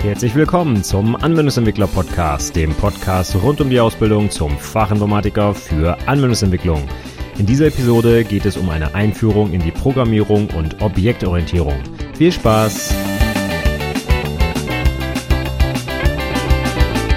[0.00, 6.88] Herzlich willkommen zum Anwendungsentwickler Podcast, dem Podcast rund um die Ausbildung zum Fachinformatiker für Anwendungsentwicklung.
[7.36, 11.74] In dieser Episode geht es um eine Einführung in die Programmierung und Objektorientierung.
[12.16, 12.94] Viel Spaß!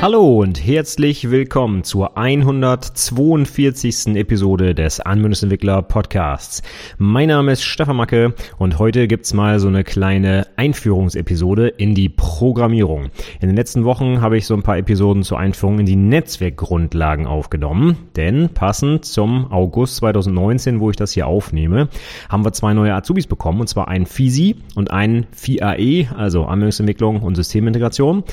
[0.01, 4.15] Hallo und herzlich willkommen zur 142.
[4.15, 6.63] Episode des Anwendungsentwickler Podcasts.
[6.97, 12.09] Mein Name ist Stefan Macke und heute gibt's mal so eine kleine Einführungsepisode in die
[12.09, 13.11] Programmierung.
[13.41, 17.27] In den letzten Wochen habe ich so ein paar Episoden zur Einführung in die Netzwerkgrundlagen
[17.27, 21.89] aufgenommen, denn passend zum August 2019, wo ich das hier aufnehme,
[22.27, 27.21] haben wir zwei neue Azubis bekommen und zwar einen FISI und einen FIAE, also Anwendungsentwicklung
[27.21, 28.23] und Systemintegration.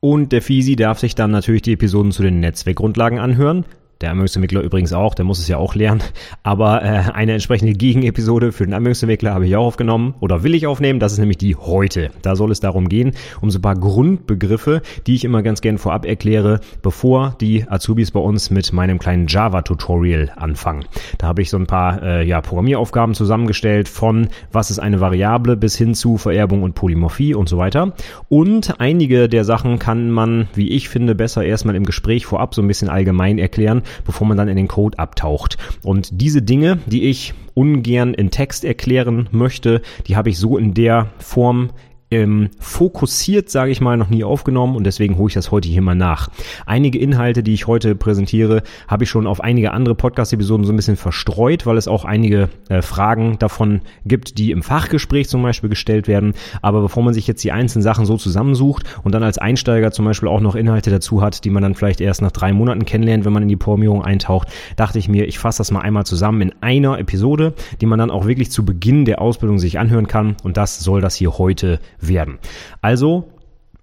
[0.00, 3.64] Und der Fisi darf sich dann natürlich die Episoden zu den Netzwerkgrundlagen anhören.
[4.02, 6.02] Der Anwendungsentwickler übrigens auch, der muss es ja auch lernen.
[6.42, 10.66] Aber äh, eine entsprechende Gegenepisode für den Anwendungsentwickler habe ich auch aufgenommen oder will ich
[10.66, 11.00] aufnehmen.
[11.00, 12.10] Das ist nämlich die heute.
[12.20, 15.78] Da soll es darum gehen, um so ein paar Grundbegriffe, die ich immer ganz gern
[15.78, 20.84] vorab erkläre, bevor die Azubis bei uns mit meinem kleinen Java-Tutorial anfangen.
[21.16, 25.56] Da habe ich so ein paar äh, ja, Programmieraufgaben zusammengestellt von was ist eine Variable
[25.56, 27.94] bis hin zu Vererbung und Polymorphie und so weiter.
[28.28, 32.60] Und einige der Sachen kann man, wie ich finde, besser erstmal im Gespräch vorab so
[32.60, 35.56] ein bisschen allgemein erklären bevor man dann in den Code abtaucht.
[35.82, 40.74] Und diese Dinge, die ich ungern in Text erklären möchte, die habe ich so in
[40.74, 41.70] der Form
[42.10, 45.82] ähm, fokussiert, sage ich mal, noch nie aufgenommen und deswegen hole ich das heute hier
[45.82, 46.28] mal nach.
[46.64, 50.76] Einige Inhalte, die ich heute präsentiere, habe ich schon auf einige andere Podcast-Episoden so ein
[50.76, 55.68] bisschen verstreut, weil es auch einige äh, Fragen davon gibt, die im Fachgespräch zum Beispiel
[55.68, 56.34] gestellt werden.
[56.62, 60.04] Aber bevor man sich jetzt die einzelnen Sachen so zusammensucht und dann als Einsteiger zum
[60.04, 63.24] Beispiel auch noch Inhalte dazu hat, die man dann vielleicht erst nach drei Monaten kennenlernt,
[63.24, 66.40] wenn man in die Programmierung eintaucht, dachte ich mir, ich fasse das mal einmal zusammen
[66.40, 70.36] in einer Episode, die man dann auch wirklich zu Beginn der Ausbildung sich anhören kann.
[70.44, 72.38] Und das soll das hier heute werden.
[72.82, 73.32] Also,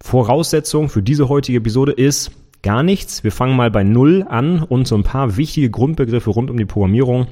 [0.01, 3.23] Voraussetzung für diese heutige Episode ist gar nichts.
[3.23, 6.65] Wir fangen mal bei Null an und so ein paar wichtige Grundbegriffe rund um die
[6.65, 7.27] Programmierung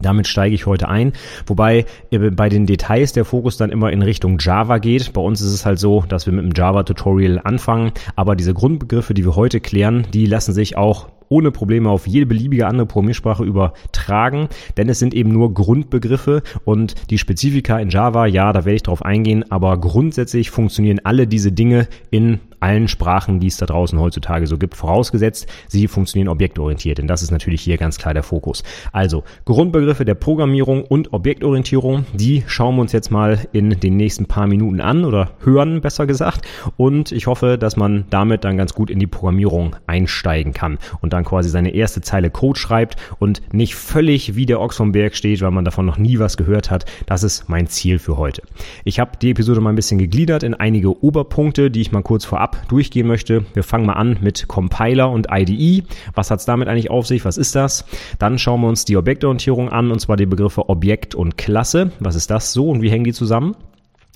[0.00, 1.12] damit steige ich heute ein,
[1.46, 5.12] wobei bei den Details der Fokus dann immer in Richtung Java geht.
[5.12, 9.14] Bei uns ist es halt so, dass wir mit dem Java-Tutorial anfangen, aber diese Grundbegriffe,
[9.14, 13.44] die wir heute klären, die lassen sich auch ohne Probleme auf jede beliebige andere Programmiersprache
[13.44, 18.76] übertragen, denn es sind eben nur Grundbegriffe und die Spezifika in Java, ja, da werde
[18.76, 23.66] ich drauf eingehen, aber grundsätzlich funktionieren alle diese Dinge in allen Sprachen, die es da
[23.66, 28.14] draußen heutzutage so gibt, vorausgesetzt, sie funktionieren objektorientiert, denn das ist natürlich hier ganz klar
[28.14, 28.62] der Fokus.
[28.90, 34.24] Also Grundbegriffe der Programmierung und Objektorientierung, die schauen wir uns jetzt mal in den nächsten
[34.24, 36.46] paar Minuten an oder hören, besser gesagt.
[36.78, 41.12] Und ich hoffe, dass man damit dann ganz gut in die Programmierung einsteigen kann und
[41.12, 45.16] dann quasi seine erste Zeile Code schreibt und nicht völlig wie der Ochs vom Berg
[45.16, 46.86] steht, weil man davon noch nie was gehört hat.
[47.04, 48.40] Das ist mein Ziel für heute.
[48.84, 52.24] Ich habe die Episode mal ein bisschen gegliedert in einige Oberpunkte, die ich mal kurz
[52.24, 53.44] vorab durchgehen möchte.
[53.54, 55.84] Wir fangen mal an mit Compiler und IDE.
[56.14, 57.24] Was hat es damit eigentlich auf sich?
[57.24, 57.84] Was ist das?
[58.18, 61.92] Dann schauen wir uns die Objektorientierung an, und zwar die Begriffe Objekt und Klasse.
[62.00, 63.56] Was ist das so und wie hängen die zusammen?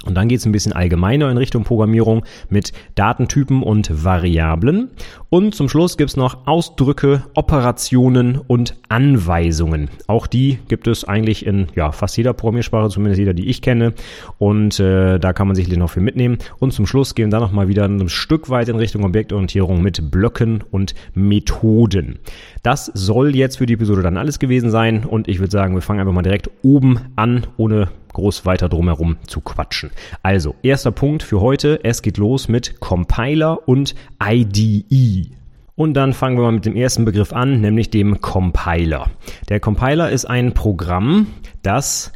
[0.05, 4.91] Und dann geht es ein bisschen allgemeiner in Richtung Programmierung mit Datentypen und Variablen.
[5.29, 9.91] Und zum Schluss gibt es noch Ausdrücke, Operationen und Anweisungen.
[10.07, 13.93] Auch die gibt es eigentlich in ja, fast jeder Programmiersprache, zumindest jeder, die ich kenne.
[14.39, 16.39] Und äh, da kann man sicherlich noch viel mitnehmen.
[16.61, 20.63] Und zum Schluss gehen dann nochmal wieder ein Stück weit in Richtung Objektorientierung mit Blöcken
[20.71, 22.21] und Methoden.
[22.63, 25.05] Das soll jetzt für die Episode dann alles gewesen sein.
[25.05, 27.89] Und ich würde sagen, wir fangen einfach mal direkt oben an, ohne
[28.19, 29.91] groß weiter drumherum zu quatschen.
[30.25, 31.85] Also, erster Punkt für heute.
[31.85, 35.31] Es geht los mit Compiler und IDE.
[35.77, 39.09] Und dann fangen wir mal mit dem ersten Begriff an, nämlich dem Compiler.
[39.49, 41.29] Der Compiler ist ein Programm,
[41.63, 42.11] das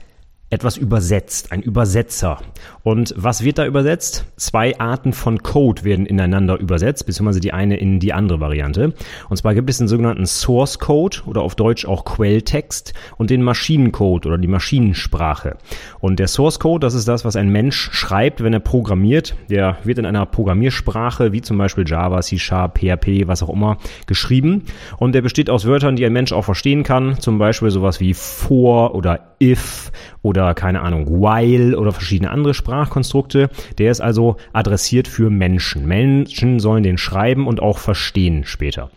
[0.51, 2.39] etwas übersetzt, ein Übersetzer.
[2.83, 4.27] Und was wird da übersetzt?
[4.37, 8.93] Zwei Arten von Code werden ineinander übersetzt, beziehungsweise die eine in die andere Variante.
[9.29, 13.43] Und zwar gibt es den sogenannten Source Code oder auf Deutsch auch Quelltext und den
[13.43, 15.57] Maschinencode oder die Maschinensprache.
[16.01, 19.37] Und der Source Code, das ist das, was ein Mensch schreibt, wenn er programmiert.
[19.49, 23.79] Der wird in einer Programmiersprache, wie zum Beispiel Java, C Sharp, PHP, was auch immer,
[24.07, 24.65] geschrieben.
[24.99, 27.19] Und der besteht aus Wörtern, die ein Mensch auch verstehen kann.
[27.21, 29.93] Zum Beispiel sowas wie for oder if
[30.23, 33.51] oder keine Ahnung, while oder verschiedene andere Sprachkonstrukte.
[33.77, 35.87] Der ist also adressiert für Menschen.
[35.87, 38.91] Menschen sollen den schreiben und auch verstehen später.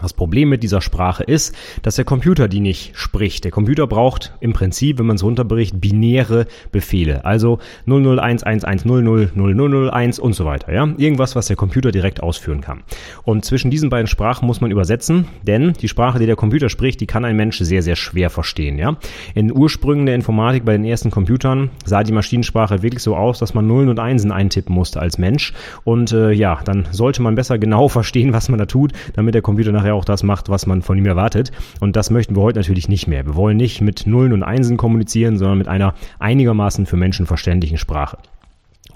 [0.00, 3.44] Das Problem mit dieser Sprache ist, dass der Computer die nicht spricht.
[3.44, 7.24] Der Computer braucht im Prinzip, wenn man es runterbricht, binäre Befehle.
[7.24, 10.70] Also 0011000001 und so weiter.
[10.72, 10.88] Ja?
[10.96, 12.82] Irgendwas, was der Computer direkt ausführen kann.
[13.22, 17.00] Und zwischen diesen beiden Sprachen muss man übersetzen, denn die Sprache, die der Computer spricht,
[17.00, 18.78] die kann ein Mensch sehr, sehr schwer verstehen.
[18.78, 18.96] Ja?
[19.34, 23.54] In Ursprüngen der Informatik bei den ersten Computern sah die Maschinensprache wirklich so aus, dass
[23.54, 25.52] man Nullen und Einsen eintippen musste als Mensch.
[25.84, 29.42] Und äh, ja, dann sollte man besser genau verstehen, was man da tut, damit der
[29.42, 31.52] Computer nach nachher auch das macht, was man von ihm erwartet.
[31.80, 33.26] Und das möchten wir heute natürlich nicht mehr.
[33.26, 37.78] Wir wollen nicht mit Nullen und Einsen kommunizieren, sondern mit einer einigermaßen für Menschen verständlichen
[37.78, 38.18] Sprache.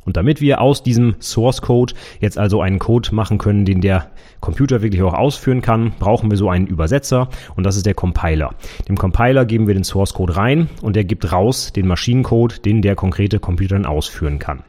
[0.05, 4.07] Und damit wir aus diesem Source Code jetzt also einen Code machen können, den der
[4.41, 8.55] Computer wirklich auch ausführen kann, brauchen wir so einen Übersetzer und das ist der Compiler.
[8.89, 12.81] Dem Compiler geben wir den Source Code rein und der gibt raus den Maschinencode, den
[12.81, 14.63] der konkrete Computer dann ausführen kann.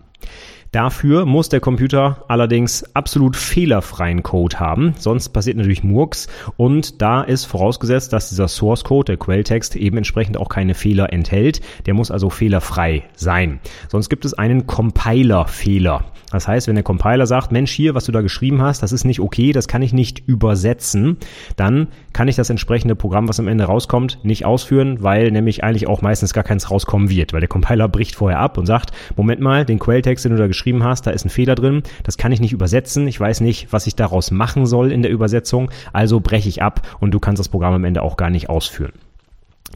[0.71, 6.27] Dafür muss der Computer allerdings absolut fehlerfreien Code haben, sonst passiert natürlich Murks
[6.57, 11.11] und da ist vorausgesetzt, dass dieser Source Code, der Quelltext, eben entsprechend auch keine Fehler
[11.11, 11.61] enthält.
[11.87, 13.59] Der muss also fehlerfrei sein.
[13.87, 16.05] Sonst gibt es einen Compiler-Fehler.
[16.31, 19.03] Das heißt, wenn der Compiler sagt, Mensch, hier, was du da geschrieben hast, das ist
[19.03, 21.17] nicht okay, das kann ich nicht übersetzen,
[21.55, 25.87] dann kann ich das entsprechende Programm, was am Ende rauskommt, nicht ausführen, weil nämlich eigentlich
[25.87, 29.41] auch meistens gar keins rauskommen wird, weil der Compiler bricht vorher ab und sagt, Moment
[29.41, 32.31] mal, den Quelltext, den du da geschrieben hast, da ist ein Fehler drin, das kann
[32.31, 36.19] ich nicht übersetzen, ich weiß nicht, was ich daraus machen soll in der Übersetzung, also
[36.19, 38.93] breche ich ab und du kannst das Programm am Ende auch gar nicht ausführen.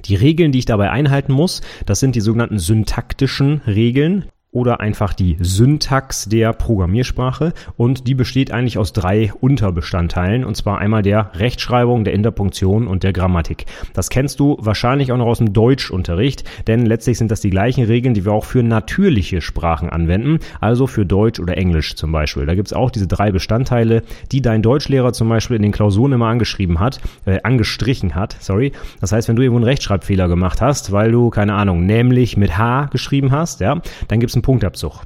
[0.05, 5.13] Die Regeln, die ich dabei einhalten muss, das sind die sogenannten syntaktischen Regeln oder einfach
[5.13, 11.31] die Syntax der Programmiersprache und die besteht eigentlich aus drei Unterbestandteilen und zwar einmal der
[11.33, 13.65] Rechtschreibung, der Interpunktion und der Grammatik.
[13.93, 17.83] Das kennst du wahrscheinlich auch noch aus dem Deutschunterricht, denn letztlich sind das die gleichen
[17.85, 22.45] Regeln, die wir auch für natürliche Sprachen anwenden, also für Deutsch oder Englisch zum Beispiel.
[22.45, 26.27] Da gibt's auch diese drei Bestandteile, die dein Deutschlehrer zum Beispiel in den Klausuren immer
[26.27, 28.71] angeschrieben hat, äh, angestrichen hat, sorry.
[29.01, 32.55] Das heißt, wenn du irgendwo einen Rechtschreibfehler gemacht hast, weil du, keine Ahnung, nämlich mit
[32.59, 35.03] H geschrieben hast, ja, dann gibt's Punktabzug.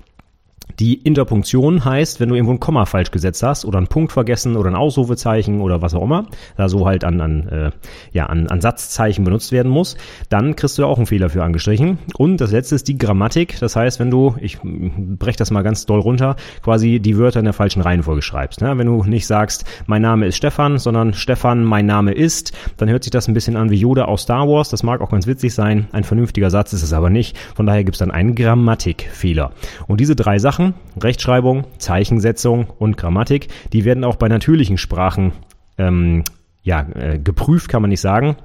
[0.80, 4.56] Die Interpunktion heißt, wenn du irgendwo ein Komma falsch gesetzt hast oder einen Punkt vergessen
[4.56, 7.72] oder ein Ausrufezeichen oder was auch immer, da so halt an, an, äh,
[8.12, 9.98] ja, an, an Satzzeichen benutzt werden muss,
[10.30, 11.98] dann kriegst du da auch einen Fehler für angestrichen.
[12.16, 13.60] Und das letzte ist die Grammatik.
[13.60, 17.46] Das heißt, wenn du, ich breche das mal ganz doll runter, quasi die Wörter in
[17.46, 18.62] der falschen Reihenfolge schreibst.
[18.62, 18.78] Ne?
[18.78, 23.04] Wenn du nicht sagst, mein Name ist Stefan, sondern Stefan, mein Name ist, dann hört
[23.04, 24.70] sich das ein bisschen an wie Yoda aus Star Wars.
[24.70, 25.88] Das mag auch ganz witzig sein.
[25.92, 27.36] Ein vernünftiger Satz ist es aber nicht.
[27.56, 29.52] Von daher gibt es dann einen Grammatikfehler.
[29.88, 30.67] Und diese drei Sachen
[31.02, 35.34] Rechtschreibung, Zeichensetzung und Grammatik, die werden auch bei natürlichen Sprachen
[35.78, 36.24] ähm,
[36.64, 38.36] ja, äh, geprüft, kann man nicht sagen.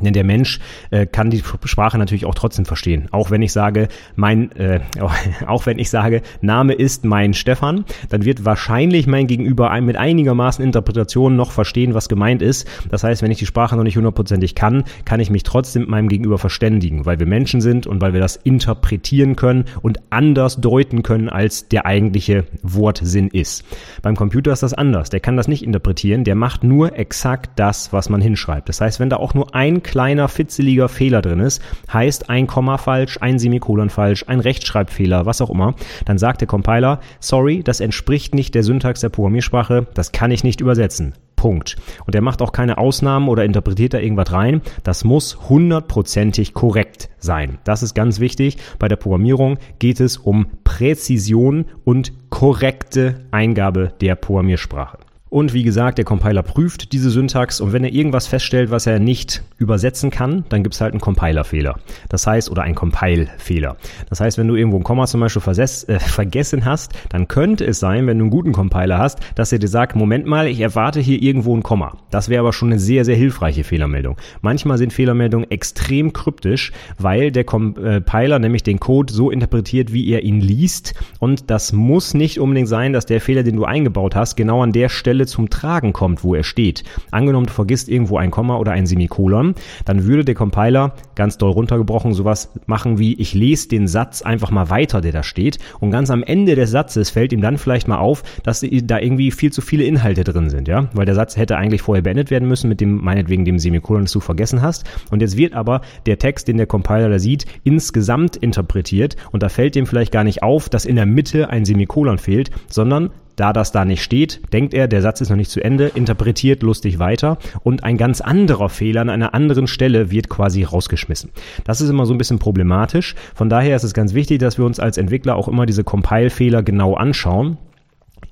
[0.00, 0.60] Denn der Mensch
[0.90, 3.08] äh, kann die Sprache natürlich auch trotzdem verstehen.
[3.10, 4.80] Auch wenn ich sage, mein, äh,
[5.46, 10.64] auch wenn ich sage, Name ist mein Stefan, dann wird wahrscheinlich mein Gegenüber mit einigermaßen
[10.64, 12.68] Interpretation noch verstehen, was gemeint ist.
[12.90, 15.90] Das heißt, wenn ich die Sprache noch nicht hundertprozentig kann, kann ich mich trotzdem mit
[15.90, 20.60] meinem Gegenüber verständigen, weil wir Menschen sind und weil wir das interpretieren können und anders
[20.60, 23.64] deuten können, als der eigentliche Wortsinn ist.
[24.02, 25.10] Beim Computer ist das anders.
[25.10, 26.24] Der kann das nicht interpretieren.
[26.24, 28.68] Der macht nur exakt das, was man hinschreibt.
[28.68, 32.76] Das heißt, wenn da auch nur ein kleiner, fitzeliger Fehler drin ist, heißt ein Komma
[32.76, 35.74] falsch, ein Semikolon falsch, ein Rechtschreibfehler, was auch immer,
[36.04, 40.44] dann sagt der Compiler, sorry, das entspricht nicht der Syntax der Programmiersprache, das kann ich
[40.44, 41.14] nicht übersetzen.
[41.36, 41.76] Punkt.
[42.04, 44.60] Und er macht auch keine Ausnahmen oder interpretiert da irgendwas rein.
[44.82, 47.58] Das muss hundertprozentig korrekt sein.
[47.64, 48.58] Das ist ganz wichtig.
[48.78, 54.98] Bei der Programmierung geht es um Präzision und korrekte Eingabe der Programmiersprache.
[55.30, 58.98] Und wie gesagt, der Compiler prüft diese Syntax und wenn er irgendwas feststellt, was er
[58.98, 61.78] nicht übersetzen kann, dann gibt's halt einen Compilerfehler.
[62.08, 63.76] Das heißt, oder ein Compile-Fehler.
[64.08, 67.64] Das heißt, wenn du irgendwo ein Komma zum Beispiel versess, äh, vergessen hast, dann könnte
[67.66, 70.60] es sein, wenn du einen guten Compiler hast, dass er dir sagt, Moment mal, ich
[70.60, 71.96] erwarte hier irgendwo ein Komma.
[72.10, 74.16] Das wäre aber schon eine sehr, sehr hilfreiche Fehlermeldung.
[74.40, 80.22] Manchmal sind Fehlermeldungen extrem kryptisch, weil der Compiler nämlich den Code so interpretiert, wie er
[80.22, 80.94] ihn liest.
[81.18, 84.72] Und das muss nicht unbedingt sein, dass der Fehler, den du eingebaut hast, genau an
[84.72, 86.84] der Stelle Stelle zum Tragen kommt, wo er steht.
[87.10, 91.50] Angenommen, du vergisst irgendwo ein Komma oder ein Semikolon, dann würde der Compiler ganz doll
[91.50, 95.58] runtergebrochen sowas machen wie, ich lese den Satz einfach mal weiter, der da steht.
[95.80, 99.32] Und ganz am Ende des Satzes fällt ihm dann vielleicht mal auf, dass da irgendwie
[99.32, 102.46] viel zu viele Inhalte drin sind, ja, weil der Satz hätte eigentlich vorher beendet werden
[102.46, 104.84] müssen mit dem, meinetwegen dem Semikolon, das du vergessen hast.
[105.10, 109.48] Und jetzt wird aber der Text, den der Compiler da sieht, insgesamt interpretiert und da
[109.48, 113.52] fällt dem vielleicht gar nicht auf, dass in der Mitte ein Semikolon fehlt, sondern da
[113.52, 116.98] das da nicht steht, denkt er, der Satz ist noch nicht zu Ende, interpretiert lustig
[116.98, 121.30] weiter und ein ganz anderer Fehler an einer anderen Stelle wird quasi rausgeschmissen.
[121.64, 123.14] Das ist immer so ein bisschen problematisch.
[123.34, 126.62] Von daher ist es ganz wichtig, dass wir uns als Entwickler auch immer diese Compile-Fehler
[126.62, 127.58] genau anschauen.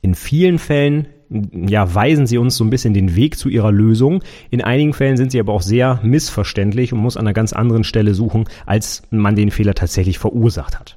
[0.02, 4.22] In vielen Fällen ja, weisen sie uns so ein bisschen den Weg zu ihrer Lösung.
[4.50, 7.84] In einigen Fällen sind sie aber auch sehr missverständlich und muss an einer ganz anderen
[7.84, 10.95] Stelle suchen, als man den Fehler tatsächlich verursacht hat.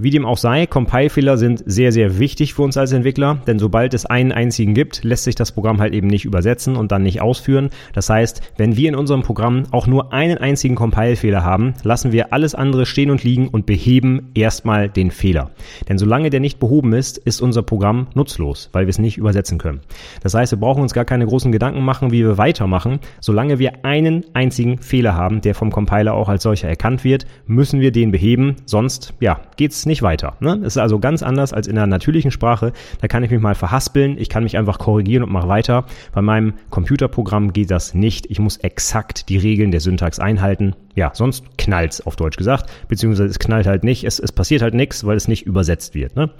[0.00, 3.94] Wie dem auch sei, Compile-Fehler sind sehr, sehr wichtig für uns als Entwickler, denn sobald
[3.94, 7.20] es einen einzigen gibt, lässt sich das Programm halt eben nicht übersetzen und dann nicht
[7.20, 7.70] ausführen.
[7.94, 12.32] Das heißt, wenn wir in unserem Programm auch nur einen einzigen Compile-Fehler haben, lassen wir
[12.32, 15.50] alles andere stehen und liegen und beheben erstmal den Fehler.
[15.88, 19.58] Denn solange der nicht behoben ist, ist unser Programm nutzlos, weil wir es nicht übersetzen
[19.58, 19.80] können.
[20.22, 23.00] Das heißt, wir brauchen uns gar keine großen Gedanken machen, wie wir weitermachen.
[23.20, 27.80] Solange wir einen einzigen Fehler haben, der vom Compiler auch als solcher erkannt wird, müssen
[27.80, 30.36] wir den beheben, sonst, ja, geht's nicht weiter.
[30.38, 30.60] Ne?
[30.62, 32.72] Es ist also ganz anders als in der natürlichen Sprache.
[33.00, 35.84] Da kann ich mich mal verhaspeln, ich kann mich einfach korrigieren und mache weiter.
[36.12, 38.26] Bei meinem Computerprogramm geht das nicht.
[38.30, 40.74] Ich muss exakt die Regeln der Syntax einhalten.
[40.94, 44.74] Ja, sonst knallt's auf Deutsch gesagt, beziehungsweise es knallt halt nicht, es, es passiert halt
[44.74, 46.16] nichts, weil es nicht übersetzt wird.
[46.16, 46.30] Ne?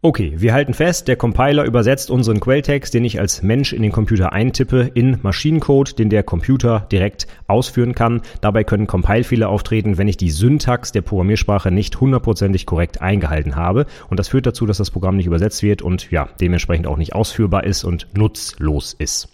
[0.00, 3.90] Okay, wir halten fest, der Compiler übersetzt unseren Quelltext, den ich als Mensch in den
[3.90, 8.22] Computer eintippe, in Maschinencode, den der Computer direkt ausführen kann.
[8.40, 13.86] Dabei können Compilefehler auftreten, wenn ich die Syntax der Programmiersprache nicht hundertprozentig korrekt eingehalten habe.
[14.08, 17.16] Und das führt dazu, dass das Programm nicht übersetzt wird und ja, dementsprechend auch nicht
[17.16, 19.28] ausführbar ist und nutzlos ist.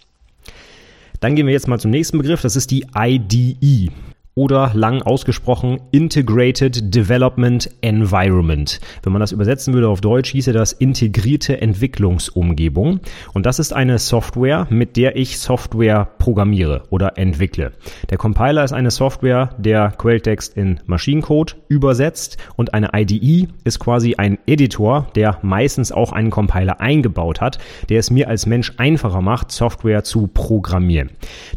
[1.19, 3.91] Dann gehen wir jetzt mal zum nächsten Begriff, das ist die IDE
[4.35, 8.81] oder lang ausgesprochen Integrated Development Environment.
[9.01, 12.99] Wenn man das übersetzen würde auf Deutsch, hieße das integrierte Entwicklungsumgebung.
[13.33, 17.71] Und das ist eine Software, mit der ich Software programmiere oder entwickle.
[18.09, 24.15] Der Compiler ist eine Software, der Quelltext in Maschinencode übersetzt und eine IDE ist quasi
[24.15, 29.21] ein Editor, der meistens auch einen Compiler eingebaut hat, der es mir als Mensch einfacher
[29.21, 31.11] macht, Software zu programmieren.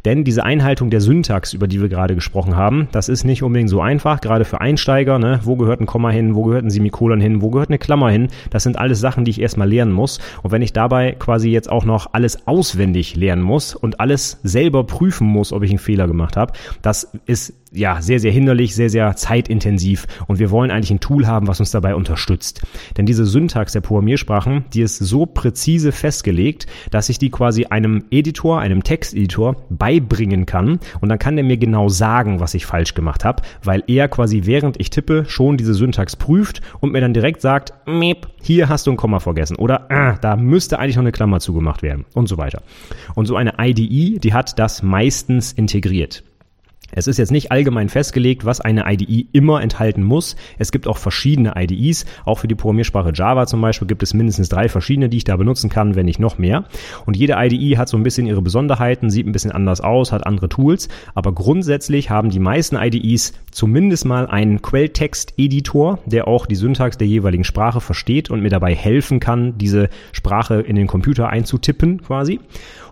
[0.05, 2.89] Denn diese Einhaltung der Syntax, über die wir gerade gesprochen haben, haben.
[2.93, 5.19] Das ist nicht unbedingt so einfach, gerade für Einsteiger.
[5.19, 5.41] Ne?
[5.43, 6.35] Wo gehört ein Komma hin?
[6.35, 7.41] Wo gehört ein Semikolon hin?
[7.41, 8.29] Wo gehört eine Klammer hin?
[8.51, 10.19] Das sind alles Sachen, die ich erstmal lernen muss.
[10.43, 14.85] Und wenn ich dabei quasi jetzt auch noch alles auswendig lernen muss und alles selber
[14.85, 18.91] prüfen muss, ob ich einen Fehler gemacht habe, das ist ja, sehr, sehr hinderlich, sehr,
[18.91, 22.63] sehr zeitintensiv und wir wollen eigentlich ein Tool haben, was uns dabei unterstützt.
[22.97, 28.05] Denn diese Syntax der Programmiersprachen, die ist so präzise festgelegt, dass ich die quasi einem
[28.11, 32.95] Editor, einem Texteditor beibringen kann und dann kann der mir genau sagen, was ich falsch
[32.95, 37.15] gemacht habe, weil er quasi während ich tippe schon diese Syntax prüft und mir dann
[37.15, 37.73] direkt sagt,
[38.43, 41.83] hier hast du ein Komma vergessen oder ah, da müsste eigentlich noch eine Klammer zugemacht
[41.83, 42.63] werden und so weiter.
[43.15, 46.23] Und so eine IDE, die hat das meistens integriert.
[46.91, 50.37] Es ist jetzt nicht allgemein festgelegt, was eine IDE immer enthalten muss.
[50.59, 52.07] Es gibt auch verschiedene IDEs.
[52.25, 55.37] Auch für die Programmiersprache Java zum Beispiel gibt es mindestens drei verschiedene, die ich da
[55.37, 56.65] benutzen kann, wenn nicht noch mehr.
[57.05, 60.27] Und jede IDE hat so ein bisschen ihre Besonderheiten, sieht ein bisschen anders aus, hat
[60.27, 60.89] andere Tools.
[61.15, 67.07] Aber grundsätzlich haben die meisten IDEs zumindest mal einen Quelltext-Editor, der auch die Syntax der
[67.07, 72.41] jeweiligen Sprache versteht und mir dabei helfen kann, diese Sprache in den Computer einzutippen quasi.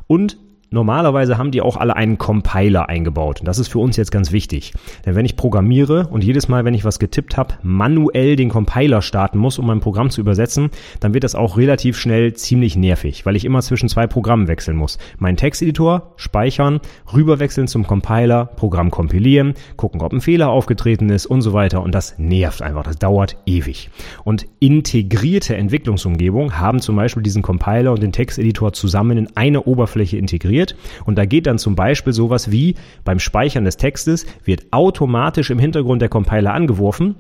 [0.06, 0.36] Und
[0.70, 3.38] Normalerweise haben die auch alle einen Compiler eingebaut.
[3.38, 4.72] Und das ist für uns jetzt ganz wichtig.
[5.04, 9.00] Denn wenn ich programmiere und jedes Mal, wenn ich was getippt habe, manuell den Compiler
[9.00, 13.24] starten muss, um mein Programm zu übersetzen, dann wird das auch relativ schnell ziemlich nervig,
[13.24, 14.98] weil ich immer zwischen zwei Programmen wechseln muss.
[15.18, 16.80] Mein Texteditor speichern,
[17.14, 21.80] rüberwechseln zum Compiler, Programm kompilieren, gucken, ob ein Fehler aufgetreten ist und so weiter.
[21.80, 22.82] Und das nervt einfach.
[22.82, 23.90] Das dauert ewig.
[24.24, 30.16] Und integrierte Entwicklungsumgebungen haben zum Beispiel diesen Compiler und den Texteditor zusammen in eine Oberfläche
[30.16, 30.76] integriert integriert.
[31.04, 35.58] Und da geht dann zum Beispiel sowas wie beim Speichern des Textes wird automatisch im
[35.58, 37.16] Hintergrund der Compiler angeworfen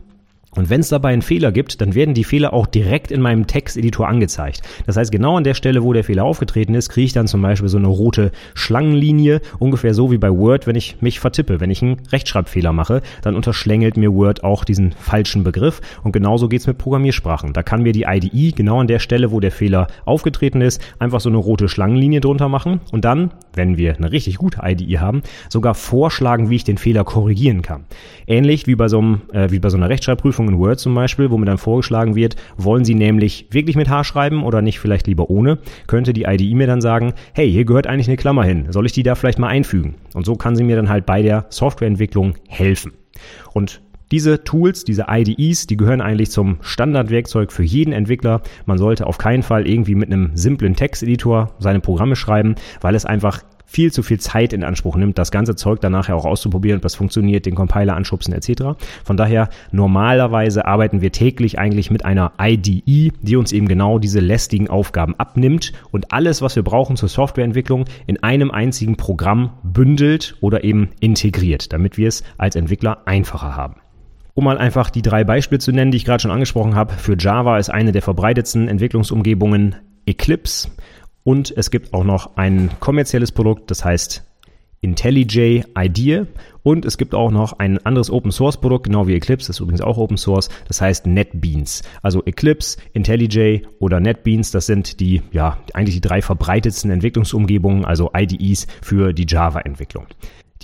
[0.56, 3.46] und wenn es dabei einen Fehler gibt, dann werden die Fehler auch direkt in meinem
[3.46, 4.62] Texteditor angezeigt.
[4.86, 7.42] Das heißt, genau an der Stelle, wo der Fehler aufgetreten ist, kriege ich dann zum
[7.42, 11.60] Beispiel so eine rote Schlangenlinie, ungefähr so wie bei Word, wenn ich mich vertippe.
[11.60, 15.80] Wenn ich einen Rechtschreibfehler mache, dann unterschlängelt mir Word auch diesen falschen Begriff.
[16.02, 17.52] Und genauso geht's mit Programmiersprachen.
[17.52, 21.20] Da kann mir die IDE genau an der Stelle, wo der Fehler aufgetreten ist, einfach
[21.20, 25.22] so eine rote Schlangenlinie drunter machen und dann, wenn wir eine richtig gute IDE haben,
[25.48, 27.84] sogar vorschlagen, wie ich den Fehler korrigieren kann.
[28.26, 30.94] Ähnlich wie bei so, einem, äh, wie bei so einer Rechtschreibprüfung Anwendung in Word zum
[30.94, 34.78] Beispiel, wo mir dann vorgeschlagen wird, wollen Sie nämlich wirklich mit H schreiben oder nicht
[34.78, 38.44] vielleicht lieber ohne, könnte die IDE mir dann sagen, hey, hier gehört eigentlich eine Klammer
[38.44, 39.94] hin, soll ich die da vielleicht mal einfügen?
[40.14, 42.92] Und so kann sie mir dann halt bei der Softwareentwicklung helfen.
[43.52, 43.80] Und
[44.12, 48.40] diese Tools, diese IDEs, die gehören eigentlich zum Standardwerkzeug für jeden Entwickler.
[48.64, 53.04] Man sollte auf keinen Fall irgendwie mit einem simplen Texteditor seine Programme schreiben, weil es
[53.04, 56.78] einfach viel zu viel Zeit in Anspruch nimmt, das ganze Zeug dann nachher auch auszuprobieren,
[56.78, 58.78] ob das funktioniert, den Compiler anschubsen etc.
[59.04, 64.20] Von daher, normalerweise arbeiten wir täglich eigentlich mit einer IDE, die uns eben genau diese
[64.20, 70.36] lästigen Aufgaben abnimmt und alles, was wir brauchen zur Softwareentwicklung, in einem einzigen Programm bündelt
[70.40, 73.76] oder eben integriert, damit wir es als Entwickler einfacher haben.
[74.34, 76.92] Um mal einfach die drei Beispiele zu nennen, die ich gerade schon angesprochen habe.
[76.92, 80.68] Für Java ist eine der verbreitetsten Entwicklungsumgebungen Eclipse.
[81.26, 84.22] Und es gibt auch noch ein kommerzielles Produkt, das heißt
[84.80, 86.28] IntelliJ IDEA
[86.62, 89.60] und es gibt auch noch ein anderes Open Source Produkt, genau wie Eclipse, das ist
[89.60, 91.82] übrigens auch Open Source, das heißt NetBeans.
[92.00, 98.12] Also Eclipse, IntelliJ oder NetBeans, das sind die, ja, eigentlich die drei verbreitetsten Entwicklungsumgebungen, also
[98.16, 100.06] IDEs für die Java-Entwicklung.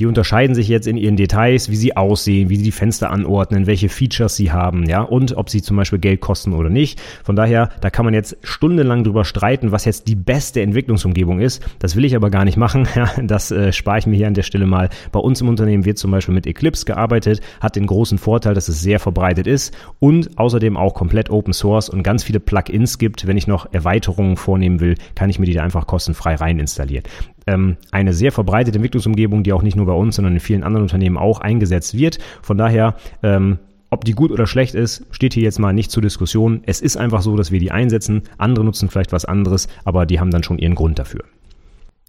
[0.02, 3.68] Die unterscheiden sich jetzt in ihren Details, wie sie aussehen, wie sie die Fenster anordnen,
[3.68, 7.00] welche Features sie haben, ja, und ob sie zum Beispiel Geld kosten oder nicht.
[7.22, 11.64] Von daher, da kann man jetzt stundenlang drüber streiten, was jetzt die beste Entwicklungsumgebung ist.
[11.78, 12.88] Das will ich aber gar nicht machen.
[12.96, 14.90] Ja, das äh, spare ich mir hier an der Stelle mal.
[15.12, 18.68] Bei uns im Unternehmen wird zum Beispiel mit Eclipse gearbeitet, hat den großen Vorteil, dass
[18.68, 23.26] es sehr verbreitet ist und außerdem auch komplett Open Source und ganz viele Plugins gibt.
[23.26, 27.04] Wenn ich noch Erweiterungen vornehmen will, kann ich mir die da einfach kostenfrei rein installieren
[27.46, 30.82] ähm, eine sehr verbreitete Entwicklungsumgebung, die auch nicht nur bei uns, sondern in vielen anderen
[30.82, 32.18] Unternehmen auch eingesetzt wird.
[32.42, 33.58] Von daher, ähm,
[33.90, 36.62] ob die gut oder schlecht ist, steht hier jetzt mal nicht zur Diskussion.
[36.64, 38.22] Es ist einfach so, dass wir die einsetzen.
[38.38, 41.24] Andere nutzen vielleicht was anderes, aber die haben dann schon ihren Grund dafür.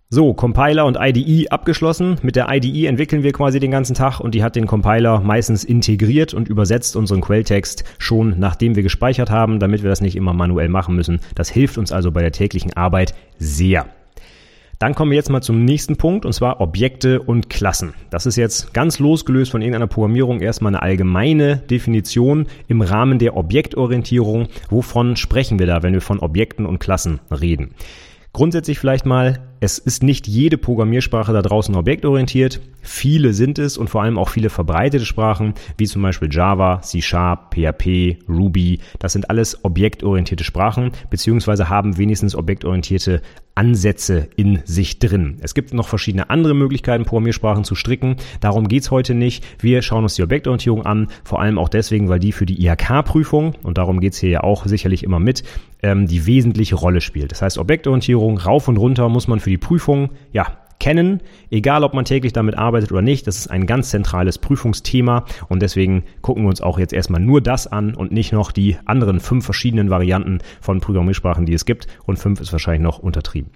[0.10, 2.18] So, Compiler und IDE abgeschlossen.
[2.22, 5.64] Mit der IDE entwickeln wir quasi den ganzen Tag und die hat den Compiler meistens
[5.64, 10.34] integriert und übersetzt unseren Quelltext schon nachdem wir gespeichert haben, damit wir das nicht immer
[10.34, 11.20] manuell machen müssen.
[11.34, 13.88] Das hilft uns also bei der täglichen Arbeit sehr.
[14.80, 17.94] Dann kommen wir jetzt mal zum nächsten Punkt und zwar Objekte und Klassen.
[18.10, 23.38] Das ist jetzt ganz losgelöst von irgendeiner Programmierung erstmal eine allgemeine Definition im Rahmen der
[23.38, 24.48] Objektorientierung.
[24.70, 27.76] Wovon sprechen wir da, wenn wir von Objekten und Klassen reden?
[28.34, 32.60] Grundsätzlich vielleicht mal, es ist nicht jede Programmiersprache da draußen objektorientiert.
[32.82, 37.02] Viele sind es und vor allem auch viele verbreitete Sprachen, wie zum Beispiel Java, C
[37.02, 38.80] Sharp, PHP, Ruby.
[39.00, 43.22] Das sind alles objektorientierte Sprachen, beziehungsweise haben wenigstens objektorientierte
[43.56, 45.38] Ansätze in sich drin.
[45.42, 48.18] Es gibt noch verschiedene andere Möglichkeiten, Programmiersprachen zu stricken.
[48.42, 49.46] Darum geht's heute nicht.
[49.62, 53.56] Wir schauen uns die Objektorientierung an, vor allem auch deswegen, weil die für die IHK-Prüfung,
[53.64, 55.44] und darum geht's hier ja auch sicherlich immer mit,
[55.84, 57.32] ähm, die wesentliche Rolle spielt.
[57.32, 60.48] Das heißt, Objektorientierung rauf und runter muss man für die Prüfung, ja,
[60.80, 63.28] kennen, egal ob man täglich damit arbeitet oder nicht.
[63.28, 67.40] Das ist ein ganz zentrales Prüfungsthema und deswegen gucken wir uns auch jetzt erstmal nur
[67.40, 71.88] das an und nicht noch die anderen fünf verschiedenen Varianten von Programmiersprachen, die es gibt.
[72.06, 73.52] Und fünf ist wahrscheinlich noch untertrieben.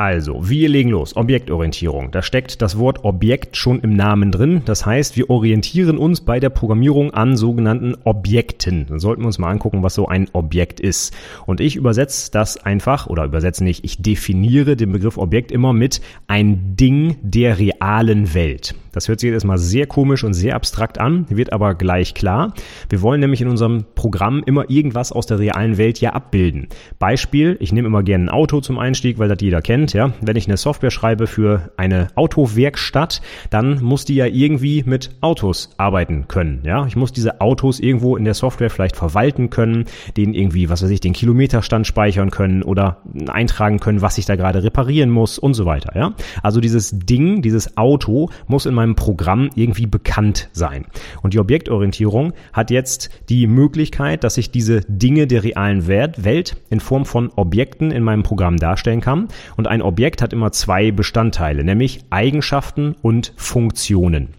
[0.00, 1.16] Also, wir legen los.
[1.16, 2.12] Objektorientierung.
[2.12, 4.62] Da steckt das Wort Objekt schon im Namen drin.
[4.64, 8.86] Das heißt, wir orientieren uns bei der Programmierung an sogenannten Objekten.
[8.86, 11.12] Dann sollten wir uns mal angucken, was so ein Objekt ist.
[11.46, 16.00] Und ich übersetze das einfach, oder übersetze nicht, ich definiere den Begriff Objekt immer mit
[16.28, 18.76] ein Ding der realen Welt.
[18.92, 22.54] Das hört sich jetzt erstmal sehr komisch und sehr abstrakt an, wird aber gleich klar.
[22.88, 26.68] Wir wollen nämlich in unserem Programm immer irgendwas aus der realen Welt ja abbilden.
[26.98, 30.12] Beispiel, ich nehme immer gerne ein Auto zum Einstieg, weil das jeder kennt, ja.
[30.20, 33.20] Wenn ich eine Software schreibe für eine Autowerkstatt,
[33.50, 36.86] dann muss die ja irgendwie mit Autos arbeiten können, ja.
[36.86, 39.84] Ich muss diese Autos irgendwo in der Software vielleicht verwalten können,
[40.16, 42.98] denen irgendwie, was weiß ich, den Kilometerstand speichern können oder
[43.28, 46.14] eintragen können, was ich da gerade reparieren muss und so weiter, ja.
[46.42, 50.86] Also dieses Ding, dieses Auto muss in meinem Programm irgendwie bekannt sein.
[51.22, 56.80] Und die Objektorientierung hat jetzt die Möglichkeit, dass ich diese Dinge der realen Welt in
[56.80, 59.28] Form von Objekten in meinem Programm darstellen kann.
[59.56, 64.34] Und ein Objekt hat immer zwei Bestandteile, nämlich Eigenschaften und Funktionen.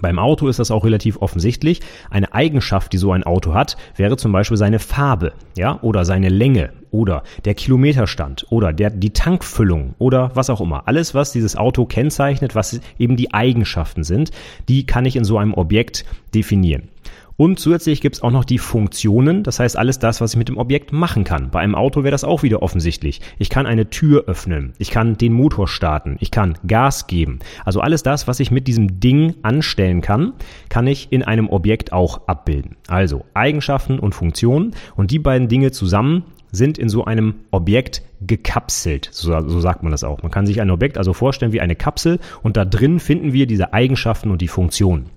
[0.00, 1.80] Beim Auto ist das auch relativ offensichtlich.
[2.10, 6.28] Eine Eigenschaft, die so ein Auto hat, wäre zum Beispiel seine Farbe, ja, oder seine
[6.28, 10.86] Länge oder der Kilometerstand oder der, die Tankfüllung oder was auch immer.
[10.86, 14.30] Alles, was dieses Auto kennzeichnet, was eben die Eigenschaften sind,
[14.68, 16.88] die kann ich in so einem Objekt definieren.
[17.36, 20.48] Und zusätzlich gibt es auch noch die Funktionen, das heißt alles das, was ich mit
[20.48, 21.50] dem Objekt machen kann.
[21.50, 23.20] Bei einem Auto wäre das auch wieder offensichtlich.
[23.38, 27.40] Ich kann eine Tür öffnen, ich kann den Motor starten, ich kann Gas geben.
[27.66, 30.32] Also alles das, was ich mit diesem Ding anstellen kann,
[30.70, 32.76] kann ich in einem Objekt auch abbilden.
[32.88, 39.10] Also Eigenschaften und Funktionen und die beiden Dinge zusammen sind in so einem Objekt gekapselt.
[39.12, 40.22] So, so, sagt man das auch.
[40.22, 43.46] Man kann sich ein Objekt also vorstellen wie eine Kapsel und da drin finden wir
[43.46, 45.10] diese Eigenschaften und die Funktionen.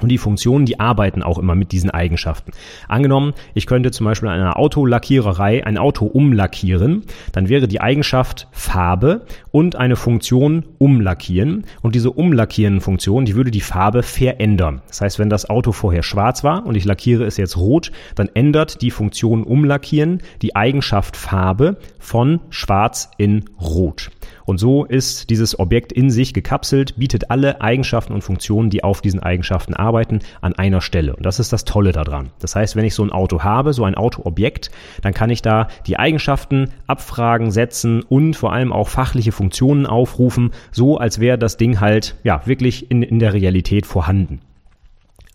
[0.00, 2.52] Und die Funktionen, die arbeiten auch immer mit diesen Eigenschaften.
[2.86, 8.48] Angenommen, ich könnte zum Beispiel in einer Autolackiererei ein Auto umlackieren, dann wäre die Eigenschaft
[8.52, 11.64] Farbe und eine Funktion umlackieren.
[11.80, 14.82] Und diese umlackieren Funktion, die würde die Farbe verändern.
[14.88, 18.28] Das heißt, wenn das Auto vorher schwarz war und ich lackiere es jetzt rot, dann
[18.34, 24.10] ändert die Funktion umlackieren die Eigenschaft Farbe von schwarz in rot.
[24.46, 29.00] Und so ist dieses Objekt in sich gekapselt, bietet alle Eigenschaften und Funktionen, die auf
[29.00, 31.16] diesen Eigenschaften arbeiten, an einer Stelle.
[31.16, 32.30] Und das ist das Tolle daran.
[32.38, 34.70] Das heißt, wenn ich so ein Auto habe, so ein Autoobjekt,
[35.02, 40.52] dann kann ich da die Eigenschaften abfragen, setzen und vor allem auch fachliche Funktionen aufrufen,
[40.70, 44.40] so als wäre das Ding halt ja wirklich in, in der Realität vorhanden.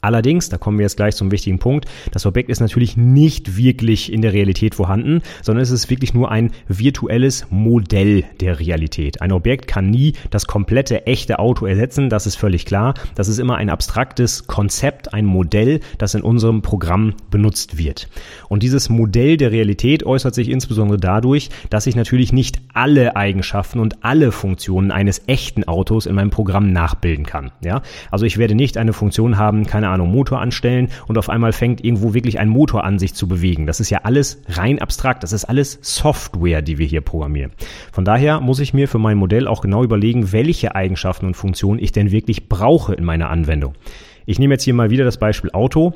[0.01, 4.11] Allerdings, da kommen wir jetzt gleich zum wichtigen Punkt, das Objekt ist natürlich nicht wirklich
[4.11, 9.21] in der Realität vorhanden, sondern es ist wirklich nur ein virtuelles Modell der Realität.
[9.21, 12.95] Ein Objekt kann nie das komplette echte Auto ersetzen, das ist völlig klar.
[13.13, 18.09] Das ist immer ein abstraktes Konzept, ein Modell, das in unserem Programm benutzt wird.
[18.49, 23.79] Und dieses Modell der Realität äußert sich insbesondere dadurch, dass ich natürlich nicht alle Eigenschaften
[23.79, 27.51] und alle Funktionen eines echten Autos in meinem Programm nachbilden kann.
[27.63, 27.83] Ja?
[28.09, 31.83] Also ich werde nicht eine Funktion haben, keine Ahnung, Motor anstellen und auf einmal fängt
[31.83, 33.67] irgendwo wirklich ein Motor an, sich zu bewegen.
[33.67, 35.23] Das ist ja alles rein abstrakt.
[35.23, 37.51] Das ist alles Software, die wir hier programmieren.
[37.91, 41.79] Von daher muss ich mir für mein Modell auch genau überlegen, welche Eigenschaften und Funktionen
[41.79, 43.73] ich denn wirklich brauche in meiner Anwendung.
[44.25, 45.93] Ich nehme jetzt hier mal wieder das Beispiel Auto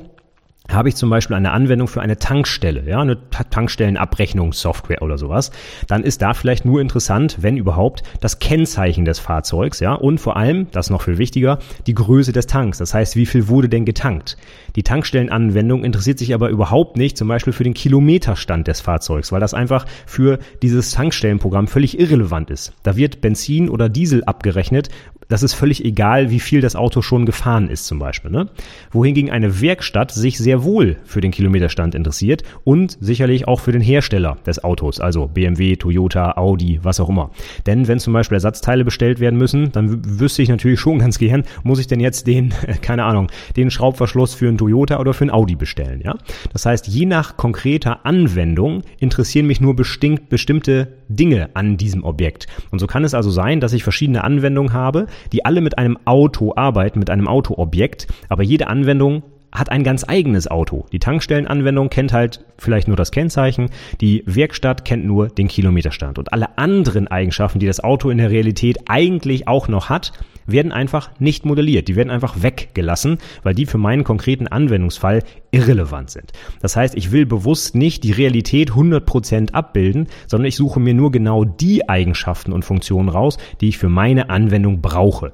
[0.70, 5.50] habe ich zum Beispiel eine Anwendung für eine Tankstelle, ja, eine Tankstellenabrechnungssoftware oder sowas,
[5.86, 10.36] dann ist da vielleicht nur interessant, wenn überhaupt, das Kennzeichen des Fahrzeugs, ja, und vor
[10.36, 12.78] allem, das noch viel wichtiger, die Größe des Tanks.
[12.78, 14.36] Das heißt, wie viel wurde denn getankt?
[14.76, 19.40] Die Tankstellenanwendung interessiert sich aber überhaupt nicht zum Beispiel für den Kilometerstand des Fahrzeugs, weil
[19.40, 22.72] das einfach für dieses Tankstellenprogramm völlig irrelevant ist.
[22.82, 24.88] Da wird Benzin oder Diesel abgerechnet
[25.28, 28.30] das ist völlig egal, wie viel das Auto schon gefahren ist zum Beispiel.
[28.30, 28.48] Ne?
[28.90, 33.80] Wohingegen eine Werkstatt sich sehr wohl für den Kilometerstand interessiert und sicherlich auch für den
[33.80, 37.30] Hersteller des Autos, also BMW, Toyota, Audi, was auch immer.
[37.66, 41.44] Denn wenn zum Beispiel Ersatzteile bestellt werden müssen, dann wüsste ich natürlich schon ganz gern,
[41.62, 45.30] muss ich denn jetzt den, keine Ahnung, den Schraubverschluss für einen Toyota oder für einen
[45.30, 46.00] Audi bestellen.
[46.04, 46.16] Ja?
[46.52, 52.46] Das heißt, je nach konkreter Anwendung interessieren mich nur bestimmt, bestimmte Dinge an diesem Objekt.
[52.70, 55.98] Und so kann es also sein, dass ich verschiedene Anwendungen habe, die alle mit einem
[56.04, 60.86] Auto arbeiten, mit einem Autoobjekt, aber jede Anwendung hat ein ganz eigenes Auto.
[60.92, 66.32] Die Tankstellenanwendung kennt halt vielleicht nur das Kennzeichen, die Werkstatt kennt nur den Kilometerstand und
[66.32, 70.12] alle anderen Eigenschaften, die das Auto in der Realität eigentlich auch noch hat,
[70.46, 71.88] werden einfach nicht modelliert.
[71.88, 76.32] Die werden einfach weggelassen, weil die für meinen konkreten Anwendungsfall irrelevant sind.
[76.60, 81.10] Das heißt, ich will bewusst nicht die Realität 100% abbilden, sondern ich suche mir nur
[81.10, 85.32] genau die Eigenschaften und Funktionen raus, die ich für meine Anwendung brauche.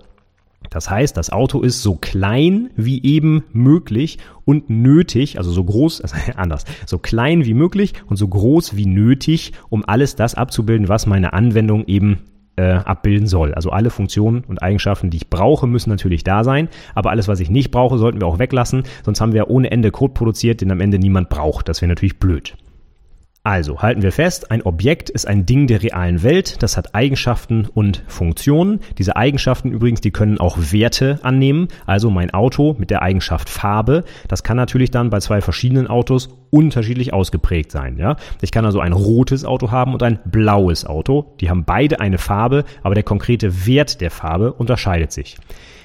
[0.70, 6.01] Das heißt, das Auto ist so klein wie eben möglich und nötig, also so groß,
[6.03, 10.88] also anders, so klein wie möglich und so groß wie nötig, um alles das abzubilden,
[10.88, 12.20] was meine Anwendung eben
[12.57, 13.55] äh, abbilden soll.
[13.55, 17.41] Also alle Funktionen und Eigenschaften, die ich brauche, müssen natürlich da sein, aber alles, was
[17.41, 20.71] ich nicht brauche, sollten wir auch weglassen, sonst haben wir ohne Ende Code produziert, den
[20.71, 21.69] am Ende niemand braucht.
[21.69, 22.55] Das wäre natürlich blöd.
[23.45, 27.67] Also halten wir fest, ein Objekt ist ein Ding der realen Welt, das hat Eigenschaften
[27.67, 28.79] und Funktionen.
[28.99, 31.67] Diese Eigenschaften übrigens, die können auch Werte annehmen.
[31.85, 36.29] Also mein Auto mit der Eigenschaft Farbe, das kann natürlich dann bei zwei verschiedenen Autos
[36.51, 37.99] unterschiedlich ausgeprägt sein.
[37.99, 38.15] Ja?
[38.43, 41.35] Ich kann also ein rotes Auto haben und ein blaues Auto.
[41.41, 45.37] Die haben beide eine Farbe, aber der konkrete Wert der Farbe unterscheidet sich.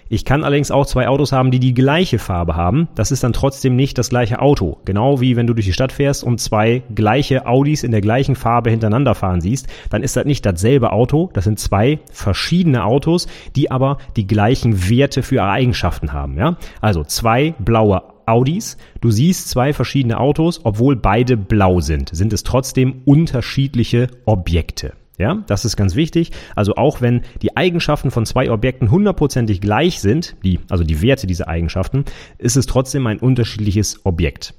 [0.09, 2.87] Ich kann allerdings auch zwei Autos haben, die die gleiche Farbe haben.
[2.95, 4.77] Das ist dann trotzdem nicht das gleiche Auto.
[4.85, 8.35] Genau wie wenn du durch die Stadt fährst und zwei gleiche Audis in der gleichen
[8.35, 11.29] Farbe hintereinander fahren siehst, dann ist das nicht dasselbe Auto.
[11.33, 16.37] Das sind zwei verschiedene Autos, die aber die gleichen Werte für Eigenschaften haben.
[16.37, 16.57] Ja?
[16.81, 18.77] Also zwei blaue Audis.
[19.01, 24.93] Du siehst zwei verschiedene Autos, obwohl beide blau sind, sind es trotzdem unterschiedliche Objekte.
[25.17, 26.31] Ja, das ist ganz wichtig.
[26.55, 31.25] Also auch wenn die Eigenschaften von zwei Objekten hundertprozentig gleich sind, die, also die Werte
[31.25, 32.05] dieser Eigenschaften,
[32.37, 34.53] ist es trotzdem ein unterschiedliches Objekt.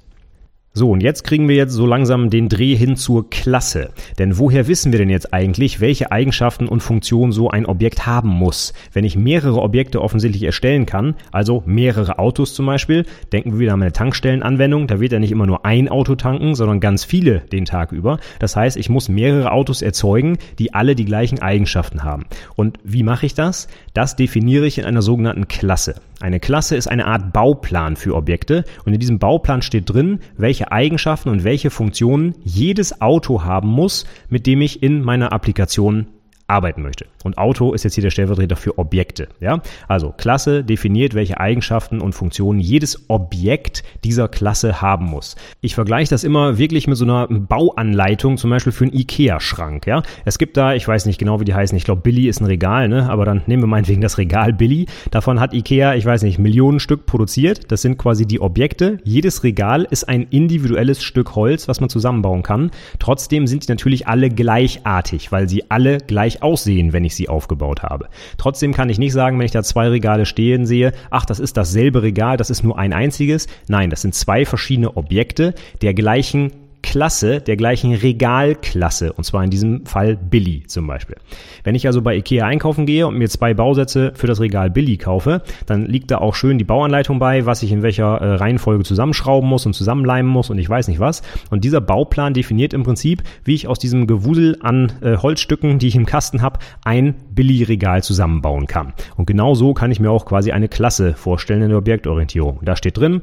[0.71, 3.89] So, und jetzt kriegen wir jetzt so langsam den Dreh hin zur Klasse.
[4.19, 8.29] Denn woher wissen wir denn jetzt eigentlich, welche Eigenschaften und Funktionen so ein Objekt haben
[8.29, 8.73] muss?
[8.93, 13.73] Wenn ich mehrere Objekte offensichtlich erstellen kann, also mehrere Autos zum Beispiel, denken wir wieder
[13.73, 17.39] an eine Tankstellenanwendung, da wird ja nicht immer nur ein Auto tanken, sondern ganz viele
[17.39, 18.19] den Tag über.
[18.37, 22.27] Das heißt, ich muss mehrere Autos erzeugen, die alle die gleichen Eigenschaften haben.
[22.55, 23.69] Und wie mache ich das?
[23.95, 25.95] Das definiere ich in einer sogenannten Klasse.
[26.21, 30.71] Eine Klasse ist eine Art Bauplan für Objekte und in diesem Bauplan steht drin, welche
[30.71, 36.07] Eigenschaften und welche Funktionen jedes Auto haben muss, mit dem ich in meiner Applikation
[36.49, 37.05] arbeiten möchte.
[37.23, 39.27] Und Auto ist jetzt hier der Stellvertreter für Objekte.
[39.39, 39.61] Ja?
[39.87, 45.35] Also Klasse definiert, welche Eigenschaften und Funktionen jedes Objekt dieser Klasse haben muss.
[45.61, 49.85] Ich vergleiche das immer wirklich mit so einer Bauanleitung, zum Beispiel für einen IKEA-Schrank.
[49.85, 50.03] Ja?
[50.25, 52.45] Es gibt da, ich weiß nicht genau, wie die heißen, ich glaube Billy ist ein
[52.45, 53.09] Regal, ne?
[53.09, 54.87] aber dann nehmen wir meinetwegen das Regal Billy.
[55.11, 57.71] Davon hat IKEA, ich weiß nicht, Millionen Stück produziert.
[57.71, 58.97] Das sind quasi die Objekte.
[59.03, 62.71] Jedes Regal ist ein individuelles Stück Holz, was man zusammenbauen kann.
[62.99, 67.83] Trotzdem sind die natürlich alle gleichartig, weil sie alle gleich aussehen, wenn ich sie aufgebaut
[67.83, 68.09] habe.
[68.37, 71.57] Trotzdem kann ich nicht sagen, wenn ich da zwei Regale stehen sehe, ach, das ist
[71.57, 73.47] dasselbe Regal, das ist nur ein einziges.
[73.67, 76.51] Nein, das sind zwei verschiedene Objekte der gleichen
[76.89, 79.13] Klasse der gleichen Regalklasse.
[79.13, 81.17] Und zwar in diesem Fall Billy zum Beispiel.
[81.63, 84.97] Wenn ich also bei Ikea einkaufen gehe und mir zwei Bausätze für das Regal Billy
[84.97, 88.83] kaufe, dann liegt da auch schön die Bauanleitung bei, was ich in welcher äh, Reihenfolge
[88.85, 91.21] zusammenschrauben muss und zusammenleimen muss und ich weiß nicht was.
[91.51, 95.89] Und dieser Bauplan definiert im Prinzip, wie ich aus diesem Gewusel an äh, Holzstücken, die
[95.89, 98.93] ich im Kasten habe, ein Billy-Regal zusammenbauen kann.
[99.15, 102.61] Und genau so kann ich mir auch quasi eine Klasse vorstellen in der Objektorientierung.
[102.63, 103.21] Da steht drin,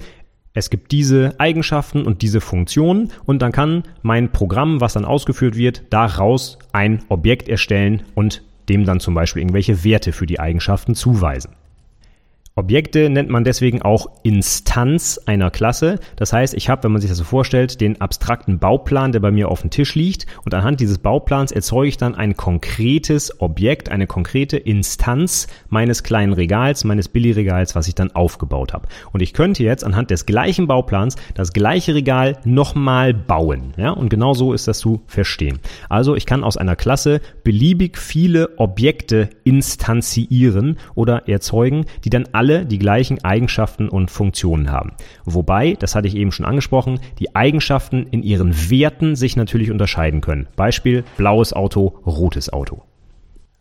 [0.57, 5.55] es gibt diese Eigenschaften und diese Funktionen und dann kann mein Programm, was dann ausgeführt
[5.55, 10.95] wird, daraus ein Objekt erstellen und dem dann zum Beispiel irgendwelche Werte für die Eigenschaften
[10.95, 11.51] zuweisen.
[12.59, 16.01] Objekte nennt man deswegen auch Instanz einer Klasse.
[16.17, 19.31] Das heißt, ich habe, wenn man sich das so vorstellt, den abstrakten Bauplan, der bei
[19.31, 23.91] mir auf dem Tisch liegt und anhand dieses Bauplans erzeuge ich dann ein konkretes Objekt,
[23.91, 28.89] eine konkrete Instanz meines kleinen Regals, meines Billigregals, was ich dann aufgebaut habe.
[29.13, 33.75] Und ich könnte jetzt anhand des gleichen Bauplans das gleiche Regal nochmal bauen.
[33.77, 33.91] Ja?
[33.91, 35.59] Und genau so ist das zu verstehen.
[35.91, 42.46] Also ich kann aus einer Klasse beliebig viele Objekte instanzieren oder erzeugen, die dann alle
[42.47, 44.93] alle die gleichen Eigenschaften und Funktionen haben.
[45.25, 50.21] Wobei, das hatte ich eben schon angesprochen, die Eigenschaften in ihren Werten sich natürlich unterscheiden
[50.21, 50.47] können.
[50.55, 52.83] Beispiel blaues Auto, rotes Auto.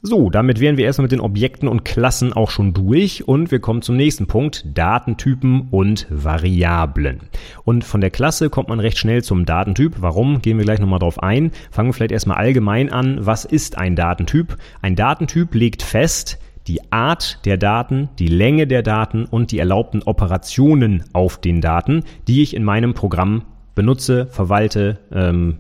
[0.04, 3.58] So, damit wären wir erstmal mit den Objekten und Klassen auch schon durch und wir
[3.58, 7.22] kommen zum nächsten Punkt, Datentypen und Variablen.
[7.64, 9.96] Und von der Klasse kommt man recht schnell zum Datentyp.
[10.02, 10.44] Warum?
[10.44, 11.50] Gehen wir gleich nochmal drauf ein.
[11.72, 13.18] Fangen wir vielleicht erstmal allgemein an.
[13.26, 14.58] Was ist ein Datentyp?
[14.84, 16.38] Ein Datentyp legt fest,
[16.68, 22.04] die Art der Daten, die Länge der Daten und die erlaubten Operationen auf den Daten,
[22.28, 23.44] die ich in meinem Programm
[23.76, 25.60] benutze, verwalte, ähm,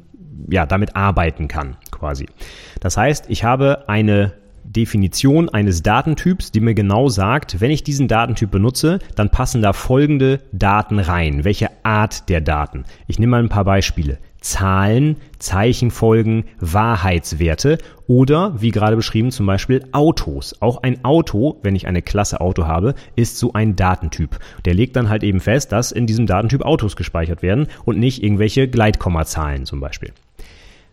[0.49, 2.27] ja, damit arbeiten kann, quasi.
[2.79, 8.07] Das heißt, ich habe eine Definition eines Datentyps, die mir genau sagt, wenn ich diesen
[8.07, 11.43] Datentyp benutze, dann passen da folgende Daten rein.
[11.43, 12.83] Welche Art der Daten?
[13.07, 14.17] Ich nehme mal ein paar Beispiele.
[14.45, 20.61] Zahlen, Zeichenfolgen, Wahrheitswerte oder, wie gerade beschrieben, zum Beispiel Autos.
[20.61, 24.37] Auch ein Auto, wenn ich eine Klasse Auto habe, ist so ein Datentyp.
[24.65, 28.21] Der legt dann halt eben fest, dass in diesem Datentyp Autos gespeichert werden und nicht
[28.21, 30.13] irgendwelche Gleitkommazahlen zum Beispiel.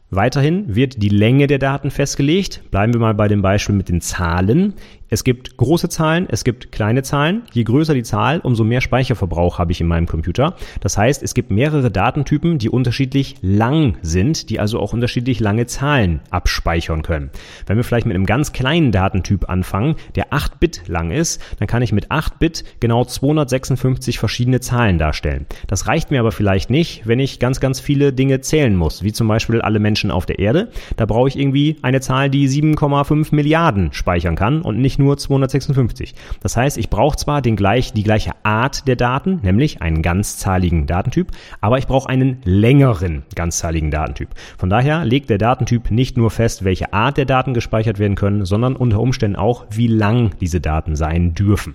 [0.08, 2.70] Weiterhin wird die Länge der Daten festgelegt.
[2.70, 4.72] Bleiben wir mal bei dem Beispiel mit den Zahlen.
[5.12, 7.42] Es gibt große Zahlen, es gibt kleine Zahlen.
[7.52, 10.56] Je größer die Zahl, umso mehr Speicherverbrauch habe ich in meinem Computer.
[10.80, 15.66] Das heißt, es gibt mehrere Datentypen, die unterschiedlich lang sind, die also auch unterschiedlich lange
[15.66, 17.28] Zahlen abspeichern können.
[17.66, 21.68] Wenn wir vielleicht mit einem ganz kleinen Datentyp anfangen, der 8 Bit lang ist, dann
[21.68, 25.44] kann ich mit 8 Bit genau 256 verschiedene Zahlen darstellen.
[25.66, 29.12] Das reicht mir aber vielleicht nicht, wenn ich ganz, ganz viele Dinge zählen muss, wie
[29.12, 30.70] zum Beispiel alle Menschen auf der Erde.
[30.96, 36.14] Da brauche ich irgendwie eine Zahl, die 7,5 Milliarden speichern kann und nicht nur 256.
[36.40, 40.86] Das heißt, ich brauche zwar den gleich, die gleiche Art der Daten, nämlich einen ganzzahligen
[40.86, 41.28] Datentyp,
[41.60, 44.28] aber ich brauche einen längeren ganzzahligen Datentyp.
[44.56, 48.44] Von daher legt der Datentyp nicht nur fest, welche Art der Daten gespeichert werden können,
[48.44, 51.74] sondern unter Umständen auch, wie lang diese Daten sein dürfen.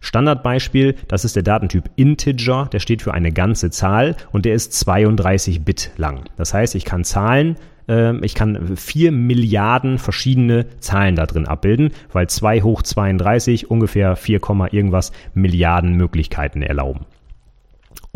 [0.00, 4.72] Standardbeispiel, das ist der Datentyp Integer, der steht für eine ganze Zahl und der ist
[4.74, 6.24] 32 Bit lang.
[6.36, 7.56] Das heißt, ich kann Zahlen
[7.88, 14.16] ähm, ich kann vier Milliarden verschiedene Zahlen da drin abbilden, weil 2 hoch 32 ungefähr
[14.16, 14.40] 4,
[14.72, 17.06] irgendwas Milliarden Möglichkeiten erlauben.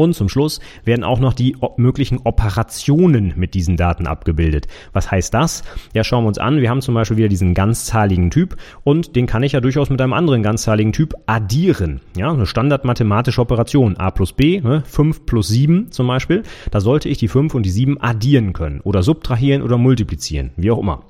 [0.01, 4.67] Und zum Schluss werden auch noch die möglichen Operationen mit diesen Daten abgebildet.
[4.95, 5.63] Was heißt das?
[5.93, 6.63] Ja, schauen wir uns an.
[6.63, 10.01] Wir haben zum Beispiel wieder diesen ganzzahligen Typ und den kann ich ja durchaus mit
[10.01, 12.01] einem anderen ganzzahligen Typ addieren.
[12.17, 13.99] Ja, eine standardmathematische Operation.
[13.99, 16.45] A plus B, ne, 5 plus 7 zum Beispiel.
[16.71, 20.71] Da sollte ich die 5 und die 7 addieren können oder subtrahieren oder multiplizieren, wie
[20.71, 21.03] auch immer.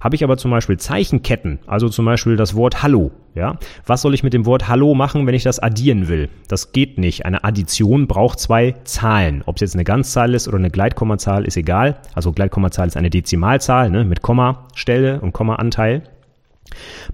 [0.00, 4.14] Habe ich aber zum Beispiel Zeichenketten, also zum Beispiel das Wort Hallo, ja, was soll
[4.14, 6.28] ich mit dem Wort Hallo machen, wenn ich das addieren will?
[6.46, 7.26] Das geht nicht.
[7.26, 9.42] Eine Addition braucht zwei Zahlen.
[9.46, 11.96] Ob es jetzt eine Ganzzahl ist oder eine Gleitkommazahl, ist egal.
[12.14, 16.02] Also Gleitkommazahl ist eine Dezimalzahl ne, mit Kommastelle und Kommaanteil.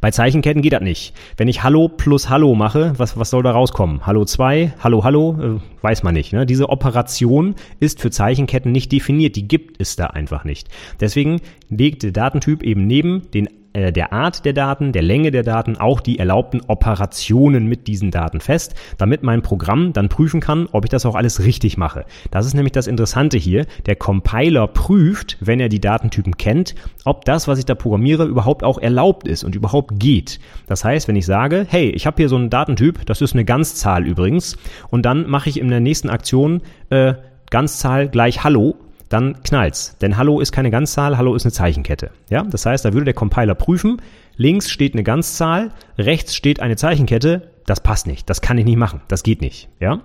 [0.01, 1.15] Bei Zeichenketten geht das nicht.
[1.37, 4.07] Wenn ich Hallo plus Hallo mache, was, was soll da rauskommen?
[4.07, 6.33] Hallo 2, Hallo, Hallo, äh, weiß man nicht.
[6.33, 6.47] Ne?
[6.47, 10.69] Diese Operation ist für Zeichenketten nicht definiert, die gibt es da einfach nicht.
[11.01, 15.43] Deswegen legt der Datentyp eben neben den äh, der Art der Daten, der Länge der
[15.43, 20.69] Daten auch die erlaubten Operationen mit diesen Daten fest, damit mein Programm dann prüfen kann,
[20.73, 22.05] ob ich das auch alles richtig mache.
[22.31, 23.67] Das ist nämlich das Interessante hier.
[23.87, 28.65] Der Compiler prüft, wenn er die Datentypen kennt, ob das, was ich da programmiere, überhaupt
[28.65, 30.41] auch erlaubt ist und überhaupt geht.
[30.67, 33.45] Das heißt, wenn ich sage, hey, ich habe hier so einen Datentyp, das ist eine
[33.45, 34.57] Ganzzahl übrigens,
[34.91, 37.15] und dann mache ich in der nächsten Aktion äh,
[37.51, 38.77] Ganzzahl gleich Hallo,
[39.11, 39.99] dann knallt's.
[40.01, 42.11] Denn Hallo ist keine Ganzzahl, Hallo ist eine Zeichenkette.
[42.31, 44.01] Ja, das heißt, da würde der Compiler prüfen,
[44.37, 48.79] links steht eine Ganzzahl, rechts steht eine Zeichenkette, das passt nicht, das kann ich nicht
[48.79, 49.69] machen, das geht nicht.
[49.81, 50.01] Ja,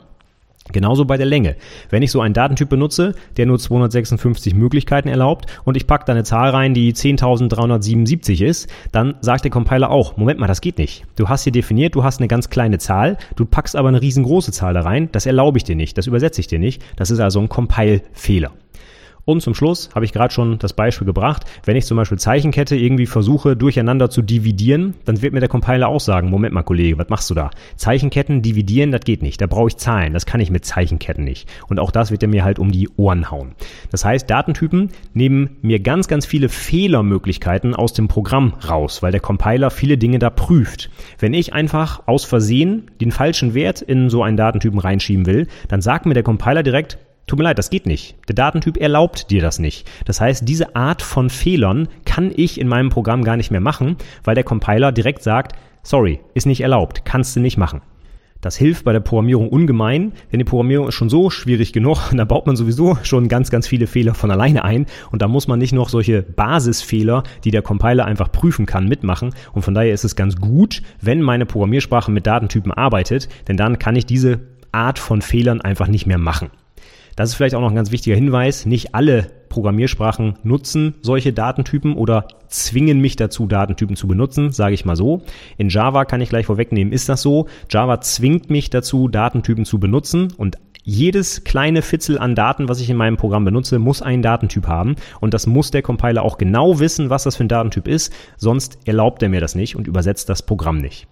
[0.72, 1.58] Genauso bei der Länge.
[1.92, 6.14] Wenn ich so einen Datentyp benutze, der nur 256 Möglichkeiten erlaubt und ich packe da
[6.14, 10.80] eine Zahl rein, die 10.377 ist, dann sagt der Compiler auch, Moment mal, das geht
[10.80, 11.06] nicht.
[11.18, 14.52] Du hast hier definiert, du hast eine ganz kleine Zahl, du packst aber eine riesengroße
[14.52, 16.82] Zahl da rein, das erlaube ich dir nicht, das übersetze ich dir nicht.
[16.96, 18.52] Das ist also ein Compile-Fehler.
[19.26, 21.46] Und zum Schluss habe ich gerade schon das Beispiel gebracht.
[21.64, 25.88] Wenn ich zum Beispiel Zeichenkette irgendwie versuche durcheinander zu dividieren, dann wird mir der Compiler
[25.88, 27.50] auch sagen, Moment mal Kollege, was machst du da?
[27.76, 29.42] Zeichenketten dividieren, das geht nicht.
[29.42, 30.14] Da brauche ich Zahlen.
[30.14, 31.50] Das kann ich mit Zeichenketten nicht.
[31.68, 33.56] Und auch das wird er mir halt um die Ohren hauen.
[33.90, 39.22] Das heißt, Datentypen nehmen mir ganz, ganz viele Fehlermöglichkeiten aus dem Programm raus, weil der
[39.22, 40.92] Compiler viele Dinge da prüft.
[41.18, 45.82] Wenn ich einfach aus Versehen den falschen Wert in so einen Datentypen reinschieben will, dann
[45.82, 48.16] sagt mir der Compiler direkt, Tut mir leid, das geht nicht.
[48.28, 49.90] Der Datentyp erlaubt dir das nicht.
[50.06, 53.96] Das heißt, diese Art von Fehlern kann ich in meinem Programm gar nicht mehr machen,
[54.24, 57.82] weil der Compiler direkt sagt, sorry, ist nicht erlaubt, kannst du nicht machen.
[58.42, 62.26] Das hilft bei der Programmierung ungemein, denn die Programmierung ist schon so schwierig genug da
[62.26, 65.58] baut man sowieso schon ganz, ganz viele Fehler von alleine ein und da muss man
[65.58, 70.04] nicht noch solche Basisfehler, die der Compiler einfach prüfen kann, mitmachen und von daher ist
[70.04, 75.00] es ganz gut, wenn meine Programmiersprache mit Datentypen arbeitet, denn dann kann ich diese Art
[75.00, 76.52] von Fehlern einfach nicht mehr machen.
[77.16, 78.66] Das ist vielleicht auch noch ein ganz wichtiger Hinweis.
[78.66, 84.84] Nicht alle Programmiersprachen nutzen solche Datentypen oder zwingen mich dazu, Datentypen zu benutzen, sage ich
[84.84, 85.22] mal so.
[85.58, 87.48] In Java kann ich gleich vorwegnehmen, ist das so.
[87.70, 92.90] Java zwingt mich dazu, Datentypen zu benutzen und jedes kleine Fitzel an Daten, was ich
[92.90, 94.96] in meinem Programm benutze, muss einen Datentyp haben.
[95.20, 98.14] Und das muss der Compiler auch genau wissen, was das für ein Datentyp ist.
[98.38, 101.08] Sonst erlaubt er mir das nicht und übersetzt das Programm nicht.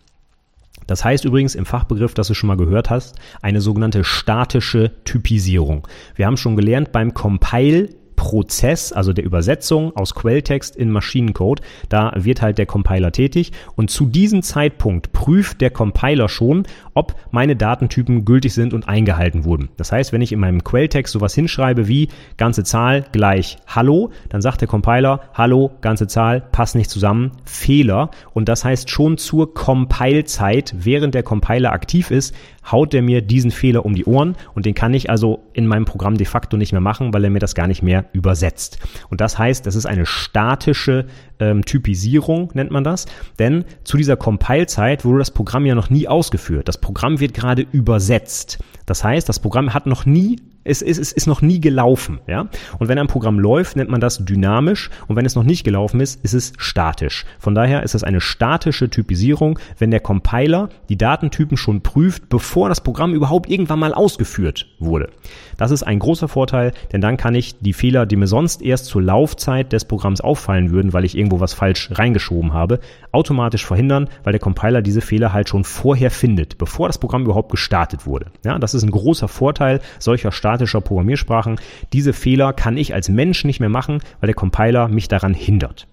[0.88, 5.88] Das heißt übrigens im Fachbegriff, das du schon mal gehört hast, eine sogenannte statische Typisierung.
[6.16, 12.12] Wir haben schon gelernt, beim Compile Prozess, also der Übersetzung aus Quelltext in Maschinencode, da
[12.16, 13.52] wird halt der Compiler tätig.
[13.76, 19.46] Und zu diesem Zeitpunkt prüft der Compiler schon, ob meine Datentypen gültig sind und eingehalten
[19.46, 19.70] wurden.
[19.78, 24.42] Das heißt, wenn ich in meinem Quelltext sowas hinschreibe wie ganze Zahl gleich Hallo, dann
[24.42, 28.12] sagt der Compiler Hallo, ganze Zahl passt nicht zusammen, Fehler.
[28.34, 32.34] Und das heißt schon zur Compile-Zeit, während der Compiler aktiv ist,
[32.72, 35.86] haut er mir diesen Fehler um die Ohren und den kann ich also in meinem
[35.86, 38.80] Programm de facto nicht mehr machen, weil er mir das gar nicht mehr übersetzt.
[39.10, 41.06] Und das heißt, das ist eine statische
[41.44, 43.06] ähm, Typisierung, nennt man das,
[43.40, 46.68] denn zu dieser Compile-Zeit wurde das Programm ja noch nie ausgeführt.
[46.68, 48.60] Das Programm wird gerade übersetzt.
[48.86, 52.48] Das heißt, das Programm hat noch nie es ist, es ist noch nie gelaufen, ja.
[52.80, 54.90] Und wenn ein Programm läuft, nennt man das dynamisch.
[55.08, 57.26] Und wenn es noch nicht gelaufen ist, ist es statisch.
[57.40, 62.70] Von daher ist es eine statische Typisierung, wenn der Compiler die Datentypen schon prüft, bevor
[62.70, 65.10] das Programm überhaupt irgendwann mal ausgeführt wurde.
[65.58, 68.86] Das ist ein großer Vorteil, denn dann kann ich die Fehler, die mir sonst erst
[68.86, 72.80] zur Laufzeit des Programms auffallen würden, weil ich irgendwo was falsch reingeschoben habe,
[73.12, 77.52] automatisch verhindern, weil der Compiler diese Fehler halt schon vorher findet, bevor das Programm überhaupt
[77.52, 78.28] gestartet wurde.
[78.44, 81.60] Ja, das ist ein großer Vorteil solcher statischer Programmiersprachen.
[81.94, 85.88] Diese Fehler kann ich als Mensch nicht mehr machen, weil der Compiler mich daran hindert.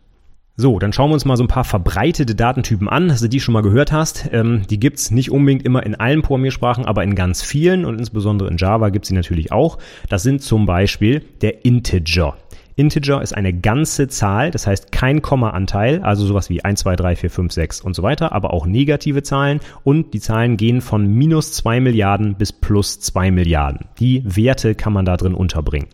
[0.61, 3.41] So, dann schauen wir uns mal so ein paar verbreitete Datentypen an, dass du die
[3.41, 4.29] schon mal gehört hast.
[4.31, 8.51] Ähm, die gibt's nicht unbedingt immer in allen Programmiersprachen, aber in ganz vielen und insbesondere
[8.51, 9.79] in Java gibt's sie natürlich auch.
[10.11, 12.37] Das sind zum Beispiel der Integer.
[12.81, 17.17] Integer ist eine ganze Zahl, das heißt kein Komma-Anteil, also sowas wie 1, 2, 3,
[17.17, 21.07] 4, 5, 6 und so weiter, aber auch negative Zahlen und die Zahlen gehen von
[21.07, 23.87] minus 2 Milliarden bis plus 2 Milliarden.
[23.99, 25.89] Die Werte kann man da drin unterbringen.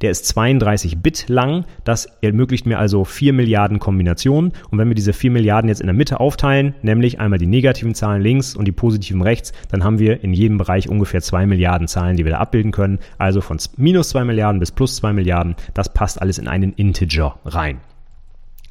[0.00, 4.94] Der ist 32 Bit lang, das ermöglicht mir also 4 Milliarden Kombinationen und wenn wir
[4.94, 8.66] diese 4 Milliarden jetzt in der Mitte aufteilen, nämlich einmal die negativen Zahlen links und
[8.66, 12.32] die positiven rechts, dann haben wir in jedem Bereich ungefähr 2 Milliarden Zahlen, die wir
[12.32, 16.38] da abbilden können, also von minus 2 Milliarden bis plus 2 Milliarden, das passt alles
[16.38, 17.80] in einen Integer rein.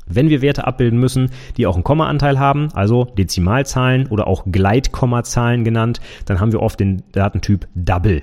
[0.10, 5.66] Wenn wir Werte abbilden müssen, die auch einen Kommaanteil haben, also Dezimalzahlen oder auch Gleitkommazahlen
[5.66, 8.22] genannt, dann haben wir oft den Datentyp Double.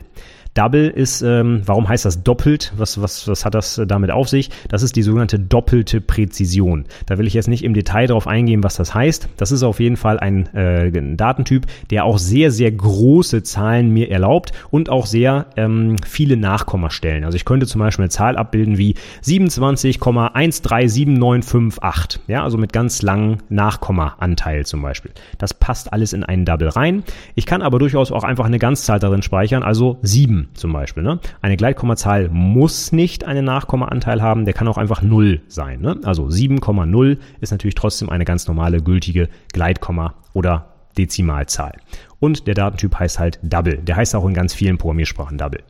[0.54, 2.72] Double ist, ähm, warum heißt das doppelt?
[2.76, 4.50] Was, was, was hat das äh, damit auf sich?
[4.68, 6.84] Das ist die sogenannte doppelte Präzision.
[7.06, 9.28] Da will ich jetzt nicht im Detail darauf eingehen, was das heißt.
[9.36, 14.12] Das ist auf jeden Fall ein, äh, Datentyp, der auch sehr, sehr große Zahlen mir
[14.12, 17.24] erlaubt und auch sehr ähm, viele Nachkommastellen.
[17.24, 22.20] Also ich könnte zum Beispiel eine Zahl abbilden wie 27,137958.
[22.28, 25.10] Ja, also mit ganz langen Nachkommaanteil zum Beispiel.
[25.38, 27.02] Das passt alles in einen Double rein.
[27.34, 31.02] Ich kann aber durchaus auch einfach eine Ganzzahl darin speichern, also 7 zum Beispiel.
[31.02, 31.20] Ne?
[31.40, 35.80] Eine Gleitkommazahl muss nicht einen Nachkommaanteil haben, der kann auch einfach 0 sein.
[35.80, 35.98] Ne?
[36.04, 41.72] Also 7,0 ist natürlich trotzdem eine ganz normale gültige Gleitkomma oder Dezimalzahl.
[42.20, 43.78] Und der Datentyp heißt halt Double.
[43.78, 45.60] Der heißt auch in ganz vielen Programmiersprachen Double.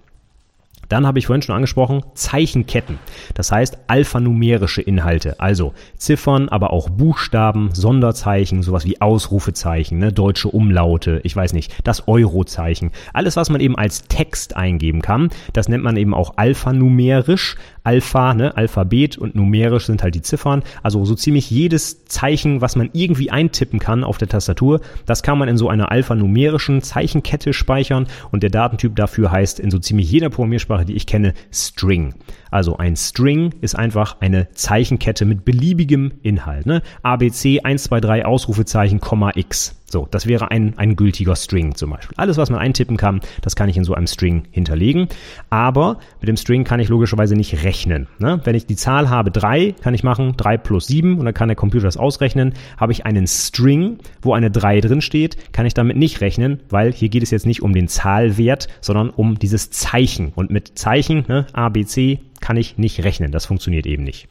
[0.88, 2.98] Dann habe ich vorhin schon angesprochen, Zeichenketten.
[3.34, 10.48] Das heißt alphanumerische Inhalte, also Ziffern, aber auch Buchstaben, Sonderzeichen, sowas wie Ausrufezeichen, ne, deutsche
[10.48, 12.90] Umlaute, ich weiß nicht, das Eurozeichen.
[13.12, 17.56] Alles, was man eben als Text eingeben kann, das nennt man eben auch alphanumerisch.
[17.84, 20.62] Alpha, ne, Alphabet und numerisch sind halt die Ziffern.
[20.82, 25.36] Also so ziemlich jedes Zeichen, was man irgendwie eintippen kann auf der Tastatur, das kann
[25.38, 30.10] man in so einer alphanumerischen Zeichenkette speichern und der Datentyp dafür heißt in so ziemlich
[30.10, 32.14] jeder Programmiersprache, die ich kenne, String.
[32.50, 36.66] Also ein String ist einfach eine Zeichenkette mit beliebigem Inhalt.
[36.66, 36.82] Ne?
[37.02, 39.00] ABC 123 Ausrufezeichen,
[39.36, 39.76] X.
[39.94, 42.16] So, das wäre ein, ein gültiger String zum Beispiel.
[42.16, 45.06] Alles, was man eintippen kann, das kann ich in so einem String hinterlegen.
[45.50, 48.08] Aber mit dem String kann ich logischerweise nicht rechnen.
[48.18, 48.40] Ne?
[48.42, 51.46] Wenn ich die Zahl habe 3, kann ich machen 3 plus 7 und dann kann
[51.46, 52.54] der Computer das ausrechnen.
[52.76, 56.92] Habe ich einen String, wo eine 3 drin steht, kann ich damit nicht rechnen, weil
[56.92, 60.32] hier geht es jetzt nicht um den Zahlwert, sondern um dieses Zeichen.
[60.34, 63.30] Und mit Zeichen, ne, A, B, C, kann ich nicht rechnen.
[63.30, 64.26] Das funktioniert eben nicht.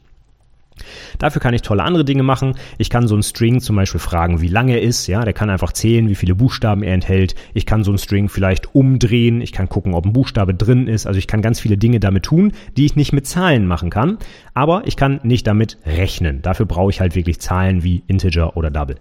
[1.20, 2.56] Dafür kann ich tolle andere Dinge machen.
[2.78, 5.08] Ich kann so einen String zum Beispiel fragen, wie lang er ist.
[5.08, 7.36] Ja, der kann einfach zählen, wie viele Buchstaben er enthält.
[7.54, 9.42] Ich kann so einen String vielleicht umdrehen.
[9.42, 11.08] Ich kann gucken, ob ein Buchstabe drin ist.
[11.08, 14.18] Also ich kann ganz viele Dinge damit tun, die ich nicht mit Zahlen machen kann.
[14.54, 16.42] Aber ich kann nicht damit rechnen.
[16.42, 18.98] Dafür brauche ich halt wirklich Zahlen wie Integer oder Double.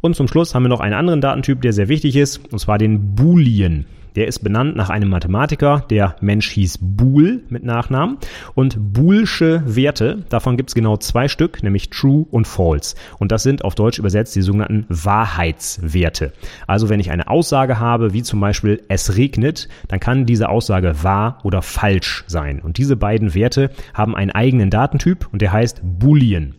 [0.00, 2.76] Und zum Schluss haben wir noch einen anderen Datentyp, der sehr wichtig ist, und zwar
[2.76, 3.86] den Boolean.
[4.16, 5.84] Der ist benannt nach einem Mathematiker.
[5.90, 8.18] Der Mensch hieß Boole mit Nachnamen.
[8.54, 12.94] Und Boolsche Werte, davon gibt es genau zwei Stück, nämlich True und False.
[13.18, 16.32] Und das sind auf Deutsch übersetzt die sogenannten Wahrheitswerte.
[16.66, 21.02] Also wenn ich eine Aussage habe, wie zum Beispiel es regnet, dann kann diese Aussage
[21.02, 22.60] wahr oder falsch sein.
[22.60, 26.54] Und diese beiden Werte haben einen eigenen Datentyp und der heißt Boolean.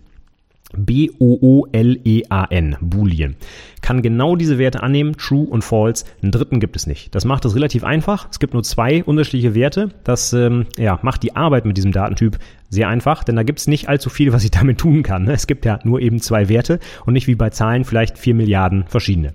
[0.76, 3.36] B-O-O-L-E-A-N, Boolean.
[3.82, 6.06] Kann genau diese Werte annehmen, True und False.
[6.22, 7.14] Einen dritten gibt es nicht.
[7.16, 8.28] Das macht es relativ einfach.
[8.32, 9.90] Es gibt nur zwei unterschiedliche Werte.
[10.04, 13.68] Das ähm, ja, macht die Arbeit mit diesem Datentyp sehr einfach, denn da gibt es
[13.68, 15.28] nicht allzu viel, was ich damit tun kann.
[15.28, 18.86] Es gibt ja nur eben zwei Werte und nicht wie bei Zahlen vielleicht vier Milliarden
[18.88, 19.34] verschiedene.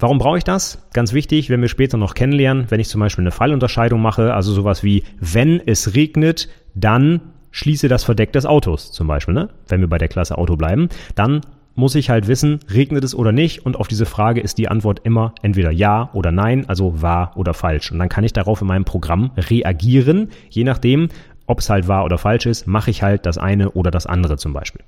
[0.00, 0.78] Warum brauche ich das?
[0.94, 4.52] Ganz wichtig, wenn wir später noch kennenlernen, wenn ich zum Beispiel eine Fallunterscheidung mache, also
[4.52, 7.20] sowas wie, wenn es regnet, dann
[7.50, 9.48] schließe das Verdeck des Autos zum Beispiel, ne?
[9.68, 11.40] wenn wir bei der Klasse Auto bleiben, dann
[11.74, 13.64] muss ich halt wissen, regnet es oder nicht?
[13.64, 17.54] Und auf diese Frage ist die Antwort immer entweder ja oder nein, also wahr oder
[17.54, 17.90] falsch.
[17.92, 21.08] Und dann kann ich darauf in meinem Programm reagieren, je nachdem,
[21.46, 24.36] ob es halt wahr oder falsch ist, mache ich halt das eine oder das andere
[24.36, 24.82] zum Beispiel.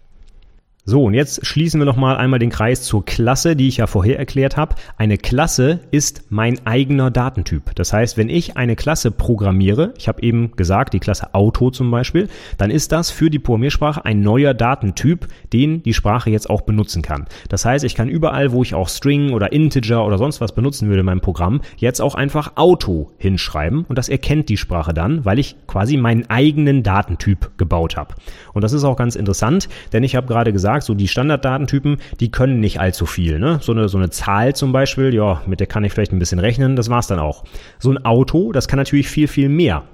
[0.85, 4.19] So, und jetzt schließen wir nochmal einmal den Kreis zur Klasse, die ich ja vorher
[4.19, 4.75] erklärt habe.
[4.97, 7.73] Eine Klasse ist mein eigener Datentyp.
[7.77, 11.89] Das heißt, wenn ich eine Klasse programmiere, ich habe eben gesagt, die Klasse Auto zum
[11.93, 12.27] Beispiel,
[12.59, 17.01] dann ist das für die Programmiersprache ein neuer Datentyp, den die Sprache jetzt auch benutzen
[17.01, 17.27] kann.
[17.49, 20.89] Das heißt, ich kann überall, wo ich auch String oder Integer oder sonst was benutzen
[20.89, 25.25] würde in meinem Programm, jetzt auch einfach Auto hinschreiben und das erkennt die Sprache dann,
[25.25, 28.17] weil ich quasi meinen eigenen Datentyp gebaut habe.
[28.53, 31.99] Und das ist auch ganz interessant, denn ich habe gerade gesagt, gesagt, so die Standarddatentypen,
[32.21, 33.39] die können nicht allzu viel.
[33.39, 33.59] Ne?
[33.61, 36.39] So, eine, so eine Zahl zum Beispiel, ja, mit der kann ich vielleicht ein bisschen
[36.39, 37.45] rechnen, das war's dann auch.
[37.79, 39.85] So ein Auto, das kann natürlich viel, viel mehr.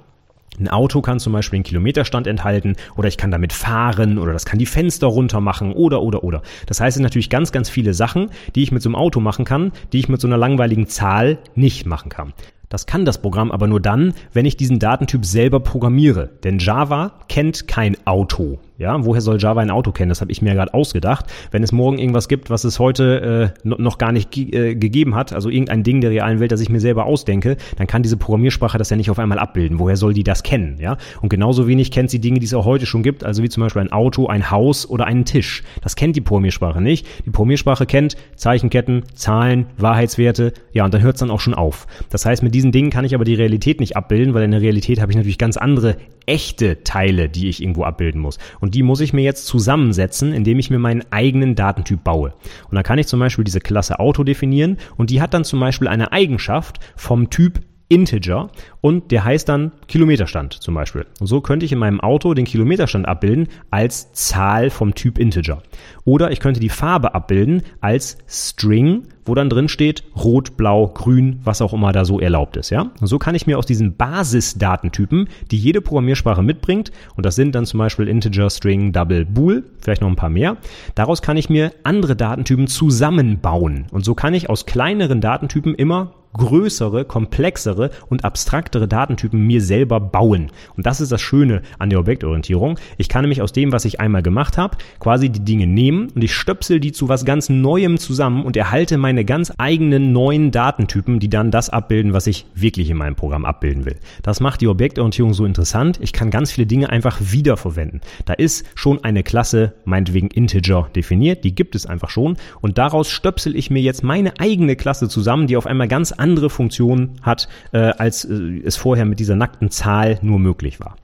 [0.58, 4.44] Ein Auto kann zum Beispiel einen Kilometerstand enthalten oder ich kann damit fahren oder das
[4.44, 6.42] kann die Fenster runter machen oder oder oder.
[6.66, 9.20] Das heißt, es sind natürlich ganz, ganz viele Sachen, die ich mit so einem Auto
[9.20, 12.32] machen kann, die ich mit so einer langweiligen Zahl nicht machen kann.
[12.70, 16.28] Das kann das Programm aber nur dann, wenn ich diesen Datentyp selber programmiere.
[16.42, 18.58] Denn Java kennt kein Auto.
[18.78, 20.08] Ja, woher soll Java ein Auto kennen?
[20.08, 21.26] Das habe ich mir gerade ausgedacht.
[21.50, 25.32] Wenn es morgen irgendwas gibt, was es heute äh, noch gar nicht äh, gegeben hat,
[25.32, 28.78] also irgendein Ding der realen Welt, das ich mir selber ausdenke, dann kann diese Programmiersprache
[28.78, 29.80] das ja nicht auf einmal abbilden.
[29.80, 30.76] Woher soll die das kennen?
[30.78, 33.48] Ja, und genauso wenig kennt sie Dinge, die es auch heute schon gibt, also wie
[33.48, 35.64] zum Beispiel ein Auto, ein Haus oder einen Tisch.
[35.82, 37.04] Das kennt die Programmiersprache nicht.
[37.26, 40.52] Die Programmiersprache kennt Zeichenketten, Zahlen, Wahrheitswerte.
[40.70, 41.88] Ja, und dann hört es dann auch schon auf.
[42.10, 44.62] Das heißt, mit diesen Dingen kann ich aber die Realität nicht abbilden, weil in der
[44.62, 45.96] Realität habe ich natürlich ganz andere
[46.28, 48.38] echte Teile, die ich irgendwo abbilden muss.
[48.60, 52.34] Und die muss ich mir jetzt zusammensetzen, indem ich mir meinen eigenen Datentyp baue.
[52.68, 55.60] Und dann kann ich zum Beispiel diese Klasse Auto definieren und die hat dann zum
[55.60, 61.06] Beispiel eine Eigenschaft vom Typ Integer und der heißt dann Kilometerstand zum Beispiel.
[61.20, 65.62] Und so könnte ich in meinem Auto den Kilometerstand abbilden als Zahl vom Typ Integer.
[66.04, 71.40] Oder ich könnte die Farbe abbilden als String, wo dann drin steht rot, blau, grün,
[71.44, 72.90] was auch immer da so erlaubt ist, ja?
[73.00, 77.54] Und so kann ich mir aus diesen Basisdatentypen, die jede Programmiersprache mitbringt, und das sind
[77.54, 80.56] dann zum Beispiel Integer, String, Double, Bool, vielleicht noch ein paar mehr,
[80.94, 83.86] daraus kann ich mir andere Datentypen zusammenbauen.
[83.90, 90.00] Und so kann ich aus kleineren Datentypen immer größere, komplexere und abstraktere Datentypen mir selber
[90.00, 90.50] bauen.
[90.76, 92.78] Und das ist das Schöne an der Objektorientierung.
[92.96, 96.24] Ich kann nämlich aus dem, was ich einmal gemacht habe, quasi die Dinge nehmen und
[96.24, 101.18] ich stöpsel die zu was ganz Neuem zusammen und erhalte meine ganz eigenen neuen Datentypen,
[101.18, 103.96] die dann das abbilden, was ich wirklich in meinem Programm abbilden will.
[104.22, 105.98] Das macht die Objektorientierung so interessant.
[106.00, 108.00] Ich kann ganz viele Dinge einfach wiederverwenden.
[108.24, 111.44] Da ist schon eine Klasse, meinetwegen Integer, definiert.
[111.44, 112.36] Die gibt es einfach schon.
[112.60, 116.50] Und daraus stöpsel ich mir jetzt meine eigene Klasse zusammen, die auf einmal ganz andere
[116.50, 120.96] Funktionen hat, äh, als äh, es vorher mit dieser nackten Zahl nur möglich war.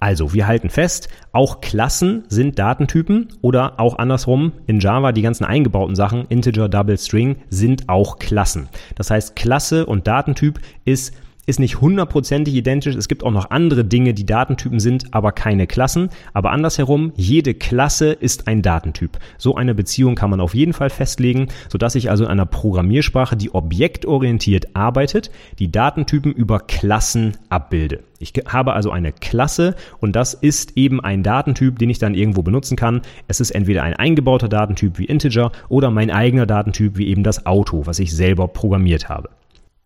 [0.00, 5.44] Also, wir halten fest, auch Klassen sind Datentypen oder auch andersrum in Java die ganzen
[5.44, 8.68] eingebauten Sachen, Integer, Double, String, sind auch Klassen.
[8.96, 11.14] Das heißt, Klasse und Datentyp ist
[11.46, 12.94] ist nicht hundertprozentig identisch.
[12.94, 16.08] Es gibt auch noch andere Dinge, die Datentypen sind, aber keine Klassen.
[16.32, 19.18] Aber andersherum, jede Klasse ist ein Datentyp.
[19.38, 23.36] So eine Beziehung kann man auf jeden Fall festlegen, sodass ich also in einer Programmiersprache,
[23.36, 28.04] die objektorientiert arbeitet, die Datentypen über Klassen abbilde.
[28.20, 32.42] Ich habe also eine Klasse und das ist eben ein Datentyp, den ich dann irgendwo
[32.42, 33.02] benutzen kann.
[33.26, 37.46] Es ist entweder ein eingebauter Datentyp wie Integer oder mein eigener Datentyp wie eben das
[37.46, 39.28] Auto, was ich selber programmiert habe.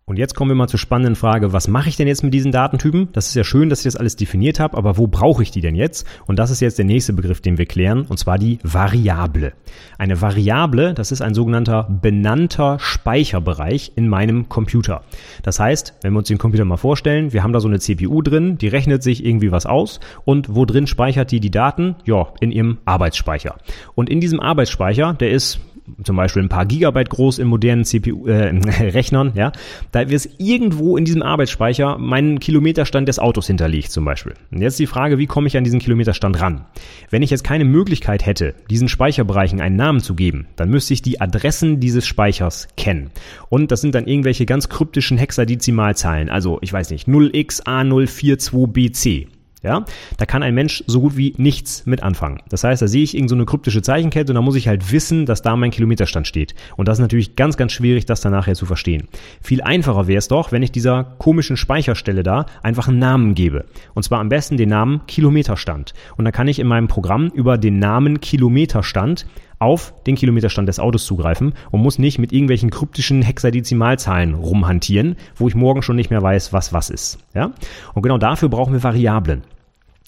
[0.08, 2.52] Und jetzt kommen wir mal zur spannenden Frage, was mache ich denn jetzt mit diesen
[2.52, 3.08] Datentypen?
[3.10, 5.60] Das ist ja schön, dass ich das alles definiert habe, aber wo brauche ich die
[5.60, 6.06] denn jetzt?
[6.28, 9.52] Und das ist jetzt der nächste Begriff, den wir klären, und zwar die Variable.
[9.98, 15.02] Eine Variable, das ist ein sogenannter benannter Speicherbereich in meinem Computer.
[15.42, 18.22] Das heißt, wenn wir uns den Computer mal vorstellen, wir haben da so eine CPU
[18.22, 21.96] drin, die rechnet sich irgendwie was aus und wo drin speichert die die Daten?
[22.04, 23.56] Ja, in ihrem Arbeitsspeicher.
[23.96, 25.58] Und in diesem Arbeitsspeicher, der ist
[26.02, 29.52] zum Beispiel ein paar Gigabyte groß in modernen CPU-Rechnern, äh, ja,
[29.92, 34.34] da ist irgendwo in diesem Arbeitsspeicher mein Kilometerstand des Autos hinterlegt zum Beispiel.
[34.50, 36.64] Und jetzt die Frage, wie komme ich an diesen Kilometerstand ran?
[37.10, 41.02] Wenn ich jetzt keine Möglichkeit hätte, diesen Speicherbereichen einen Namen zu geben, dann müsste ich
[41.02, 43.10] die Adressen dieses Speichers kennen.
[43.48, 49.26] Und das sind dann irgendwelche ganz kryptischen Hexadezimalzahlen, also ich weiß nicht, 0xA042BC.
[49.66, 49.84] Ja,
[50.16, 52.38] da kann ein Mensch so gut wie nichts mit anfangen.
[52.48, 55.26] Das heißt, da sehe ich irgendeine so kryptische Zeichenkette und da muss ich halt wissen,
[55.26, 56.54] dass da mein Kilometerstand steht.
[56.76, 59.08] Und das ist natürlich ganz, ganz schwierig, das dann nachher zu verstehen.
[59.42, 63.64] Viel einfacher wäre es doch, wenn ich dieser komischen Speicherstelle da einfach einen Namen gebe.
[63.94, 65.94] Und zwar am besten den Namen Kilometerstand.
[66.16, 69.26] Und dann kann ich in meinem Programm über den Namen Kilometerstand
[69.58, 75.48] auf den Kilometerstand des Autos zugreifen und muss nicht mit irgendwelchen kryptischen Hexadezimalzahlen rumhantieren, wo
[75.48, 77.18] ich morgen schon nicht mehr weiß, was was ist.
[77.34, 77.52] Ja?
[77.94, 79.42] Und genau dafür brauchen wir Variablen.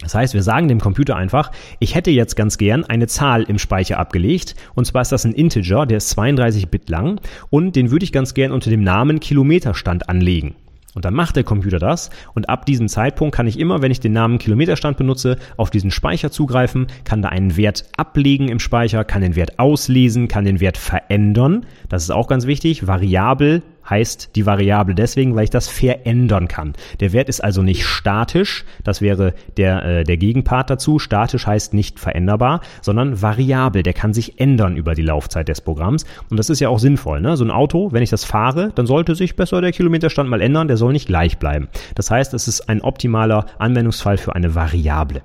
[0.00, 3.58] Das heißt, wir sagen dem Computer einfach, ich hätte jetzt ganz gern eine Zahl im
[3.58, 4.54] Speicher abgelegt.
[4.74, 7.20] Und zwar ist das ein Integer, der ist 32 Bit lang.
[7.50, 10.54] Und den würde ich ganz gern unter dem Namen Kilometerstand anlegen.
[10.94, 14.00] Und dann macht der Computer das und ab diesem Zeitpunkt kann ich immer, wenn ich
[14.00, 19.04] den Namen Kilometerstand benutze, auf diesen Speicher zugreifen, kann da einen Wert ablegen im Speicher,
[19.04, 21.66] kann den Wert auslesen, kann den Wert verändern.
[21.88, 22.86] Das ist auch ganz wichtig.
[22.86, 26.74] Variabel heißt die Variable deswegen, weil ich das verändern kann.
[27.00, 30.98] Der Wert ist also nicht statisch, das wäre der, äh, der Gegenpart dazu.
[30.98, 33.82] Statisch heißt nicht veränderbar, sondern variabel.
[33.82, 36.04] Der kann sich ändern über die Laufzeit des Programms.
[36.30, 37.20] Und das ist ja auch sinnvoll.
[37.20, 37.36] Ne?
[37.36, 40.68] So ein Auto, wenn ich das fahre, dann sollte sich besser der Kilometerstand mal ändern,
[40.68, 41.68] der soll nicht gleich bleiben.
[41.94, 45.22] Das heißt, es ist ein optimaler Anwendungsfall für eine Variable.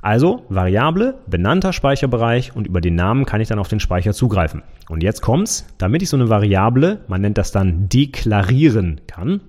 [0.00, 4.62] Also Variable, benannter Speicherbereich und über den Namen kann ich dann auf den Speicher zugreifen.
[4.88, 9.40] Und jetzt kommt's, damit ich so eine Variable, man nennt das dann deklarieren kann,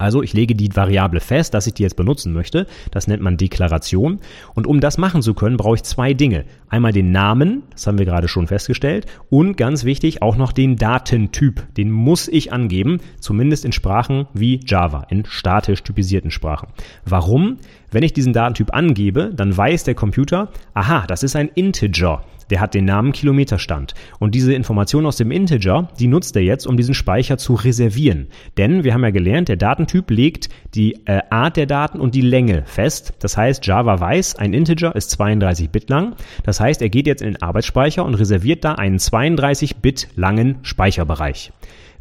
[0.00, 2.66] also ich lege die Variable fest, dass ich die jetzt benutzen möchte.
[2.90, 4.20] Das nennt man Deklaration.
[4.54, 6.46] Und um das machen zu können, brauche ich zwei Dinge.
[6.70, 10.76] Einmal den Namen, das haben wir gerade schon festgestellt, und ganz wichtig auch noch den
[10.76, 11.74] Datentyp.
[11.74, 16.68] Den muss ich angeben, zumindest in Sprachen wie Java, in statisch typisierten Sprachen.
[17.04, 17.58] Warum?
[17.90, 22.60] Wenn ich diesen Datentyp angebe, dann weiß der Computer, aha, das ist ein Integer der
[22.60, 23.94] hat den Namen Kilometerstand.
[24.18, 28.28] Und diese Information aus dem Integer, die nutzt er jetzt, um diesen Speicher zu reservieren.
[28.56, 32.20] Denn wir haben ja gelernt, der Datentyp legt die äh, Art der Daten und die
[32.20, 33.14] Länge fest.
[33.20, 36.16] Das heißt, Java weiß, ein Integer ist 32 Bit lang.
[36.44, 40.58] Das heißt, er geht jetzt in den Arbeitsspeicher und reserviert da einen 32 Bit langen
[40.62, 41.52] Speicherbereich.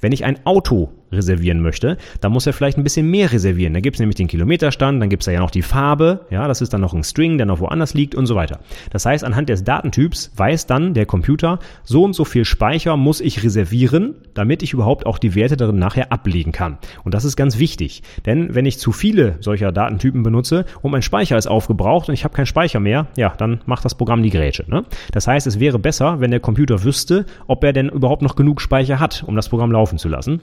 [0.02, 3.74] Wenn ich ein Auto reservieren möchte, dann muss er vielleicht ein bisschen mehr reservieren.
[3.74, 6.48] Da gibt es nämlich den Kilometerstand, dann gibt es da ja noch die Farbe, ja,
[6.48, 8.60] das ist dann noch ein String, der noch woanders liegt und so weiter.
[8.92, 13.22] Das heißt, anhand des Datentyps weiß dann der Computer, so und so viel Speicher muss
[13.22, 16.78] ich reservieren, damit ich überhaupt auch die Werte darin nachher ablegen kann.
[17.04, 21.02] Und das ist ganz wichtig, denn wenn ich zu viele solcher Datentypen benutze und mein
[21.02, 24.30] Speicher ist aufgebraucht und ich habe keinen Speicher mehr, ja, dann macht das Programm die
[24.30, 24.66] Grätsche.
[24.68, 24.86] Ne?
[25.12, 28.62] Das heißt, es wäre besser, wenn der Computer wüsste, ob er denn überhaupt noch genug
[28.62, 30.42] Speicher hat, um das Programm laufen zu lassen.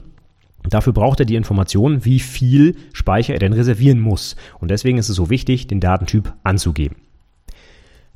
[0.69, 4.35] Dafür braucht er die Information, wie viel Speicher er denn reservieren muss.
[4.59, 6.97] Und deswegen ist es so wichtig, den Datentyp anzugeben.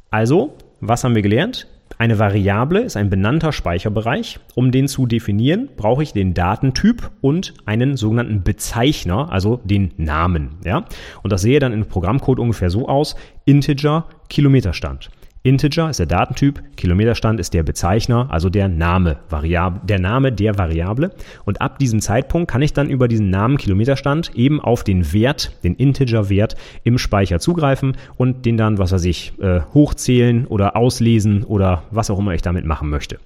[0.10, 1.68] Also, was haben wir gelernt?
[1.98, 4.40] Eine Variable ist ein benannter Speicherbereich.
[4.56, 10.58] Um den zu definieren, brauche ich den Datentyp und einen sogenannten Bezeichner, also den Namen.
[10.66, 10.86] Ja?
[11.22, 15.12] Und das sehe dann im Programmcode ungefähr so aus: Integer Kilometerstand.
[15.44, 20.60] Integer ist der Datentyp, Kilometerstand ist der Bezeichner, also der Name, Variable, der Name der
[20.60, 21.16] Variable.
[21.46, 25.52] Und ab diesem Zeitpunkt kann ich dann über diesen Namen Kilometerstand eben auf den Wert,
[25.64, 31.44] den Integer-Wert im Speicher zugreifen und den dann, was weiß ich, äh, hochzählen oder auslesen
[31.44, 33.18] oder was auch immer ich damit machen möchte.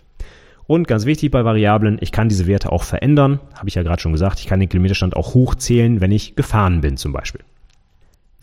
[0.67, 3.41] Und ganz wichtig bei Variablen, ich kann diese Werte auch verändern.
[3.55, 6.79] Habe ich ja gerade schon gesagt, ich kann den Kilometerstand auch hochzählen, wenn ich gefahren
[6.79, 7.41] bin zum Beispiel.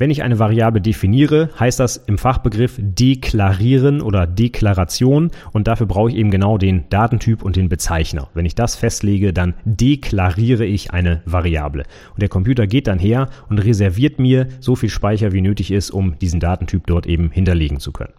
[0.02, 6.10] Wenn ich eine Variable definiere, heißt das im Fachbegriff deklarieren oder Deklaration und dafür brauche
[6.10, 8.26] ich eben genau den Datentyp und den Bezeichner.
[8.34, 11.84] Wenn ich das festlege, dann deklariere ich eine Variable.
[12.14, 15.92] Und der Computer geht dann her und reserviert mir so viel Speicher, wie nötig ist,
[15.92, 18.12] um diesen Datentyp dort eben hinterlegen zu können.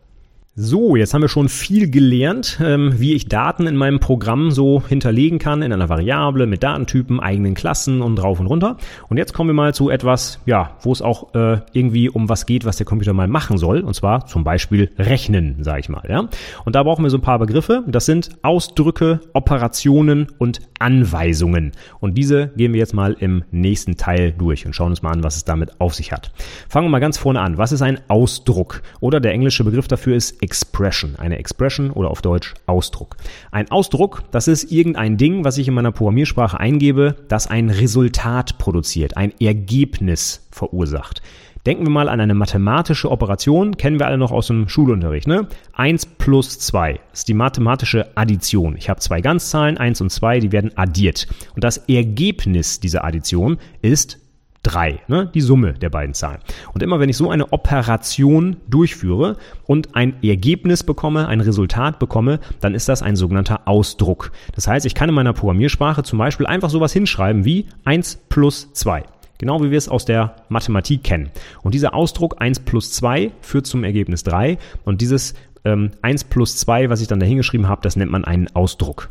[0.55, 4.83] So, jetzt haben wir schon viel gelernt, ähm, wie ich Daten in meinem Programm so
[4.87, 8.77] hinterlegen kann, in einer Variable mit Datentypen, eigenen Klassen und drauf und runter.
[9.09, 12.45] Und jetzt kommen wir mal zu etwas, ja, wo es auch äh, irgendwie um was
[12.45, 13.79] geht, was der Computer mal machen soll.
[13.79, 16.03] Und zwar zum Beispiel rechnen, sage ich mal.
[16.07, 16.29] Ja?
[16.65, 17.83] Und da brauchen wir so ein paar Begriffe.
[17.87, 21.71] Das sind Ausdrücke, Operationen und Anweisungen.
[22.01, 25.23] Und diese gehen wir jetzt mal im nächsten Teil durch und schauen uns mal an,
[25.23, 26.31] was es damit auf sich hat.
[26.67, 27.57] Fangen wir mal ganz vorne an.
[27.57, 28.81] Was ist ein Ausdruck?
[28.99, 31.15] Oder der englische Begriff dafür ist Expression.
[31.15, 33.15] Eine Expression oder auf Deutsch Ausdruck.
[33.51, 38.57] Ein Ausdruck, das ist irgendein Ding, was ich in meiner Programmiersprache eingebe, das ein Resultat
[38.57, 41.21] produziert, ein Ergebnis verursacht.
[41.65, 45.27] Denken wir mal an eine mathematische Operation, kennen wir alle noch aus dem Schulunterricht.
[45.27, 45.47] Ne?
[45.71, 48.75] 1 plus 2 ist die mathematische Addition.
[48.75, 51.25] Ich habe zwei Ganzzahlen, 1 und 2, die werden addiert.
[51.55, 54.19] Und das Ergebnis dieser Addition ist
[54.63, 55.29] 3, ne?
[55.33, 56.39] die Summe der beiden Zahlen.
[56.73, 62.41] Und immer wenn ich so eine Operation durchführe und ein Ergebnis bekomme, ein Resultat bekomme,
[62.59, 64.33] dann ist das ein sogenannter Ausdruck.
[64.53, 68.73] Das heißt, ich kann in meiner Programmiersprache zum Beispiel einfach sowas hinschreiben wie 1 plus
[68.73, 69.03] 2.
[69.37, 71.29] Genau wie wir es aus der Mathematik kennen.
[71.63, 74.57] Und dieser Ausdruck 1 plus 2 führt zum Ergebnis 3.
[74.85, 75.33] Und dieses
[75.65, 79.09] ähm, 1 plus 2, was ich dann da hingeschrieben habe, das nennt man einen Ausdruck.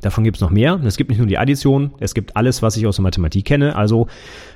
[0.00, 0.80] Davon gibt es noch mehr.
[0.84, 3.74] Es gibt nicht nur die Addition, es gibt alles, was ich aus der Mathematik kenne,
[3.76, 4.06] also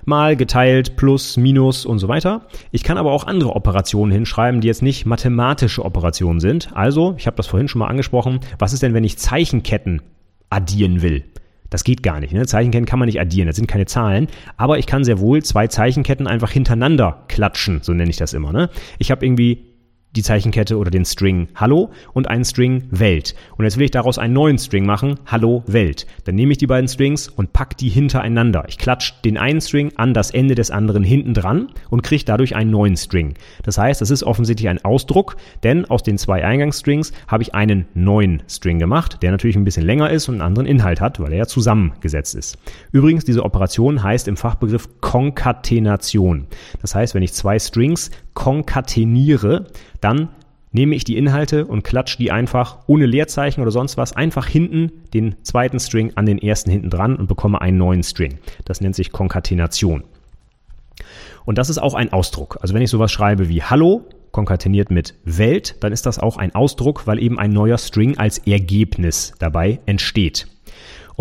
[0.04, 2.42] mal, geteilt, plus, minus und so weiter.
[2.70, 6.70] Ich kann aber auch andere Operationen hinschreiben, die jetzt nicht mathematische Operationen sind.
[6.74, 10.02] Also, ich habe das vorhin schon mal angesprochen, was ist denn, wenn ich Zeichenketten
[10.48, 11.24] addieren will?
[11.72, 12.34] Das geht gar nicht.
[12.34, 12.46] Ne?
[12.46, 14.28] Zeichenketten kann man nicht addieren, das sind keine Zahlen.
[14.58, 18.52] Aber ich kann sehr wohl zwei Zeichenketten einfach hintereinander klatschen, so nenne ich das immer.
[18.52, 18.68] Ne?
[18.98, 19.71] Ich habe irgendwie
[20.16, 23.34] die Zeichenkette oder den String Hallo und einen String Welt.
[23.56, 26.06] Und jetzt will ich daraus einen neuen String machen, Hallo Welt.
[26.24, 28.64] Dann nehme ich die beiden Strings und pack die hintereinander.
[28.68, 32.54] Ich klatsche den einen String an das Ende des anderen hinten dran und kriege dadurch
[32.54, 33.34] einen neuen String.
[33.62, 37.86] Das heißt, das ist offensichtlich ein Ausdruck, denn aus den zwei Eingangsstrings habe ich einen
[37.94, 41.32] neuen String gemacht, der natürlich ein bisschen länger ist und einen anderen Inhalt hat, weil
[41.32, 42.58] er ja zusammengesetzt ist.
[42.92, 46.46] Übrigens, diese Operation heißt im Fachbegriff Konkatenation.
[46.80, 49.66] Das heißt, wenn ich zwei Strings konkateniere,
[50.00, 50.28] dann
[50.72, 54.90] nehme ich die Inhalte und klatsche die einfach ohne Leerzeichen oder sonst was einfach hinten
[55.12, 58.38] den zweiten String an den ersten hinten dran und bekomme einen neuen String.
[58.64, 60.04] Das nennt sich Konkatenation.
[61.44, 62.58] Und das ist auch ein Ausdruck.
[62.62, 66.54] Also wenn ich sowas schreibe wie Hallo, konkateniert mit Welt, dann ist das auch ein
[66.54, 70.46] Ausdruck, weil eben ein neuer String als Ergebnis dabei entsteht.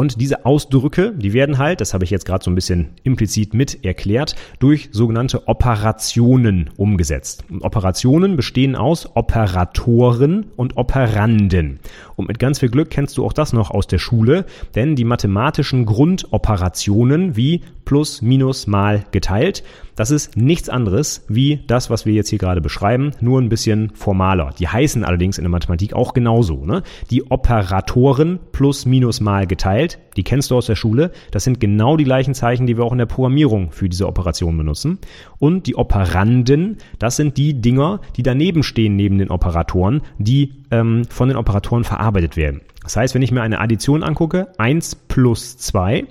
[0.01, 3.53] Und diese Ausdrücke, die werden halt, das habe ich jetzt gerade so ein bisschen implizit
[3.53, 7.43] mit erklärt, durch sogenannte Operationen umgesetzt.
[7.51, 11.79] Und Operationen bestehen aus Operatoren und Operanden.
[12.15, 15.03] Und mit ganz viel Glück kennst du auch das noch aus der Schule, denn die
[15.03, 19.63] mathematischen Grundoperationen wie plus, minus, mal, geteilt,
[20.01, 23.91] das ist nichts anderes wie das, was wir jetzt hier gerade beschreiben, nur ein bisschen
[23.93, 24.49] formaler.
[24.57, 26.65] Die heißen allerdings in der Mathematik auch genauso.
[26.65, 26.81] Ne?
[27.11, 31.11] Die Operatoren plus, minus, mal, geteilt, die kennst du aus der Schule.
[31.29, 34.57] Das sind genau die gleichen Zeichen, die wir auch in der Programmierung für diese Operation
[34.57, 34.97] benutzen.
[35.37, 41.03] Und die Operanden, das sind die Dinger, die daneben stehen neben den Operatoren, die ähm,
[41.11, 42.61] von den Operatoren verarbeitet werden.
[42.81, 46.07] Das heißt, wenn ich mir eine Addition angucke, 1 plus 2,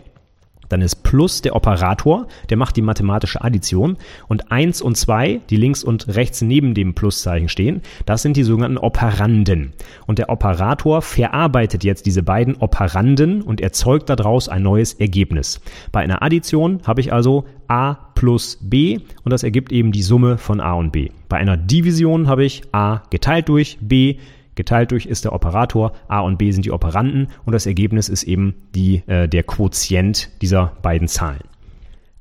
[0.70, 3.98] dann ist plus der Operator, der macht die mathematische Addition.
[4.28, 8.44] Und eins und zwei, die links und rechts neben dem Pluszeichen stehen, das sind die
[8.44, 9.72] sogenannten Operanden.
[10.06, 15.60] Und der Operator verarbeitet jetzt diese beiden Operanden und erzeugt daraus ein neues Ergebnis.
[15.92, 20.38] Bei einer Addition habe ich also a plus b und das ergibt eben die Summe
[20.38, 21.10] von a und b.
[21.28, 24.18] Bei einer Division habe ich a geteilt durch b
[24.54, 28.24] Geteilt durch ist der Operator, a und b sind die Operanden und das Ergebnis ist
[28.24, 31.40] eben die, äh, der Quotient dieser beiden Zahlen.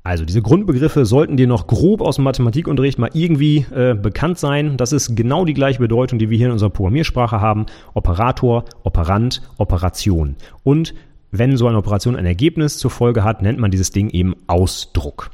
[0.02, 4.78] Also diese Grundbegriffe sollten dir noch grob aus dem Mathematikunterricht mal irgendwie äh, bekannt sein.
[4.78, 7.66] Das ist genau die gleiche Bedeutung, die wir hier in unserer Programmiersprache haben.
[7.92, 10.36] Operator, Operand, Operation.
[10.62, 10.94] Und
[11.32, 15.30] wenn so eine Operation ein Ergebnis zur Folge hat, nennt man dieses Ding eben Ausdruck.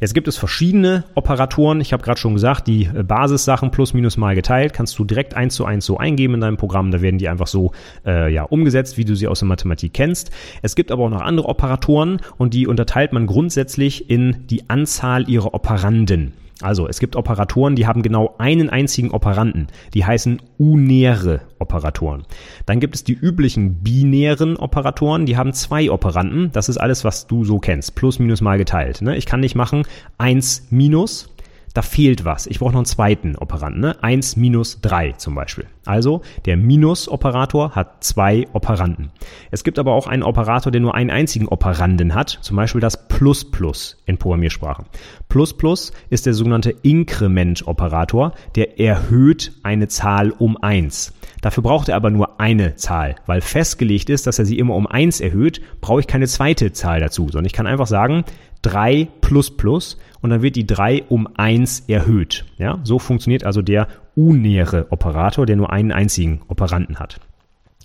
[0.00, 1.80] Jetzt gibt es verschiedene Operatoren.
[1.80, 5.34] Ich habe gerade schon gesagt, die äh, Basissachen plus minus mal geteilt kannst du direkt
[5.34, 6.90] eins zu eins so eingeben in deinem Programm.
[6.90, 7.72] Da werden die einfach so
[8.06, 10.30] äh, ja, umgesetzt, wie du sie aus der Mathematik kennst.
[10.62, 15.28] Es gibt aber auch noch andere Operatoren und die unterteilt man grundsätzlich in die Anzahl
[15.28, 16.32] ihrer Operanden.
[16.62, 19.66] Also es gibt Operatoren, die haben genau einen einzigen Operanten.
[19.92, 22.24] Die heißen unäre Operatoren.
[22.64, 26.50] Dann gibt es die üblichen binären Operatoren, die haben zwei Operanten.
[26.52, 27.94] Das ist alles, was du so kennst.
[27.94, 29.02] Plus, minus mal geteilt.
[29.02, 29.16] Ne?
[29.16, 29.82] Ich kann nicht machen
[30.16, 31.33] eins minus
[31.74, 32.46] da fehlt was.
[32.46, 33.80] Ich brauche noch einen zweiten Operanten.
[33.80, 34.02] Ne?
[34.02, 35.66] 1 minus 3 zum Beispiel.
[35.84, 39.10] Also der Minus-Operator hat zwei Operanten.
[39.50, 43.08] Es gibt aber auch einen Operator, der nur einen einzigen Operanden hat, zum Beispiel das
[43.08, 44.84] Plus Plus in Programmiersprache.
[45.28, 51.12] Plus Plus ist der sogenannte Inkrement-Operator, der erhöht eine Zahl um 1.
[51.42, 54.86] Dafür braucht er aber nur eine Zahl, weil festgelegt ist, dass er sie immer um
[54.86, 58.24] 1 erhöht, brauche ich keine zweite Zahl dazu, sondern ich kann einfach sagen,
[58.64, 62.46] 3 plus plus und dann wird die 3 um 1 erhöht.
[62.56, 67.20] Ja, so funktioniert also der unäre Operator, der nur einen einzigen Operanten hat.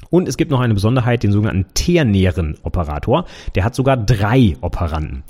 [0.09, 3.25] Und es gibt noch eine Besonderheit, den sogenannten ternären Operator.
[3.55, 5.23] Der hat sogar drei Operanten.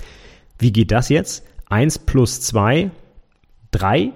[0.60, 1.44] Wie geht das jetzt?
[1.70, 2.92] 1 plus 2,
[3.72, 4.12] 3.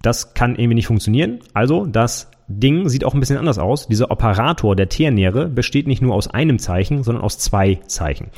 [0.00, 1.40] Das kann irgendwie nicht funktionieren.
[1.52, 3.86] Also das Ding sieht auch ein bisschen anders aus.
[3.86, 8.28] Dieser Operator, der ternäre, besteht nicht nur aus einem Zeichen, sondern aus zwei Zeichen.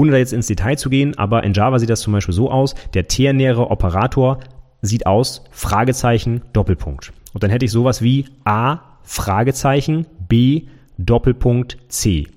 [0.00, 2.50] Ohne da jetzt ins Detail zu gehen, aber in Java sieht das zum Beispiel so
[2.50, 4.38] aus, der ternäre Operator
[4.80, 7.12] sieht aus, Fragezeichen, Doppelpunkt.
[7.34, 10.62] Und dann hätte ich sowas wie A, Fragezeichen, B,
[10.96, 12.28] Doppelpunkt, C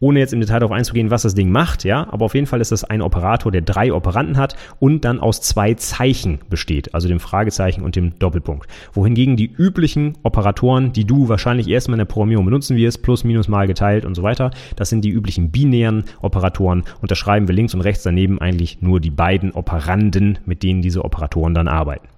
[0.00, 2.60] ohne jetzt im Detail darauf einzugehen, was das Ding macht, ja, aber auf jeden Fall
[2.60, 7.06] ist das ein Operator, der drei Operanten hat und dann aus zwei Zeichen besteht, also
[7.06, 8.68] dem Fragezeichen und dem Doppelpunkt.
[8.92, 13.48] Wohingegen die üblichen Operatoren, die du wahrscheinlich erstmal in der Programmierung benutzen wirst, plus, minus,
[13.48, 17.54] mal geteilt und so weiter, das sind die üblichen binären Operatoren und da schreiben wir
[17.54, 22.08] links und rechts daneben eigentlich nur die beiden Operanden, mit denen diese Operatoren dann arbeiten.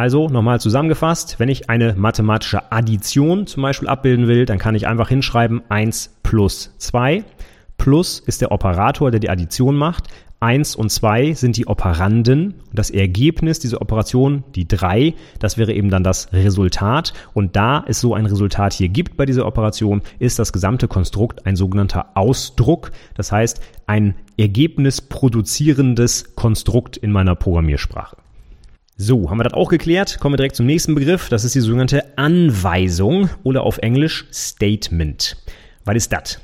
[0.00, 4.86] Also nochmal zusammengefasst, wenn ich eine mathematische Addition zum Beispiel abbilden will, dann kann ich
[4.86, 7.22] einfach hinschreiben 1 plus 2.
[7.76, 10.04] Plus ist der Operator, der die Addition macht.
[10.40, 15.74] 1 und 2 sind die Operanden und das Ergebnis dieser Operation, die 3, das wäre
[15.74, 17.12] eben dann das Resultat.
[17.34, 21.44] Und da es so ein Resultat hier gibt bei dieser Operation, ist das gesamte Konstrukt
[21.44, 22.90] ein sogenannter Ausdruck.
[23.16, 28.16] Das heißt, ein Ergebnis produzierendes Konstrukt in meiner Programmiersprache.
[29.02, 30.20] So, haben wir das auch geklärt?
[30.20, 31.30] Kommen wir direkt zum nächsten Begriff.
[31.30, 35.38] Das ist die sogenannte Anweisung oder auf Englisch Statement.
[35.86, 36.38] Was ist das?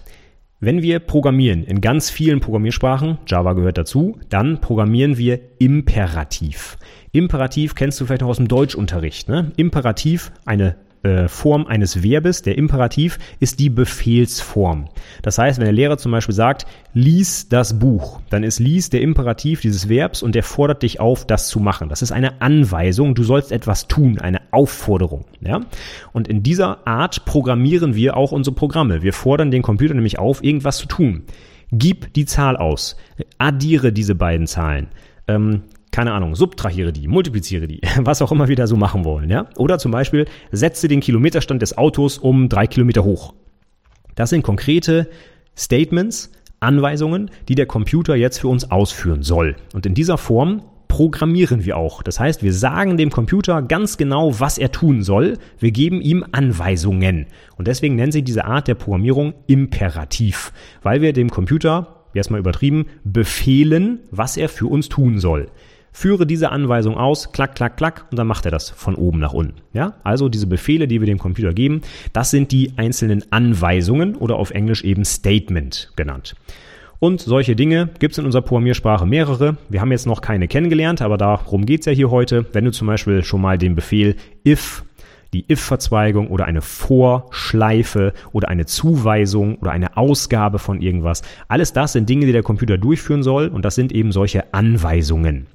[0.59, 6.79] Wenn wir programmieren in ganz vielen Programmiersprachen, Java gehört dazu, dann programmieren wir imperativ.
[7.13, 9.29] Imperativ kennst du vielleicht noch aus dem Deutschunterricht.
[9.29, 9.53] Ne?
[9.57, 14.87] Imperativ, eine äh, Form eines Verbes, der Imperativ, ist die Befehlsform.
[15.23, 19.03] Das heißt, wenn der Lehrer zum Beispiel sagt, lies das Buch, dann ist lies der
[19.03, 21.89] Imperativ dieses Verbs und der fordert dich auf, das zu machen.
[21.89, 25.25] Das ist eine Anweisung, du sollst etwas tun, eine Aufforderung.
[25.41, 25.61] Ja?
[26.13, 29.03] Und in dieser Art programmieren wir auch unsere Programme.
[29.03, 31.25] Wir fordern den Computer nämlich auf, irgendwas zu tun.
[31.73, 32.97] Gib die Zahl aus,
[33.39, 34.89] addiere diese beiden Zahlen,
[35.27, 35.63] ähm,
[35.97, 39.47] keine Ahnung, subtrahiere die, multipliziere die, was auch immer wir da so machen wollen, ja.
[39.57, 43.33] Oder zum Beispiel setze den Kilometerstand des Autos um drei Kilometer hoch.
[44.15, 45.09] Das sind konkrete
[45.57, 46.31] Statements,
[46.61, 49.57] Anweisungen, die der Computer jetzt für uns ausführen soll.
[49.73, 52.03] Und in dieser Form programmieren wir auch.
[52.03, 55.39] Das heißt, wir sagen dem Computer ganz genau, was er tun soll.
[55.59, 57.25] Wir geben ihm Anweisungen.
[57.57, 62.85] Und deswegen nennen sie diese Art der Programmierung imperativ, weil wir dem Computer, erstmal übertrieben,
[63.03, 65.49] befehlen, was er für uns tun soll
[65.97, 69.33] führe diese Anweisung aus, klack, klack, klack, und dann macht er das von oben nach
[69.33, 69.55] unten.
[69.73, 71.81] Ja, also diese Befehle, die wir dem Computer geben,
[72.13, 76.37] das sind die einzelnen Anweisungen oder auf Englisch eben Statement genannt.
[76.99, 79.57] Und solche Dinge gibt es in unserer Programmiersprache mehrere.
[79.71, 82.45] Wir haben jetzt noch keine kennengelernt, aber darum geht's ja hier heute.
[82.53, 84.17] Wenn du zum Beispiel schon mal den Befehl
[84.47, 84.85] if
[85.33, 91.23] die if-Verzweigung oder eine Vorschleife oder eine Zuweisung oder eine Ausgabe von irgendwas.
[91.49, 95.47] Alles das sind Dinge, die der Computer durchführen soll und das sind eben solche Anweisungen.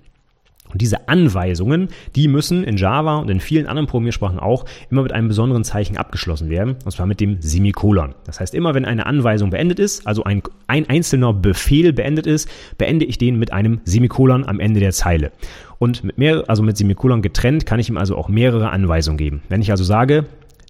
[0.71, 5.11] Und diese Anweisungen, die müssen in Java und in vielen anderen Programmiersprachen auch immer mit
[5.11, 8.15] einem besonderen Zeichen abgeschlossen werden, und zwar mit dem Semikolon.
[8.25, 12.49] Das heißt, immer wenn eine Anweisung beendet ist, also ein, ein einzelner Befehl beendet ist,
[12.77, 15.31] beende ich den mit einem Semikolon am Ende der Zeile.
[15.79, 19.41] Und mit mehr, also mit Semikolon getrennt, kann ich ihm also auch mehrere Anweisungen geben.
[19.49, 20.25] Wenn ich also sage,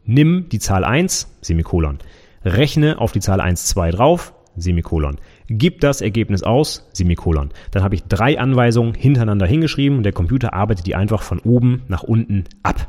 [0.05, 1.99] nimm die Zahl 1, Semikolon,
[2.45, 5.17] rechne auf die Zahl 1, 2 drauf, Semikolon.
[5.53, 7.49] Gib das Ergebnis aus, Semikolon.
[7.71, 11.81] Dann habe ich drei Anweisungen hintereinander hingeschrieben und der Computer arbeitet die einfach von oben
[11.89, 12.87] nach unten ab.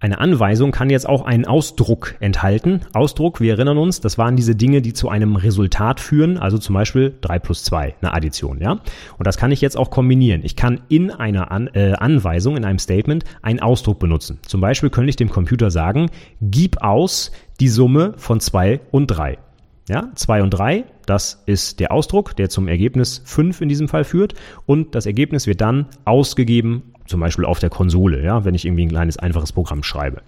[0.00, 2.80] Eine Anweisung kann jetzt auch einen Ausdruck enthalten.
[2.94, 6.74] Ausdruck, wir erinnern uns, das waren diese Dinge, die zu einem Resultat führen, also zum
[6.74, 8.72] Beispiel 3 plus 2, eine Addition, ja.
[8.72, 10.40] Und das kann ich jetzt auch kombinieren.
[10.42, 14.38] Ich kann in einer An äh, Anweisung, in einem Statement, einen Ausdruck benutzen.
[14.46, 17.30] Zum Beispiel könnte ich dem Computer sagen, gib aus
[17.60, 19.38] die Summe von 2 und 3.
[19.86, 24.04] Ja, 2 und 3, das ist der Ausdruck, der zum Ergebnis 5 in diesem Fall
[24.04, 24.34] führt.
[24.64, 28.86] Und das Ergebnis wird dann ausgegeben zum Beispiel auf der Konsole, ja, wenn ich irgendwie
[28.86, 30.22] ein kleines einfaches Programm schreibe.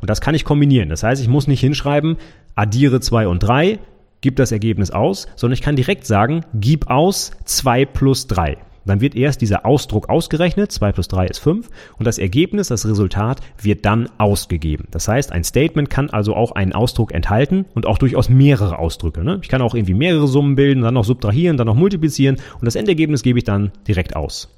[0.00, 0.88] Und das kann ich kombinieren.
[0.88, 2.16] Das heißt, ich muss nicht hinschreiben,
[2.54, 3.78] addiere 2 und 3,
[4.22, 8.56] gib das Ergebnis aus, sondern ich kann direkt sagen, gib aus 2 plus 3.
[8.84, 11.68] Dann wird erst dieser Ausdruck ausgerechnet, 2 plus 3 ist 5,
[11.98, 14.86] und das Ergebnis, das Resultat, wird dann ausgegeben.
[14.90, 19.24] Das heißt, ein Statement kann also auch einen Ausdruck enthalten und auch durchaus mehrere Ausdrücke.
[19.24, 19.38] Ne?
[19.42, 22.76] Ich kann auch irgendwie mehrere Summen bilden, dann noch subtrahieren, dann noch multiplizieren und das
[22.76, 24.48] Endergebnis gebe ich dann direkt aus.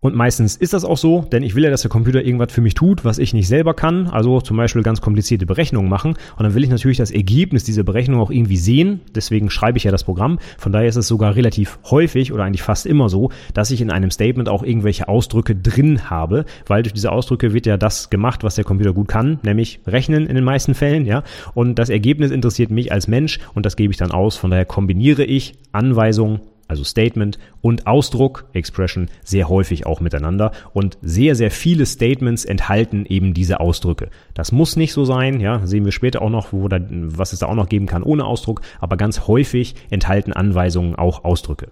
[0.00, 2.60] Und meistens ist das auch so, denn ich will ja, dass der Computer irgendwas für
[2.60, 4.06] mich tut, was ich nicht selber kann.
[4.08, 6.14] Also zum Beispiel ganz komplizierte Berechnungen machen.
[6.36, 9.00] Und dann will ich natürlich das Ergebnis dieser Berechnung auch irgendwie sehen.
[9.14, 10.38] Deswegen schreibe ich ja das Programm.
[10.58, 13.90] Von daher ist es sogar relativ häufig oder eigentlich fast immer so, dass ich in
[13.90, 18.44] einem Statement auch irgendwelche Ausdrücke drin habe, weil durch diese Ausdrücke wird ja das gemacht,
[18.44, 21.22] was der Computer gut kann, nämlich rechnen in den meisten Fällen, ja.
[21.54, 24.36] Und das Ergebnis interessiert mich als Mensch und das gebe ich dann aus.
[24.36, 30.98] Von daher kombiniere ich Anweisungen also Statement und Ausdruck, Expression, sehr häufig auch miteinander und
[31.02, 34.10] sehr, sehr viele Statements enthalten eben diese Ausdrücke.
[34.34, 37.40] Das muss nicht so sein, ja, sehen wir später auch noch, wo da, was es
[37.40, 41.68] da auch noch geben kann ohne Ausdruck, aber ganz häufig enthalten Anweisungen auch Ausdrücke.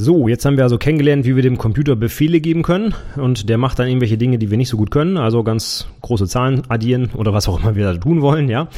[0.00, 3.58] So, jetzt haben wir also kennengelernt, wie wir dem Computer Befehle geben können und der
[3.58, 7.10] macht dann irgendwelche Dinge, die wir nicht so gut können, also ganz große Zahlen addieren
[7.14, 8.68] oder was auch immer wir da tun wollen, ja.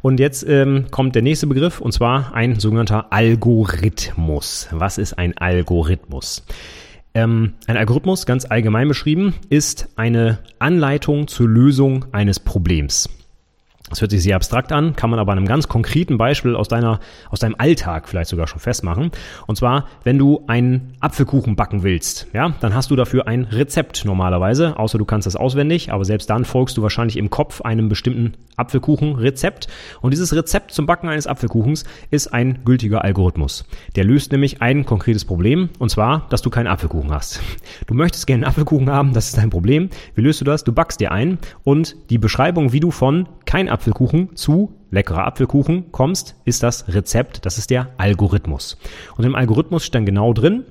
[0.00, 4.68] Und jetzt ähm, kommt der nächste Begriff und zwar ein sogenannter Algorithmus.
[4.70, 6.46] Was ist ein Algorithmus?
[7.12, 13.10] Ähm, ein Algorithmus, ganz allgemein beschrieben, ist eine Anleitung zur Lösung eines Problems.
[13.90, 16.68] Das hört sich sehr abstrakt an, kann man aber an einem ganz konkreten Beispiel aus
[16.68, 19.10] deiner, aus deinem Alltag vielleicht sogar schon festmachen.
[19.48, 24.04] Und zwar, wenn du einen Apfelkuchen backen willst, ja, dann hast du dafür ein Rezept
[24.04, 27.88] normalerweise, außer du kannst das auswendig, aber selbst dann folgst du wahrscheinlich im Kopf einem
[27.88, 29.66] bestimmten Apfelkuchenrezept.
[30.00, 33.64] Und dieses Rezept zum Backen eines Apfelkuchens ist ein gültiger Algorithmus.
[33.96, 37.40] Der löst nämlich ein konkretes Problem, und zwar, dass du keinen Apfelkuchen hast.
[37.88, 39.90] Du möchtest gerne einen Apfelkuchen haben, das ist dein Problem.
[40.14, 40.62] Wie löst du das?
[40.62, 43.79] Du backst dir einen und die Beschreibung, wie du von kein Apfelkuchen
[44.34, 48.76] zu leckerer Apfelkuchen kommst, ist das Rezept, das ist der Algorithmus.
[49.16, 50.64] Und im Algorithmus steht dann genau drin,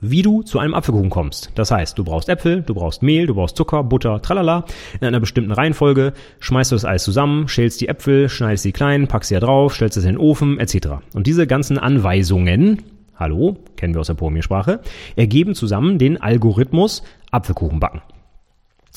[0.00, 1.50] wie du zu einem Apfelkuchen kommst.
[1.54, 4.64] Das heißt, du brauchst Äpfel, du brauchst Mehl, du brauchst Zucker, Butter, tralala.
[5.00, 9.08] In einer bestimmten Reihenfolge schmeißt du das alles zusammen, schälst die Äpfel, schneidest sie klein,
[9.08, 10.88] packst sie da drauf, stellst es in den Ofen, etc.
[11.14, 12.82] Und diese ganzen Anweisungen,
[13.16, 14.80] hallo, kennen wir aus der Programmiersprache,
[15.16, 18.00] ergeben zusammen den Algorithmus Apfelkuchen backen.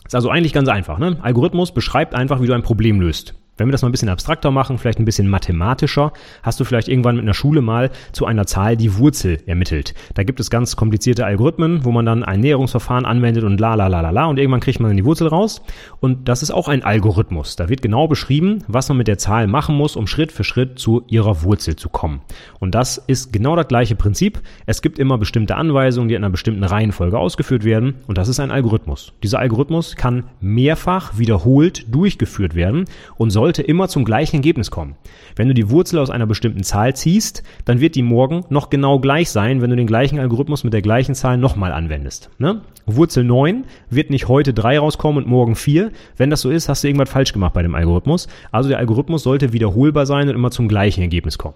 [0.06, 0.98] Ist also eigentlich ganz einfach.
[0.98, 1.18] Ne?
[1.22, 3.36] Algorithmus beschreibt einfach, wie du ein Problem löst.
[3.62, 6.88] Wenn wir das mal ein bisschen abstrakter machen, vielleicht ein bisschen mathematischer, hast du vielleicht
[6.88, 9.94] irgendwann mit einer Schule mal zu einer Zahl die Wurzel ermittelt.
[10.16, 13.86] Da gibt es ganz komplizierte Algorithmen, wo man dann ein Näherungsverfahren anwendet und la la
[13.86, 15.62] la la la und irgendwann kriegt man dann die Wurzel raus.
[16.00, 17.56] Und das ist auch ein Algorithmus.
[17.56, 20.80] Da wird genau beschrieben, was man mit der Zahl machen muss, um Schritt für Schritt
[20.80, 22.22] zu ihrer Wurzel zu kommen.
[22.60, 24.42] Und das ist genau das gleiche Prinzip.
[24.66, 28.40] Es gibt immer bestimmte Anweisungen, die in einer bestimmten Reihenfolge ausgeführt werden und das ist
[28.40, 29.14] ein Algorithmus.
[29.22, 32.86] Dieser Algorithmus kann mehrfach wiederholt durchgeführt werden
[33.18, 34.96] und soll sollte immer zum gleichen Ergebnis kommen.
[35.36, 38.98] Wenn du die Wurzel aus einer bestimmten Zahl ziehst, dann wird die morgen noch genau
[39.00, 42.30] gleich sein, wenn du den gleichen Algorithmus mit der gleichen Zahl nochmal anwendest.
[42.38, 42.62] Ne?
[42.86, 45.92] Wurzel 9 wird nicht heute 3 rauskommen und morgen 4.
[46.16, 48.30] Wenn das so ist, hast du irgendwas falsch gemacht bei dem Algorithmus.
[48.54, 51.56] Also der Algorithmus sollte wiederholbar sein und immer zum gleichen Ergebnis kommen.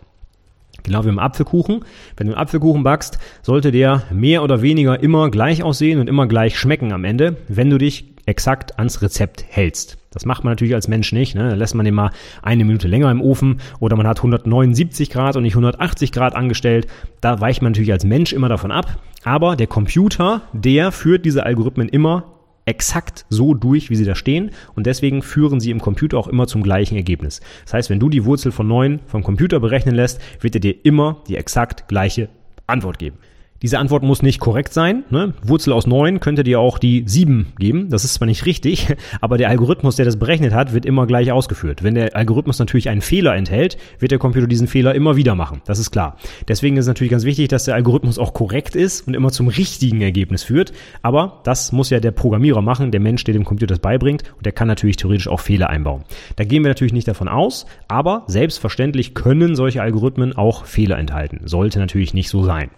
[0.84, 1.86] Genau wie im Apfelkuchen.
[2.18, 6.28] Wenn du einen Apfelkuchen backst, sollte der mehr oder weniger immer gleich aussehen und immer
[6.28, 9.98] gleich schmecken am Ende, wenn du dich exakt ans Rezept hältst.
[10.16, 11.36] Das macht man natürlich als Mensch nicht.
[11.36, 11.50] Ne?
[11.50, 12.10] Da lässt man den mal
[12.42, 16.88] eine Minute länger im Ofen oder man hat 179 Grad und nicht 180 Grad angestellt.
[17.22, 18.98] Da weicht man natürlich als Mensch immer davon ab.
[19.24, 22.24] Aber der Computer, der führt diese Algorithmen immer
[22.66, 26.48] exakt so durch, wie sie da stehen und deswegen führen sie im Computer auch immer
[26.48, 27.42] zum gleichen Ergebnis.
[27.66, 30.76] Das heißt, wenn du die Wurzel von 9 vom Computer berechnen lässt, wird er dir
[30.84, 32.30] immer die exakt gleiche
[32.66, 33.18] Antwort geben.
[33.62, 35.06] Diese Antwort muss nicht korrekt sein.
[35.10, 35.34] Ne?
[35.42, 37.90] Wurzel aus 9 könnte dir auch die 7 geben.
[37.90, 41.32] Das ist zwar nicht richtig, aber der Algorithmus, der das berechnet hat, wird immer gleich
[41.32, 41.82] ausgeführt.
[41.82, 45.62] Wenn der Algorithmus natürlich einen Fehler enthält, wird der Computer diesen Fehler immer wieder machen.
[45.66, 46.18] Das ist klar.
[46.50, 49.48] Deswegen ist es natürlich ganz wichtig, dass der Algorithmus auch korrekt ist und immer zum
[49.48, 50.74] richtigen Ergebnis führt.
[51.02, 54.24] Aber das muss ja der Programmierer machen, der Mensch, der dem Computer das beibringt.
[54.36, 56.04] Und der kann natürlich theoretisch auch Fehler einbauen.
[56.36, 61.40] Da gehen wir natürlich nicht davon aus, aber selbstverständlich können solche Algorithmen auch Fehler enthalten.
[61.46, 62.70] Sollte natürlich nicht so sein.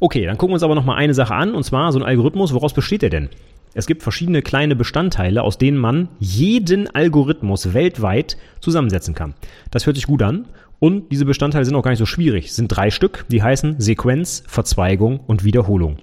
[0.00, 2.04] Okay, dann gucken wir uns aber noch mal eine Sache an, und zwar so ein
[2.04, 3.28] Algorithmus, woraus besteht er denn?
[3.74, 9.34] Es gibt verschiedene kleine Bestandteile, aus denen man jeden Algorithmus weltweit zusammensetzen kann.
[9.70, 10.46] Das hört sich gut an
[10.78, 12.46] und diese Bestandteile sind auch gar nicht so schwierig.
[12.46, 15.98] Es sind drei Stück, die heißen Sequenz, Verzweigung und Wiederholung.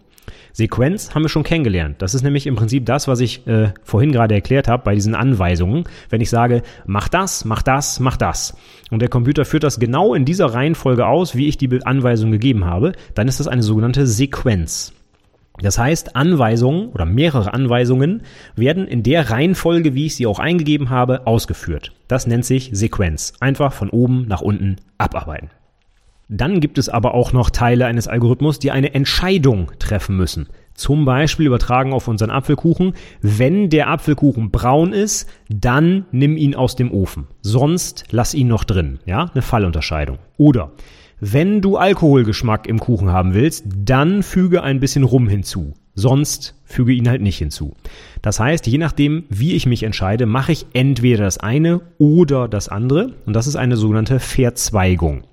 [0.55, 2.01] Sequenz haben wir schon kennengelernt.
[2.01, 5.13] Das ist nämlich im Prinzip das, was ich äh, vorhin gerade erklärt habe bei diesen
[5.13, 5.83] Anweisungen.
[6.09, 8.55] Wenn ich sage, mach das, mach das, mach das.
[8.89, 12.63] Und der Computer führt das genau in dieser Reihenfolge aus, wie ich die Anweisung gegeben
[12.63, 14.93] habe, dann ist das eine sogenannte Sequenz.
[15.59, 18.23] Das heißt, Anweisungen oder mehrere Anweisungen
[18.55, 21.91] werden in der Reihenfolge, wie ich sie auch eingegeben habe, ausgeführt.
[22.07, 23.33] Das nennt sich Sequenz.
[23.41, 25.49] Einfach von oben nach unten abarbeiten.
[26.27, 30.47] Dann gibt es aber auch noch Teile eines Algorithmus, die eine Entscheidung treffen müssen.
[30.73, 32.93] Zum Beispiel übertragen auf unseren Apfelkuchen.
[33.21, 37.27] Wenn der Apfelkuchen braun ist, dann nimm ihn aus dem Ofen.
[37.41, 38.99] Sonst lass ihn noch drin.
[39.05, 40.17] Ja, eine Fallunterscheidung.
[40.37, 40.71] Oder
[41.21, 45.73] wenn du Alkoholgeschmack im Kuchen haben willst, dann füge ein bisschen Rum hinzu.
[45.93, 47.73] Sonst füge ihn halt nicht hinzu.
[48.21, 52.67] Das heißt, je nachdem, wie ich mich entscheide, mache ich entweder das eine oder das
[52.67, 53.13] andere.
[53.25, 55.23] Und das ist eine sogenannte Verzweigung.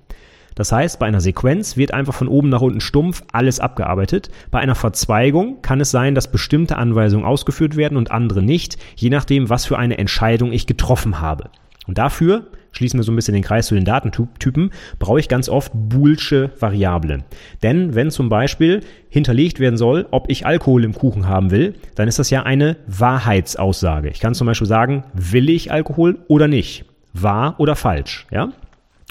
[0.55, 4.29] Das heißt, bei einer Sequenz wird einfach von oben nach unten stumpf alles abgearbeitet.
[4.51, 9.09] Bei einer Verzweigung kann es sein, dass bestimmte Anweisungen ausgeführt werden und andere nicht, je
[9.09, 11.49] nachdem, was für eine Entscheidung ich getroffen habe.
[11.87, 15.47] Und dafür schließen wir so ein bisschen den Kreis zu den Datentypen, brauche ich ganz
[15.47, 17.23] oft boolsche Variablen.
[17.61, 22.07] Denn wenn zum Beispiel hinterlegt werden soll, ob ich Alkohol im Kuchen haben will, dann
[22.07, 24.09] ist das ja eine Wahrheitsaussage.
[24.09, 26.85] Ich kann zum Beispiel sagen, will ich Alkohol oder nicht?
[27.13, 28.25] Wahr oder falsch?
[28.31, 28.49] Ja?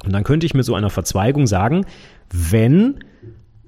[0.05, 1.87] Und dann könnte ich mit so einer Verzweigung sagen,
[2.31, 2.97] wenn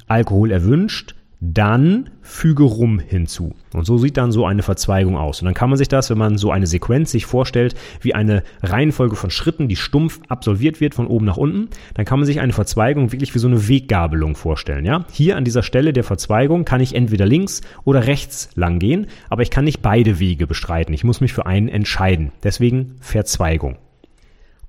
[0.06, 1.14] Alkohol erwünscht,
[1.52, 3.54] dann füge Rum hinzu.
[3.74, 5.42] Und so sieht dann so eine Verzweigung aus.
[5.42, 8.42] Und dann kann man sich das, wenn man so eine Sequenz sich vorstellt, wie eine
[8.62, 12.40] Reihenfolge von Schritten, die stumpf absolviert wird von oben nach unten, dann kann man sich
[12.40, 14.86] eine Verzweigung wirklich wie so eine Weggabelung vorstellen.
[14.86, 15.04] Ja?
[15.12, 19.42] Hier an dieser Stelle der Verzweigung kann ich entweder links oder rechts lang gehen, aber
[19.42, 20.94] ich kann nicht beide Wege bestreiten.
[20.94, 22.32] Ich muss mich für einen entscheiden.
[22.42, 23.76] Deswegen Verzweigung.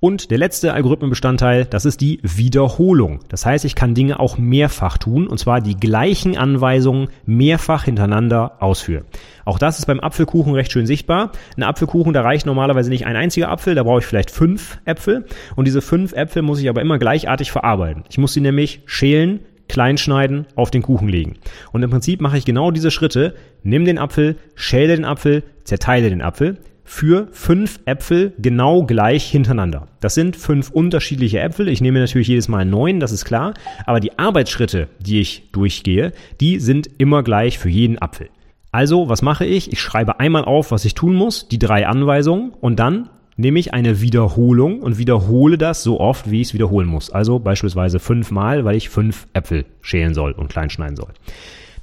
[0.05, 3.21] Und der letzte Algorithmenbestandteil, das ist die Wiederholung.
[3.27, 8.61] Das heißt, ich kann Dinge auch mehrfach tun, und zwar die gleichen Anweisungen mehrfach hintereinander
[8.61, 9.05] ausführen.
[9.45, 11.31] Auch das ist beim Apfelkuchen recht schön sichtbar.
[11.57, 15.25] Ein Apfelkuchen, da reicht normalerweise nicht ein einziger Apfel, da brauche ich vielleicht fünf Äpfel.
[15.55, 18.03] Und diese fünf Äpfel muss ich aber immer gleichartig verarbeiten.
[18.07, 19.39] Ich muss sie nämlich schälen,
[19.69, 21.37] kleinschneiden, auf den Kuchen legen.
[21.71, 23.33] Und im Prinzip mache ich genau diese Schritte.
[23.63, 29.87] Nimm den Apfel, schäle den Apfel, zerteile den Apfel für fünf Äpfel genau gleich hintereinander.
[29.99, 31.67] Das sind fünf unterschiedliche Äpfel.
[31.67, 33.55] Ich nehme natürlich jedes Mal neun, das ist klar.
[33.85, 38.29] Aber die Arbeitsschritte, die ich durchgehe, die sind immer gleich für jeden Apfel.
[38.71, 39.71] Also, was mache ich?
[39.71, 43.73] Ich schreibe einmal auf, was ich tun muss, die drei Anweisungen und dann nehme ich
[43.73, 47.09] eine Wiederholung und wiederhole das so oft, wie ich es wiederholen muss.
[47.09, 51.09] Also beispielsweise fünfmal, weil ich fünf Äpfel schälen soll und kleinschneiden soll.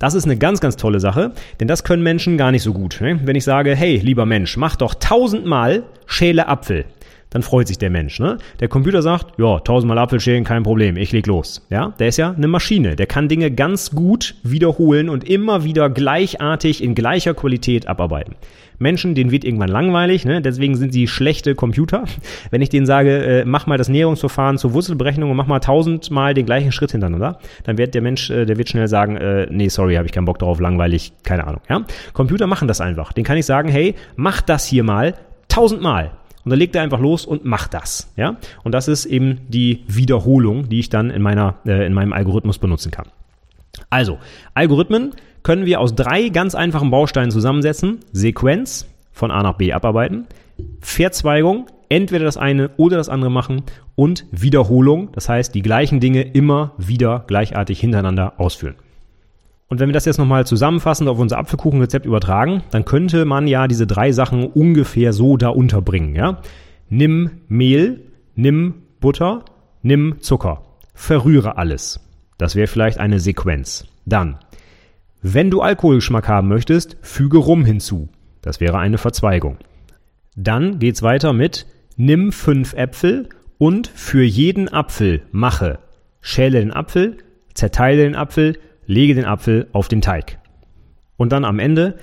[0.03, 1.30] Das ist eine ganz, ganz tolle Sache,
[1.61, 2.98] denn das können Menschen gar nicht so gut.
[3.00, 3.20] Ne?
[3.22, 6.86] Wenn ich sage, hey, lieber Mensch, mach doch tausendmal Schäle Apfel,
[7.33, 8.20] dann freut sich der Mensch.
[8.20, 8.39] Ne?
[8.61, 11.66] Der Computer sagt, ja, tausendmal Apfel schälen, kein Problem, ich leg los.
[11.70, 15.91] Ja, der ist ja eine Maschine, der kann Dinge ganz gut wiederholen und immer wieder
[15.91, 18.37] gleichartig in gleicher Qualität abarbeiten.
[18.78, 20.43] Menschen, denen wird irgendwann langweilig, ne?
[20.43, 22.05] deswegen sind sie schlechte Computer.
[22.51, 26.35] Wenn ich denen sage, äh, mach mal das Näherungsverfahren zur Wurzelberechnung und mach mal tausendmal
[26.35, 29.68] den gleichen Schritt hintereinander, dann wird der Mensch, äh, der wird schnell sagen, äh, nee,
[29.68, 31.61] sorry, habe ich keinen Bock drauf, langweilig, keine Ahnung.
[31.68, 31.85] Ja?
[32.12, 33.12] Computer machen das einfach.
[33.12, 35.14] Den kann ich sagen, hey, mach das hier mal
[35.49, 36.11] tausendmal.
[36.45, 38.12] Und dann legt er einfach los und macht das.
[38.16, 38.36] Ja?
[38.64, 42.59] Und das ist eben die Wiederholung, die ich dann in, meiner, äh, in meinem Algorithmus
[42.59, 43.07] benutzen kann.
[43.90, 44.18] Also,
[44.55, 45.12] Algorithmen
[45.43, 48.01] können wir aus drei ganz einfachen Bausteinen zusammensetzen.
[48.12, 50.26] Sequenz von A nach B abarbeiten,
[50.80, 53.62] Verzweigung, entweder das eine oder das andere machen
[53.95, 58.76] und Wiederholung, das heißt die gleichen Dinge immer wieder gleichartig hintereinander ausführen.
[59.73, 63.66] Und wenn wir das jetzt nochmal zusammenfassend auf unser Apfelkuchenrezept übertragen, dann könnte man ja
[63.68, 66.14] diese drei Sachen ungefähr so da unterbringen.
[66.14, 66.43] Ja?
[66.91, 68.03] Nimm Mehl,
[68.35, 69.47] nimm Butter,
[69.81, 70.61] nimm Zucker.
[70.93, 72.01] Verrühre alles.
[72.37, 73.87] Das wäre vielleicht eine Sequenz.
[74.05, 74.41] Dann
[75.23, 78.11] wenn du Alkoholgeschmack haben möchtest, füge Rum hinzu.
[78.43, 79.57] Das wäre eine Verzweigung.
[80.37, 81.64] Dann geht's weiter mit
[81.97, 85.79] nimm fünf Äpfel und für jeden Apfel mache.
[86.20, 87.16] Schäle den Apfel,
[87.55, 90.39] zerteile den Apfel, lege den Apfel auf den Teig.
[91.16, 91.99] Und dann am Ende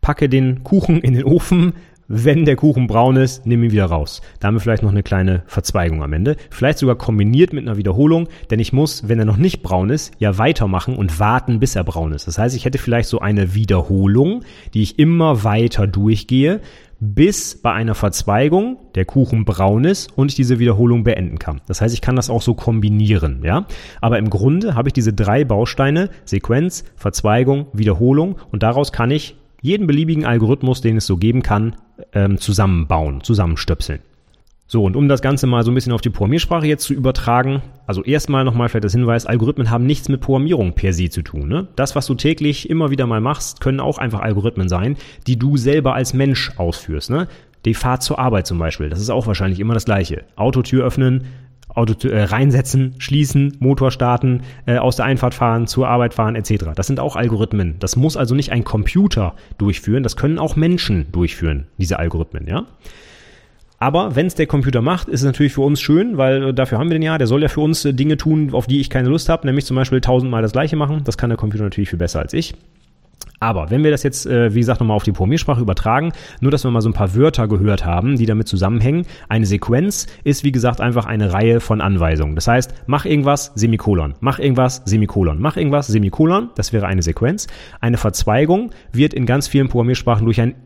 [0.00, 1.74] packe den Kuchen in den Ofen,
[2.10, 4.22] wenn der Kuchen braun ist, nimm ihn wieder raus.
[4.40, 6.36] Da haben wir vielleicht noch eine kleine Verzweigung am Ende.
[6.48, 10.14] Vielleicht sogar kombiniert mit einer Wiederholung, denn ich muss, wenn er noch nicht braun ist,
[10.18, 12.26] ja weitermachen und warten, bis er braun ist.
[12.26, 14.42] Das heißt, ich hätte vielleicht so eine Wiederholung,
[14.72, 16.62] die ich immer weiter durchgehe,
[17.00, 21.60] bis bei einer Verzweigung der Kuchen braun ist und ich diese Wiederholung beenden kann.
[21.66, 23.66] Das heißt, ich kann das auch so kombinieren, ja.
[24.00, 29.36] Aber im Grunde habe ich diese drei Bausteine, Sequenz, Verzweigung, Wiederholung und daraus kann ich
[29.60, 31.76] jeden beliebigen Algorithmus, den es so geben kann,
[32.12, 34.00] ähm, zusammenbauen, zusammenstöpseln.
[34.70, 37.62] So, und um das Ganze mal so ein bisschen auf die Programmiersprache jetzt zu übertragen,
[37.86, 41.48] also erstmal nochmal vielleicht das Hinweis, Algorithmen haben nichts mit Programmierung per se zu tun.
[41.48, 41.68] Ne?
[41.74, 45.56] Das, was du täglich immer wieder mal machst, können auch einfach Algorithmen sein, die du
[45.56, 47.08] selber als Mensch ausführst.
[47.08, 47.28] Ne?
[47.64, 50.24] Die Fahrt zur Arbeit zum Beispiel, das ist auch wahrscheinlich immer das gleiche.
[50.36, 51.24] Autotür öffnen,
[51.68, 56.66] Auto äh, reinsetzen, schließen, Motor starten, äh, aus der Einfahrt fahren, zur Arbeit fahren etc.
[56.74, 57.76] Das sind auch Algorithmen.
[57.78, 62.66] Das muss also nicht ein Computer durchführen, das können auch Menschen durchführen, diese Algorithmen, ja.
[63.78, 66.78] Aber wenn es der Computer macht, ist es natürlich für uns schön, weil äh, dafür
[66.78, 67.18] haben wir den ja.
[67.18, 69.66] Der soll ja für uns äh, Dinge tun, auf die ich keine Lust habe, nämlich
[69.66, 71.02] zum Beispiel tausendmal das gleiche machen.
[71.04, 72.54] Das kann der Computer natürlich viel besser als ich.
[73.40, 76.64] Aber wenn wir das jetzt, äh, wie gesagt, nochmal auf die Programmiersprache übertragen, nur dass
[76.64, 79.06] wir mal so ein paar Wörter gehört haben, die damit zusammenhängen.
[79.28, 82.34] Eine Sequenz ist, wie gesagt, einfach eine Reihe von Anweisungen.
[82.34, 87.46] Das heißt, mach irgendwas, Semikolon, mach irgendwas, Semikolon, mach irgendwas, Semikolon, das wäre eine Sequenz.
[87.80, 90.56] Eine Verzweigung wird in ganz vielen Programmiersprachen durch ein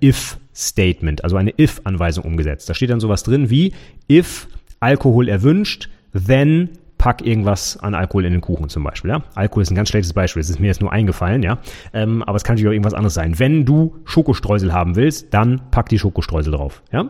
[0.53, 2.69] if-Statement, also eine if-Anweisung umgesetzt.
[2.69, 3.73] Da steht dann sowas drin wie
[4.11, 4.49] if
[4.81, 9.11] Alkohol erwünscht, then pack irgendwas an Alkohol in den Kuchen zum Beispiel.
[9.11, 9.25] Ja?
[9.35, 11.59] Alkohol ist ein ganz schlechtes Beispiel, das ist mir jetzt nur eingefallen, ja.
[11.93, 13.39] Ähm, aber es kann natürlich auch irgendwas anderes sein.
[13.41, 16.83] Wenn du Schokostreusel haben willst, dann pack die Schokostreusel drauf.
[16.93, 17.09] Ja?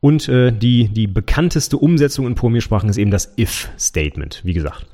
[0.00, 4.86] Und äh, die, die bekannteste Umsetzung in Programmiersprachen ist eben das if-Statement, wie gesagt.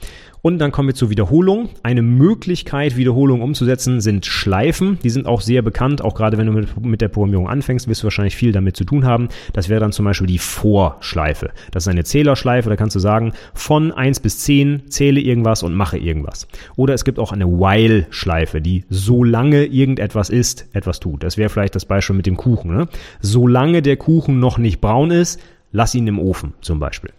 [0.43, 1.71] Und dann kommen wir zur Wiederholung.
[1.83, 4.99] Eine Möglichkeit, Wiederholung umzusetzen, sind Schleifen.
[5.03, 6.03] Die sind auch sehr bekannt.
[6.03, 8.85] Auch gerade wenn du mit, mit der Programmierung anfängst, wirst du wahrscheinlich viel damit zu
[8.85, 9.29] tun haben.
[9.53, 11.51] Das wäre dann zum Beispiel die Vorschleife.
[11.73, 12.69] Das ist eine Zählerschleife.
[12.69, 16.47] Da kannst du sagen, von 1 bis 10 zähle irgendwas und mache irgendwas.
[16.77, 21.23] Oder es gibt auch eine While-Schleife, die solange irgendetwas ist, etwas tut.
[21.23, 22.77] Das wäre vielleicht das Beispiel mit dem Kuchen.
[22.77, 22.89] Ne?
[23.21, 25.41] Solange der Kuchen noch nicht braun ist,
[25.73, 27.11] lass ihn im Ofen zum Beispiel.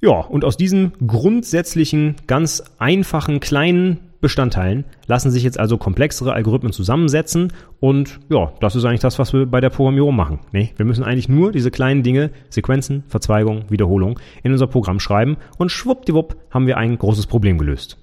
[0.00, 6.72] Ja, und aus diesen grundsätzlichen, ganz einfachen, kleinen Bestandteilen lassen sich jetzt also komplexere Algorithmen
[6.72, 10.40] zusammensetzen und ja, das ist eigentlich das, was wir bei der Programmierung machen.
[10.52, 15.36] Nee, wir müssen eigentlich nur diese kleinen Dinge, Sequenzen, Verzweigung, Wiederholung in unser Programm schreiben
[15.56, 17.96] und schwuppdiwupp haben wir ein großes Problem gelöst.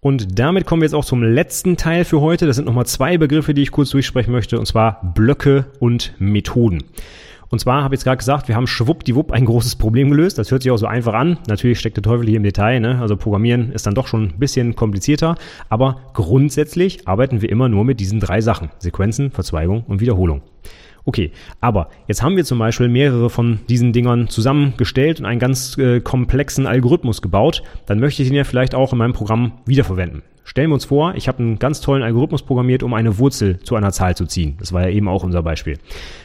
[0.00, 2.46] Und damit kommen wir jetzt auch zum letzten Teil für heute.
[2.46, 6.84] Das sind nochmal zwei Begriffe, die ich kurz durchsprechen möchte, und zwar Blöcke und Methoden.
[7.48, 10.38] Und zwar habe ich jetzt gerade gesagt, wir haben schwuppdiwupp ein großes Problem gelöst.
[10.38, 11.38] Das hört sich auch so einfach an.
[11.46, 12.80] Natürlich steckt der Teufel hier im Detail.
[12.80, 13.00] Ne?
[13.00, 15.36] Also Programmieren ist dann doch schon ein bisschen komplizierter.
[15.68, 18.70] Aber grundsätzlich arbeiten wir immer nur mit diesen drei Sachen.
[18.78, 20.42] Sequenzen, Verzweigung und Wiederholung.
[21.08, 21.30] Okay,
[21.60, 26.00] aber jetzt haben wir zum Beispiel mehrere von diesen Dingern zusammengestellt und einen ganz äh,
[26.00, 27.62] komplexen Algorithmus gebaut.
[27.86, 30.22] Dann möchte ich den ja vielleicht auch in meinem Programm wiederverwenden.
[30.48, 33.74] Stellen wir uns vor, ich habe einen ganz tollen Algorithmus programmiert, um eine Wurzel zu
[33.74, 34.54] einer Zahl zu ziehen.
[34.60, 35.76] Das war ja eben auch unser Beispiel.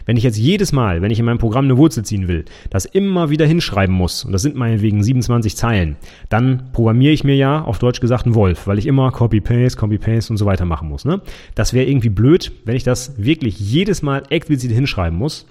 [0.06, 2.86] Wenn ich jetzt jedes Mal, wenn ich in meinem Programm eine Wurzel ziehen will, das
[2.86, 5.96] immer wieder hinschreiben muss, und das sind meinetwegen 27 Zeilen,
[6.30, 10.32] dann programmiere ich mir ja auf Deutsch gesagt einen Wolf, weil ich immer Copy-Paste, Copy-Paste
[10.32, 11.04] und so weiter machen muss.
[11.04, 11.22] Ne?
[11.56, 15.48] Das wäre irgendwie blöd, wenn ich das wirklich jedes Mal explizit hinschreiben muss.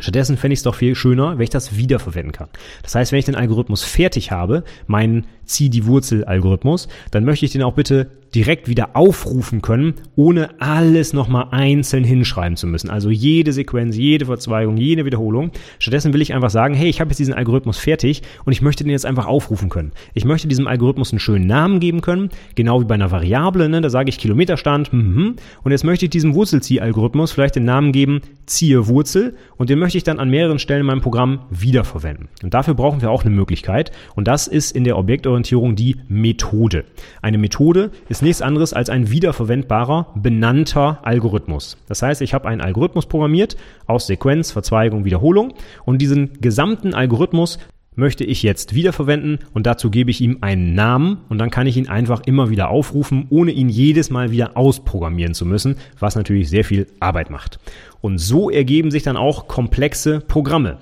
[0.00, 2.48] Stattdessen fände ich es doch viel schöner, wenn ich das wiederverwenden kann.
[2.82, 7.52] Das heißt, wenn ich den Algorithmus fertig habe, meinen Zieh die Wurzel-Algorithmus, dann möchte ich
[7.52, 12.90] den auch bitte direkt wieder aufrufen können, ohne alles nochmal einzeln hinschreiben zu müssen.
[12.90, 15.50] Also jede Sequenz, jede Verzweigung, jede Wiederholung.
[15.78, 18.84] Stattdessen will ich einfach sagen, hey, ich habe jetzt diesen Algorithmus fertig und ich möchte
[18.84, 19.92] den jetzt einfach aufrufen können.
[20.14, 23.80] Ich möchte diesem Algorithmus einen schönen Namen geben können, genau wie bei einer Variable, ne?
[23.80, 25.36] da sage ich Kilometerstand, mhm.
[25.62, 29.98] und jetzt möchte ich diesem Wurzelzieh-Algorithmus vielleicht den Namen geben, ziehe Wurzel, und den möchte
[29.98, 32.28] ich dann an mehreren Stellen in meinem Programm wiederverwenden.
[32.42, 36.84] Und dafür brauchen wir auch eine Möglichkeit, und das ist in der Objektorientierung die Methode.
[37.22, 41.76] Eine Methode ist ist nichts anderes als ein wiederverwendbarer, benannter Algorithmus.
[41.86, 43.56] Das heißt, ich habe einen Algorithmus programmiert
[43.86, 45.54] aus Sequenz, Verzweigung, Wiederholung
[45.84, 47.60] und diesen gesamten Algorithmus
[47.94, 51.76] möchte ich jetzt wiederverwenden und dazu gebe ich ihm einen Namen und dann kann ich
[51.76, 56.50] ihn einfach immer wieder aufrufen, ohne ihn jedes Mal wieder ausprogrammieren zu müssen, was natürlich
[56.50, 57.60] sehr viel Arbeit macht.
[58.00, 60.78] Und so ergeben sich dann auch komplexe Programme.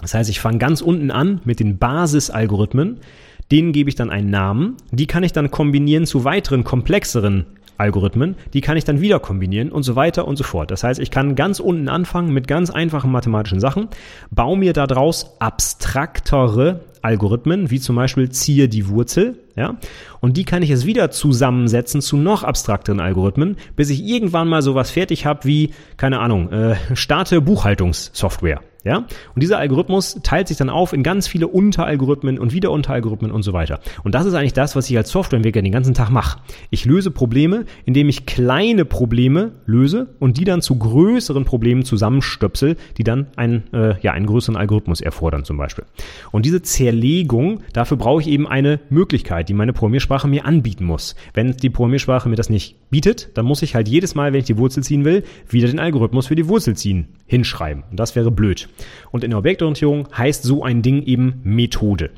[0.00, 3.00] Das heißt, ich fange ganz unten an mit den Basisalgorithmen,
[3.50, 4.76] Denen gebe ich dann einen Namen.
[4.90, 7.46] Die kann ich dann kombinieren zu weiteren komplexeren
[7.78, 10.70] Algorithmen, die kann ich dann wieder kombinieren und so weiter und so fort.
[10.70, 13.88] Das heißt, ich kann ganz unten anfangen mit ganz einfachen mathematischen Sachen,
[14.30, 19.76] baue mir daraus abstraktere Algorithmen, wie zum Beispiel ziehe die Wurzel, ja,
[20.20, 24.62] und die kann ich jetzt wieder zusammensetzen zu noch abstrakteren Algorithmen, bis ich irgendwann mal
[24.62, 28.98] sowas fertig habe wie, keine Ahnung, äh, starte Buchhaltungssoftware, ja?
[29.34, 33.42] Und dieser Algorithmus teilt sich dann auf in ganz viele Unteralgorithmen und wieder Unteralgorithmen und
[33.42, 33.80] so weiter.
[34.04, 36.40] Und das ist eigentlich das, was ich als Softwareentwickler den ganzen Tag mache.
[36.70, 42.76] Ich löse Probleme, indem ich kleine Probleme löse und die dann zu größeren Problemen zusammenstöpsel,
[42.96, 45.84] die dann einen, äh, ja, einen größeren Algorithmus erfordern zum Beispiel.
[46.30, 51.16] Und diese Zerlegung, dafür brauche ich eben eine Möglichkeit, die meine Programmiersprache mir anbieten muss.
[51.34, 54.46] Wenn die Programmiersprache mir das nicht bietet, dann muss ich halt jedes Mal, wenn ich
[54.46, 57.84] die Wurzel ziehen will, wieder den Algorithmus für die Wurzel ziehen hinschreiben.
[57.90, 58.67] Und das wäre blöd.
[59.10, 62.10] Und in der Objektorientierung heißt so ein Ding eben Methode.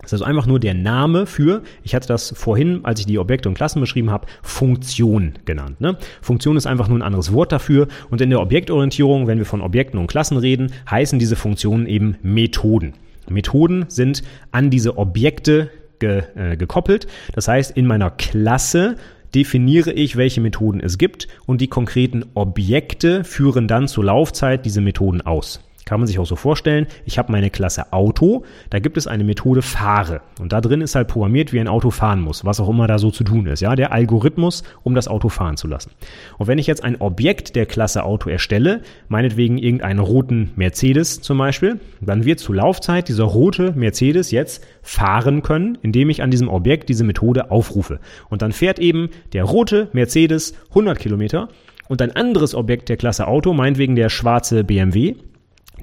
[0.00, 3.18] Das ist also einfach nur der Name für, ich hatte das vorhin, als ich die
[3.18, 5.80] Objekte und Klassen beschrieben habe, Funktion genannt.
[5.80, 5.98] Ne?
[6.22, 7.86] Funktion ist einfach nur ein anderes Wort dafür.
[8.10, 12.16] Und in der Objektorientierung, wenn wir von Objekten und Klassen reden, heißen diese Funktionen eben
[12.22, 12.94] Methoden.
[13.28, 14.22] Methoden sind
[14.52, 17.06] an diese Objekte ge, äh, gekoppelt.
[17.34, 18.96] Das heißt, in meiner Klasse
[19.34, 24.80] definiere ich, welche Methoden es gibt und die konkreten Objekte führen dann zur Laufzeit diese
[24.80, 25.60] Methoden aus.
[25.84, 29.24] Kann man sich auch so vorstellen, ich habe meine Klasse Auto, da gibt es eine
[29.24, 32.68] Methode Fahre und da drin ist halt programmiert, wie ein Auto fahren muss, was auch
[32.68, 35.90] immer da so zu tun ist, ja, der Algorithmus, um das Auto fahren zu lassen.
[36.38, 41.38] Und wenn ich jetzt ein Objekt der Klasse Auto erstelle, meinetwegen irgendeinen roten Mercedes zum
[41.38, 46.48] Beispiel, dann wird zur Laufzeit dieser rote Mercedes jetzt fahren können, indem ich an diesem
[46.48, 48.00] Objekt diese Methode aufrufe.
[48.28, 51.48] Und dann fährt eben der rote Mercedes 100 Kilometer
[51.88, 55.16] und ein anderes Objekt der Klasse Auto, meinetwegen der schwarze BMW,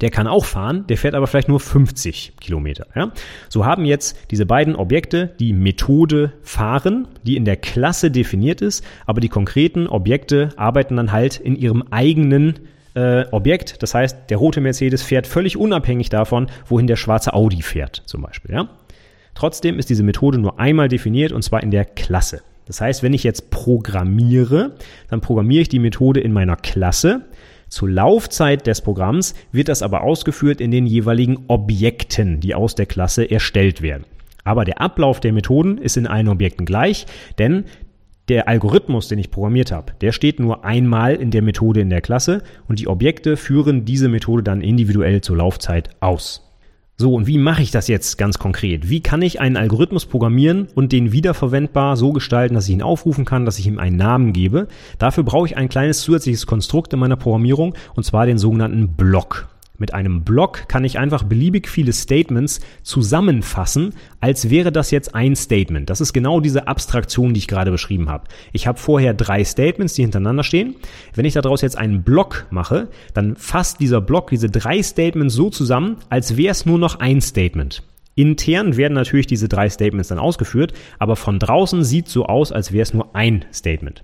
[0.02, 2.88] der kann auch fahren, der fährt aber vielleicht nur 50 Kilometer.
[2.96, 3.12] Ja?
[3.50, 8.84] So haben jetzt diese beiden Objekte die Methode fahren, die in der Klasse definiert ist,
[9.06, 12.60] aber die konkreten Objekte arbeiten dann halt in ihrem eigenen
[12.96, 13.84] äh, Objekt.
[13.84, 18.22] Das heißt, der rote Mercedes fährt völlig unabhängig davon, wohin der schwarze Audi fährt, zum
[18.22, 18.54] Beispiel.
[18.54, 18.70] Ja?
[19.36, 22.42] Trotzdem ist diese Methode nur einmal definiert und zwar in der Klasse.
[22.66, 24.76] Das heißt, wenn ich jetzt programmiere,
[25.10, 27.22] dann programmiere ich die Methode in meiner Klasse
[27.70, 32.86] zur Laufzeit des Programms wird das aber ausgeführt in den jeweiligen Objekten, die aus der
[32.86, 34.06] Klasse erstellt werden.
[34.44, 37.06] Aber der Ablauf der Methoden ist in allen Objekten gleich,
[37.38, 37.66] denn
[38.30, 42.02] der Algorithmus, den ich programmiert habe, der steht nur einmal in der Methode in der
[42.02, 46.47] Klasse und die Objekte führen diese Methode dann individuell zur Laufzeit aus.
[47.00, 48.90] So, und wie mache ich das jetzt ganz konkret?
[48.90, 53.24] Wie kann ich einen Algorithmus programmieren und den wiederverwendbar so gestalten, dass ich ihn aufrufen
[53.24, 54.68] kann, dass ich ihm einen Namen gebe?
[54.98, 59.48] Dafür brauche ich ein kleines zusätzliches Konstrukt in meiner Programmierung, und zwar den sogenannten Block.
[59.78, 65.36] Mit einem Block kann ich einfach beliebig viele Statements zusammenfassen, als wäre das jetzt ein
[65.36, 65.90] Statement.
[65.90, 68.26] Das ist genau diese Abstraktion, die ich gerade beschrieben habe.
[68.54, 70.76] Ich habe vorher drei Statements, die hintereinander stehen.
[71.14, 75.50] Wenn ich daraus jetzt einen Block mache, dann fasst dieser Block diese drei Statements so
[75.50, 77.84] zusammen, als wäre es nur noch ein Statement.
[78.16, 82.72] Intern werden natürlich diese drei Statements dann ausgeführt, aber von draußen sieht so aus, als
[82.72, 84.04] wäre es nur ein Statement.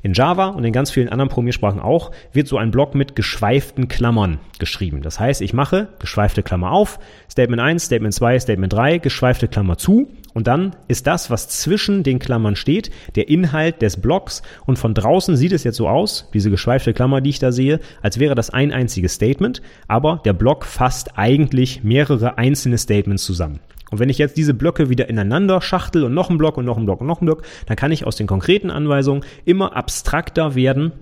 [0.00, 3.88] In Java und in ganz vielen anderen Programmiersprachen auch wird so ein Block mit geschweiften
[3.88, 5.02] Klammern geschrieben.
[5.02, 9.76] Das heißt, ich mache geschweifte Klammer auf, Statement 1, Statement 2, Statement 3, geschweifte Klammer
[9.76, 14.78] zu und dann ist das, was zwischen den Klammern steht, der Inhalt des Blocks und
[14.78, 18.20] von draußen sieht es jetzt so aus, diese geschweifte Klammer, die ich da sehe, als
[18.20, 23.58] wäre das ein einziges Statement, aber der Block fasst eigentlich mehrere einzelne Statements zusammen.
[23.90, 26.76] Und wenn ich jetzt diese Blöcke wieder ineinander schachtel und noch einen Block und noch
[26.76, 30.54] einen Block und noch einen Block, dann kann ich aus den konkreten Anweisungen immer abstrakter
[30.54, 30.92] werden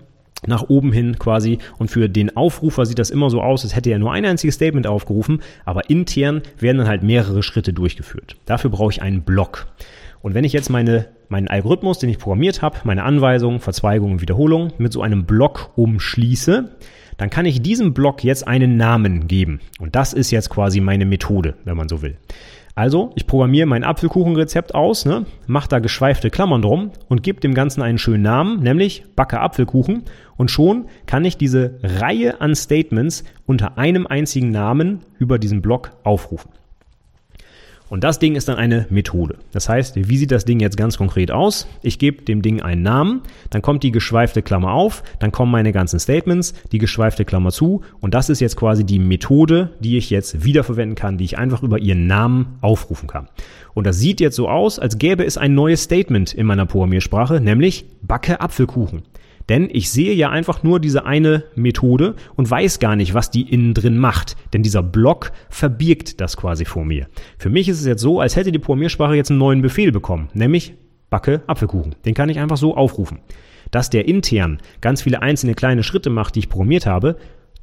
[0.46, 1.58] nach oben hin quasi.
[1.78, 4.56] Und für den Aufrufer sieht das immer so aus, als hätte er nur ein einziges
[4.56, 8.36] Statement aufgerufen, aber intern werden dann halt mehrere Schritte durchgeführt.
[8.44, 9.66] Dafür brauche ich einen Block.
[10.22, 14.72] Und wenn ich jetzt meine, meinen Algorithmus, den ich programmiert habe, meine Anweisungen, Verzweigungen, Wiederholungen
[14.78, 16.70] mit so einem Block umschließe,
[17.16, 19.60] dann kann ich diesem Block jetzt einen Namen geben.
[19.78, 22.16] Und das ist jetzt quasi meine Methode, wenn man so will.
[22.78, 27.55] Also, ich programmiere mein Apfelkuchenrezept aus, ne, mache da geschweifte Klammern drum und gebe dem
[27.55, 30.03] Ganzen einen schönen Namen, nämlich Backe Apfelkuchen.
[30.36, 35.93] Und schon kann ich diese Reihe an Statements unter einem einzigen Namen über diesen Block
[36.05, 36.51] aufrufen.
[37.88, 39.36] Und das Ding ist dann eine Methode.
[39.52, 41.68] Das heißt, wie sieht das Ding jetzt ganz konkret aus?
[41.82, 45.72] Ich gebe dem Ding einen Namen, dann kommt die geschweifte Klammer auf, dann kommen meine
[45.72, 50.10] ganzen Statements, die geschweifte Klammer zu und das ist jetzt quasi die Methode, die ich
[50.10, 53.28] jetzt wiederverwenden kann, die ich einfach über ihren Namen aufrufen kann.
[53.74, 57.40] Und das sieht jetzt so aus, als gäbe es ein neues Statement in meiner Programmiersprache,
[57.40, 59.02] nämlich backe Apfelkuchen.
[59.48, 63.43] Denn ich sehe ja einfach nur diese eine Methode und weiß gar nicht, was die
[63.43, 64.36] innen drin macht.
[64.52, 67.06] Denn dieser Block verbirgt das quasi vor mir.
[67.39, 70.28] Für mich ist es jetzt so, als hätte die Programmiersprache jetzt einen neuen Befehl bekommen,
[70.35, 70.74] nämlich
[71.10, 71.94] backe Apfelkuchen.
[72.05, 73.20] Den kann ich einfach so aufrufen.
[73.70, 77.16] Dass der intern ganz viele einzelne kleine Schritte macht, die ich programmiert habe,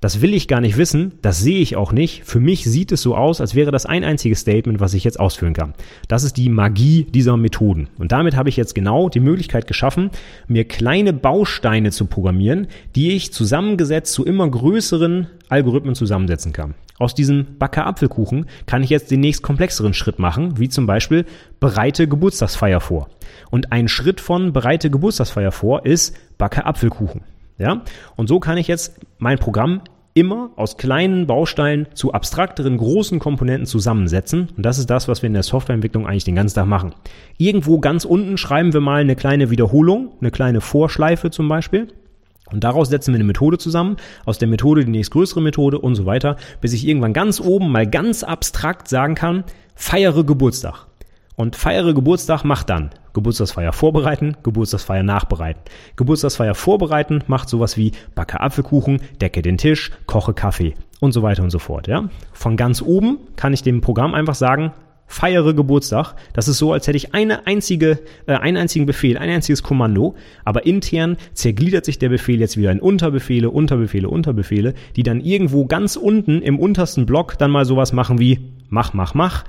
[0.03, 2.25] das will ich gar nicht wissen, das sehe ich auch nicht.
[2.25, 5.17] Für mich sieht es so aus, als wäre das ein einziges Statement, was ich jetzt
[5.17, 5.75] ausführen kann.
[6.09, 7.87] Das ist die Magie dieser Methoden.
[7.97, 10.09] Und damit habe ich jetzt genau die Möglichkeit geschaffen,
[10.45, 16.73] mir kleine Bausteine zu programmieren, die ich zusammengesetzt zu immer größeren Algorithmen zusammensetzen kann.
[16.99, 21.25] Aus diesem Backer Apfelkuchen kann ich jetzt den nächst komplexeren Schritt machen, wie zum Beispiel
[21.61, 23.07] bereite Geburtstagsfeier vor.
[23.51, 27.21] Und ein Schritt von bereite Geburtstagsfeier vor ist Backe Apfelkuchen.
[27.57, 27.83] Ja?
[28.15, 29.81] Und so kann ich jetzt mein Programm
[30.13, 34.49] immer aus kleinen Bausteinen zu abstrakteren großen Komponenten zusammensetzen.
[34.55, 36.93] Und das ist das, was wir in der Softwareentwicklung eigentlich den ganzen Tag machen.
[37.37, 41.87] Irgendwo ganz unten schreiben wir mal eine kleine Wiederholung, eine kleine Vorschleife zum Beispiel.
[42.51, 46.05] Und daraus setzen wir eine Methode zusammen, aus der Methode die nächstgrößere Methode und so
[46.05, 50.85] weiter, bis ich irgendwann ganz oben mal ganz abstrakt sagen kann, feiere Geburtstag.
[51.35, 55.61] Und feiere Geburtstag macht dann Geburtstagsfeier vorbereiten, Geburtstagsfeier nachbereiten.
[55.95, 61.43] Geburtstagsfeier vorbereiten macht sowas wie backe Apfelkuchen, decke den Tisch, koche Kaffee und so weiter
[61.43, 61.87] und so fort.
[61.87, 62.09] Ja?
[62.31, 64.73] Von ganz oben kann ich dem Programm einfach sagen,
[65.13, 66.15] feiere Geburtstag.
[66.33, 70.15] Das ist so, als hätte ich eine einzige, äh, einen einzigen Befehl, ein einziges Kommando,
[70.43, 75.65] aber intern zergliedert sich der Befehl jetzt wieder in Unterbefehle, Unterbefehle, Unterbefehle, die dann irgendwo
[75.65, 79.43] ganz unten im untersten Block dann mal sowas machen wie mach, mach, mach,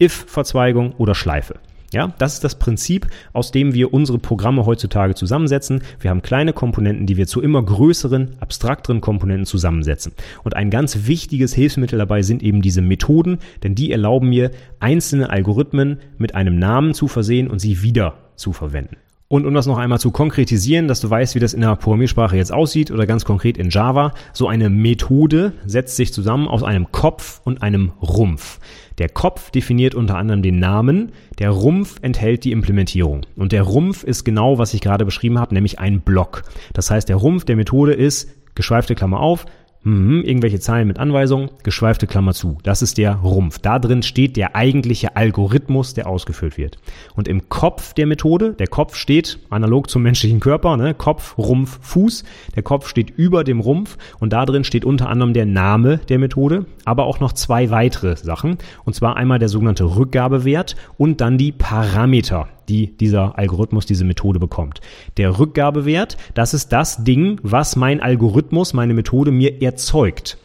[0.00, 1.54] if-Verzweigung oder Schleife.
[1.92, 5.82] Ja, das ist das Prinzip, aus dem wir unsere Programme heutzutage zusammensetzen.
[5.98, 10.12] Wir haben kleine Komponenten, die wir zu immer größeren, abstrakteren Komponenten zusammensetzen.
[10.44, 15.30] Und ein ganz wichtiges Hilfsmittel dabei sind eben diese Methoden, denn die erlauben mir, einzelne
[15.30, 18.96] Algorithmen mit einem Namen zu versehen und sie wieder zu verwenden.
[19.32, 22.36] Und um das noch einmal zu konkretisieren, dass du weißt, wie das in der Programmiersprache
[22.36, 26.90] jetzt aussieht oder ganz konkret in Java, so eine Methode setzt sich zusammen aus einem
[26.90, 28.58] Kopf und einem Rumpf.
[28.98, 33.20] Der Kopf definiert unter anderem den Namen, der Rumpf enthält die Implementierung.
[33.36, 36.42] Und der Rumpf ist genau, was ich gerade beschrieben habe, nämlich ein Block.
[36.72, 39.46] Das heißt, der Rumpf der Methode ist, geschweifte Klammer auf,
[39.82, 42.58] Mhm, irgendwelche Zahlen mit Anweisungen, geschweifte Klammer zu.
[42.62, 43.58] Das ist der Rumpf.
[43.58, 46.76] Da drin steht der eigentliche Algorithmus, der ausgeführt wird.
[47.16, 50.92] Und im Kopf der Methode, der Kopf steht analog zum menschlichen Körper, ne?
[50.92, 52.24] Kopf, Rumpf, Fuß.
[52.56, 56.18] Der Kopf steht über dem Rumpf und da drin steht unter anderem der Name der
[56.18, 58.58] Methode, aber auch noch zwei weitere Sachen.
[58.84, 64.38] Und zwar einmal der sogenannte Rückgabewert und dann die Parameter die dieser Algorithmus, diese Methode
[64.38, 64.80] bekommt.
[65.16, 70.38] Der Rückgabewert, das ist das Ding, was mein Algorithmus, meine Methode mir erzeugt.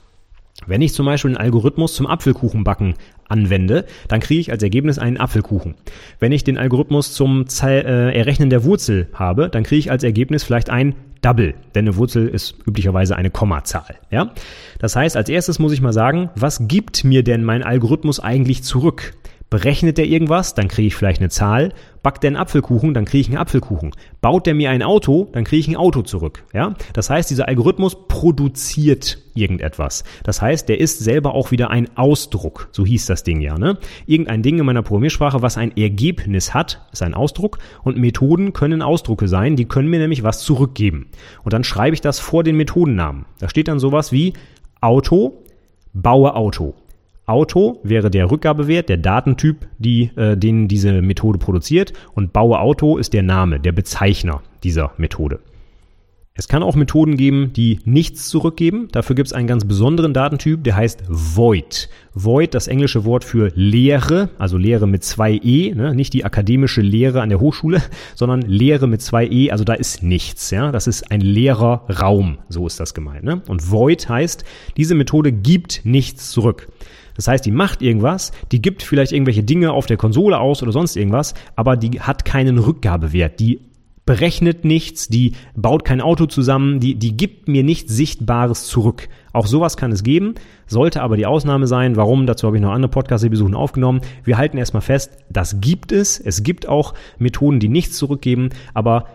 [0.67, 2.95] Wenn ich zum Beispiel einen Algorithmus zum Apfelkuchenbacken
[3.27, 5.75] anwende, dann kriege ich als Ergebnis einen Apfelkuchen.
[6.19, 10.43] Wenn ich den Algorithmus zum äh, Errechnen der Wurzel habe, dann kriege ich als Ergebnis
[10.43, 13.95] vielleicht ein Double, denn eine Wurzel ist üblicherweise eine Kommazahl.
[14.11, 14.31] Ja?
[14.79, 18.63] Das heißt, als erstes muss ich mal sagen, was gibt mir denn mein Algorithmus eigentlich
[18.63, 19.13] zurück?
[19.55, 21.71] Berechnet der irgendwas, dann kriege ich vielleicht eine Zahl.
[22.03, 23.91] Backt der einen Apfelkuchen, dann kriege ich einen Apfelkuchen.
[24.19, 26.43] Baut der mir ein Auto, dann kriege ich ein Auto zurück.
[26.53, 26.73] Ja?
[26.91, 30.03] Das heißt, dieser Algorithmus produziert irgendetwas.
[30.23, 32.67] Das heißt, der ist selber auch wieder ein Ausdruck.
[32.73, 33.57] So hieß das Ding ja.
[33.57, 33.77] Ne?
[34.05, 37.59] Irgendein Ding in meiner Programmiersprache, was ein Ergebnis hat, ist ein Ausdruck.
[37.81, 41.11] Und Methoden können Ausdrucke sein, die können mir nämlich was zurückgeben.
[41.45, 43.23] Und dann schreibe ich das vor den Methodennamen.
[43.39, 44.33] Da steht dann sowas wie
[44.81, 45.45] Auto,
[45.93, 46.73] baue Auto.
[47.25, 52.97] Auto wäre der Rückgabewert, der Datentyp, die, äh, den diese Methode produziert und Baue Auto
[52.97, 55.39] ist der Name, der Bezeichner dieser Methode.
[56.37, 58.89] Es kann auch Methoden geben, die nichts zurückgeben.
[58.91, 61.87] Dafür gibt es einen ganz besonderen Datentyp, der heißt Void.
[62.13, 65.95] Void, das englische Wort für Lehre, also Lehre mit zwei E, ne?
[65.95, 67.81] nicht die akademische Lehre an der Hochschule,
[68.15, 70.51] sondern Lehre mit zwei E, also da ist nichts.
[70.51, 70.73] Ja?
[70.73, 73.23] Das ist ein leerer Raum, so ist das gemeint.
[73.23, 73.41] Ne?
[73.47, 74.43] Und Void heißt,
[74.75, 76.67] diese Methode gibt nichts zurück.
[77.15, 80.73] Das heißt, die macht irgendwas, die gibt vielleicht irgendwelche Dinge auf der Konsole aus oder
[80.73, 83.39] sonst irgendwas, aber die hat keinen Rückgabewert.
[83.39, 83.61] Die
[84.05, 89.09] berechnet nichts, die baut kein Auto zusammen, die, die gibt mir nichts Sichtbares zurück.
[89.33, 90.35] Auch sowas kann es geben,
[90.67, 91.95] sollte aber die Ausnahme sein.
[91.95, 92.27] Warum?
[92.27, 94.01] Dazu habe ich noch andere Podcast-Episoden aufgenommen.
[94.23, 96.19] Wir halten erstmal fest, das gibt es.
[96.19, 99.05] Es gibt auch Methoden, die nichts zurückgeben, aber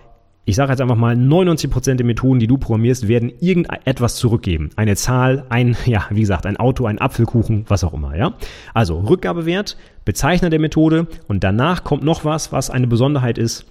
[0.46, 4.70] ich sage jetzt einfach mal, 99% der Methoden, die du programmierst, werden irgendetwas zurückgeben.
[4.74, 8.34] Eine Zahl, ein, ja, wie gesagt, ein Auto, ein Apfelkuchen, was auch immer, ja.
[8.74, 13.66] Also Rückgabewert, Bezeichner der Methode und danach kommt noch was, was eine Besonderheit ist.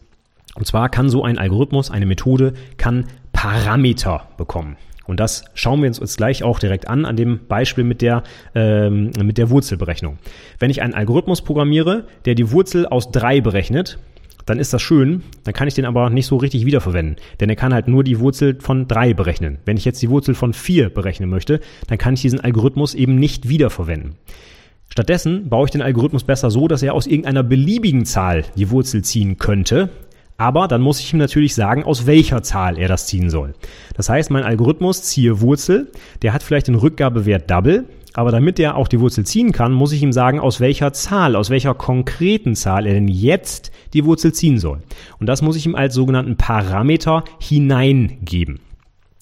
[0.55, 4.77] Und zwar kann so ein Algorithmus, eine Methode, kann Parameter bekommen.
[5.05, 8.21] Und das schauen wir uns jetzt gleich auch direkt an, an dem Beispiel mit der,
[8.53, 10.19] ähm, mit der Wurzelberechnung.
[10.59, 13.97] Wenn ich einen Algorithmus programmiere, der die Wurzel aus drei berechnet,
[14.45, 17.17] dann ist das schön, dann kann ich den aber nicht so richtig wiederverwenden.
[17.39, 19.57] Denn er kann halt nur die Wurzel von drei berechnen.
[19.65, 23.15] Wenn ich jetzt die Wurzel von vier berechnen möchte, dann kann ich diesen Algorithmus eben
[23.15, 24.15] nicht wiederverwenden.
[24.89, 29.03] Stattdessen baue ich den Algorithmus besser so, dass er aus irgendeiner beliebigen Zahl die Wurzel
[29.03, 29.89] ziehen könnte,
[30.39, 33.53] Aber dann muss ich ihm natürlich sagen, aus welcher Zahl er das ziehen soll.
[33.95, 35.91] Das heißt, mein Algorithmus ziehe Wurzel,
[36.21, 37.83] der hat vielleicht den Rückgabewert Double,
[38.13, 41.35] aber damit er auch die Wurzel ziehen kann, muss ich ihm sagen, aus welcher Zahl,
[41.35, 44.79] aus welcher konkreten Zahl er denn jetzt die Wurzel ziehen soll.
[45.19, 48.61] Und das muss ich ihm als sogenannten Parameter hineingeben.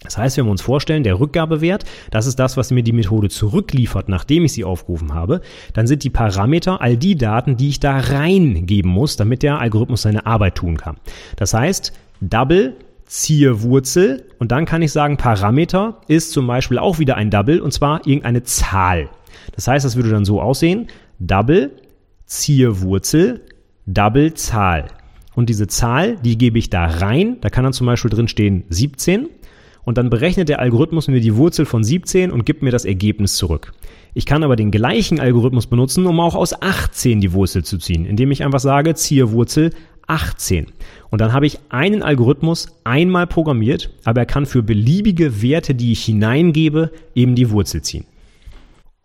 [0.08, 3.28] Das heißt, wenn wir uns vorstellen, der Rückgabewert, das ist das, was mir die Methode
[3.28, 5.42] zurückliefert, nachdem ich sie aufgerufen habe,
[5.74, 10.04] dann sind die Parameter all die Daten, die ich da reingeben muss, damit der Algorithmus
[10.04, 10.96] seine Arbeit tun kann.
[11.36, 17.00] Das heißt, Double ziehe Wurzel und dann kann ich sagen, Parameter ist zum Beispiel auch
[17.00, 19.10] wieder ein Double und zwar irgendeine Zahl.
[19.56, 20.88] Das heißt, das würde dann so aussehen,
[21.20, 21.72] Double
[22.26, 23.42] ziehe Wurzel,
[23.86, 24.86] Double Zahl.
[25.36, 28.64] Und diese Zahl, die gebe ich da rein, da kann dann zum Beispiel drin stehen
[28.70, 29.28] 17
[29.88, 33.38] und dann berechnet der Algorithmus mir die Wurzel von 17 und gibt mir das Ergebnis
[33.38, 33.72] zurück.
[34.14, 38.04] Ich kann aber den gleichen Algorithmus benutzen, um auch aus 18 die Wurzel zu ziehen,
[38.04, 39.70] indem ich einfach sage, ziehe Wurzel
[40.08, 40.66] 18.
[41.10, 45.94] Und dann habe ich einen Algorithmus einmal programmiert, aber er kann für beliebige Werte, die
[45.94, 48.04] ich hineingebe, eben die Wurzel ziehen.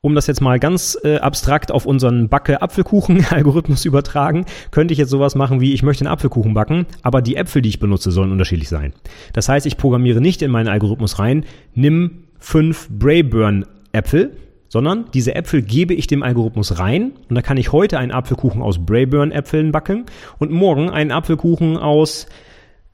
[0.04, 5.36] Um das jetzt mal ganz äh, abstrakt auf unseren Backe-Apfelkuchen-Algorithmus übertragen, könnte ich jetzt sowas
[5.36, 8.68] machen wie, ich möchte einen Apfelkuchen backen, aber die Äpfel, die ich benutze, sollen unterschiedlich
[8.68, 8.94] sein.
[9.32, 11.44] Das heißt, ich programmiere nicht in meinen Algorithmus rein,
[11.76, 14.36] nimm fünf Brayburn-Äpfel,
[14.68, 18.60] sondern diese Äpfel gebe ich dem Algorithmus rein und da kann ich heute einen Apfelkuchen
[18.60, 20.06] aus Brayburn-Äpfeln backen
[20.40, 22.26] und morgen einen Apfelkuchen aus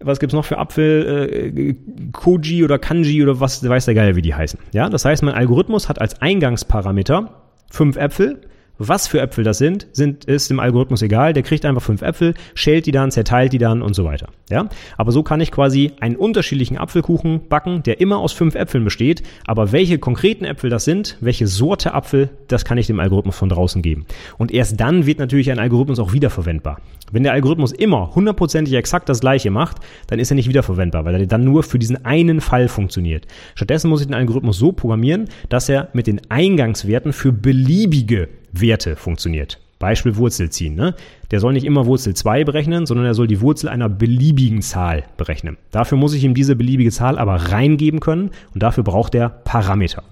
[0.01, 1.75] was gibt's noch für Apfel, äh,
[2.12, 4.61] Koji oder Kanji oder was, weiß der Geier, wie die heißen.
[4.73, 7.31] Ja, das heißt, mein Algorithmus hat als Eingangsparameter
[7.70, 8.41] fünf Äpfel
[8.78, 11.32] was für Äpfel das sind, sind, ist dem Algorithmus egal.
[11.32, 14.28] Der kriegt einfach fünf Äpfel, schält die dann, zerteilt die dann und so weiter.
[14.48, 14.68] Ja?
[14.96, 19.22] Aber so kann ich quasi einen unterschiedlichen Apfelkuchen backen, der immer aus fünf Äpfeln besteht.
[19.46, 23.48] Aber welche konkreten Äpfel das sind, welche Sorte Apfel, das kann ich dem Algorithmus von
[23.48, 24.06] draußen geben.
[24.38, 26.80] Und erst dann wird natürlich ein Algorithmus auch wiederverwendbar.
[27.10, 29.78] Wenn der Algorithmus immer hundertprozentig exakt das gleiche macht,
[30.09, 33.26] dann ist er nicht wiederverwendbar, weil er dann nur für diesen einen Fall funktioniert.
[33.55, 38.97] Stattdessen muss ich den Algorithmus so programmieren, dass er mit den Eingangswerten für beliebige Werte
[38.97, 39.61] funktioniert.
[39.79, 40.75] Beispiel Wurzel ziehen.
[40.75, 40.95] Ne?
[41.31, 45.05] Der soll nicht immer Wurzel 2 berechnen, sondern er soll die Wurzel einer beliebigen Zahl
[45.16, 45.57] berechnen.
[45.70, 50.03] Dafür muss ich ihm diese beliebige Zahl aber reingeben können und dafür braucht er Parameter.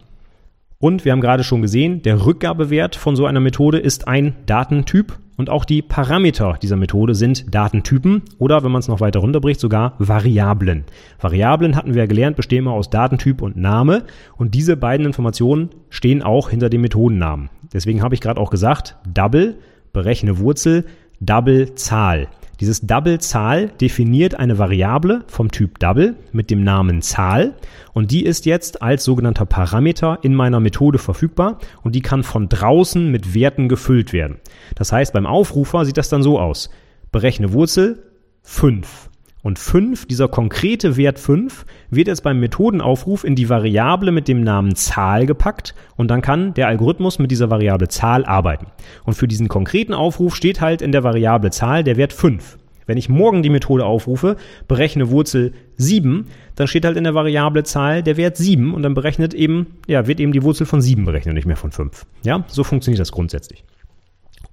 [0.79, 5.19] Und wir haben gerade schon gesehen, der Rückgabewert von so einer Methode ist ein Datentyp
[5.37, 9.61] und auch die Parameter dieser Methode sind Datentypen oder, wenn man es noch weiter runterbricht,
[9.61, 10.85] sogar Variablen.
[11.21, 14.05] Variablen hatten wir ja gelernt, bestehen immer aus Datentyp und Name
[14.37, 17.51] und diese beiden Informationen stehen auch hinter dem Methodennamen.
[17.73, 19.59] Deswegen habe ich gerade auch gesagt, Double,
[19.93, 20.85] berechne Wurzel,
[21.21, 22.29] Double Zahl.
[22.61, 27.55] Dieses Double-Zahl definiert eine Variable vom Typ Double mit dem Namen Zahl
[27.93, 32.49] und die ist jetzt als sogenannter Parameter in meiner Methode verfügbar und die kann von
[32.49, 34.41] draußen mit Werten gefüllt werden.
[34.75, 36.71] Das heißt, beim Aufrufer sieht das dann so aus.
[37.13, 38.03] Berechne Wurzel
[38.43, 39.11] 5.
[39.47, 44.41] Und 5, dieser konkrete Wert 5, wird jetzt beim Methodenaufruf in die Variable mit dem
[44.41, 48.67] Namen Zahl gepackt und dann kann der Algorithmus mit dieser Variable Zahl arbeiten.
[49.05, 52.59] Und für diesen konkreten Aufruf steht halt in der Variable Zahl der Wert 5.
[52.87, 54.35] Wenn ich morgen die Methode aufrufe,
[54.67, 58.95] berechne Wurzel 7, dann steht halt in der Variable Zahl der Wert 7 und dann
[58.95, 62.05] berechnet eben, ja, wird eben die Wurzel von 7 berechnet, nicht mehr von 5.
[62.25, 63.63] Ja, so funktioniert das grundsätzlich.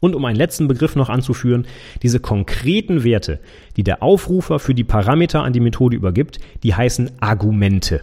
[0.03, 1.65] Und um einen letzten Begriff noch anzuführen,
[2.01, 3.39] diese konkreten Werte,
[3.77, 8.01] die der Aufrufer für die Parameter an die Methode übergibt, die heißen Argumente.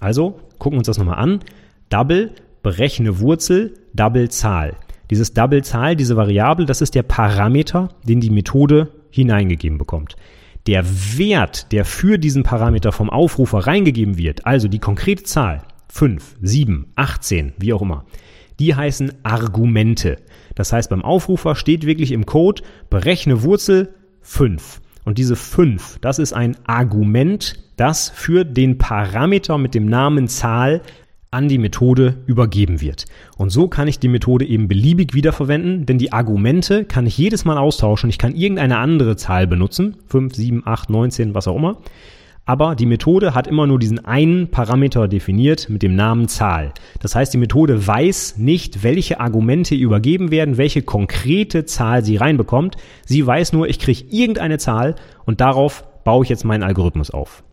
[0.00, 1.38] Also gucken wir uns das nochmal an.
[1.90, 2.32] Double,
[2.64, 4.74] berechne Wurzel, Double Zahl.
[5.10, 10.16] Dieses Double Zahl, diese Variable, das ist der Parameter, den die Methode hineingegeben bekommt.
[10.66, 10.84] Der
[11.16, 16.86] Wert, der für diesen Parameter vom Aufrufer reingegeben wird, also die konkrete Zahl, 5, 7,
[16.96, 18.06] 18, wie auch immer,
[18.58, 20.16] die heißen Argumente.
[20.58, 24.80] Das heißt, beim Aufrufer steht wirklich im Code, berechne Wurzel 5.
[25.04, 30.82] Und diese 5, das ist ein Argument, das für den Parameter mit dem Namen Zahl
[31.30, 33.04] an die Methode übergeben wird.
[33.36, 37.44] Und so kann ich die Methode eben beliebig wiederverwenden, denn die Argumente kann ich jedes
[37.44, 38.10] Mal austauschen.
[38.10, 41.78] Ich kann irgendeine andere Zahl benutzen, 5, 7, 8, 19, was auch immer.
[42.48, 46.72] Aber die Methode hat immer nur diesen einen Parameter definiert mit dem Namen Zahl.
[46.98, 52.78] Das heißt, die Methode weiß nicht, welche Argumente übergeben werden, welche konkrete Zahl sie reinbekommt.
[53.04, 54.94] Sie weiß nur, ich kriege irgendeine Zahl
[55.26, 57.44] und darauf baue ich jetzt meinen Algorithmus auf.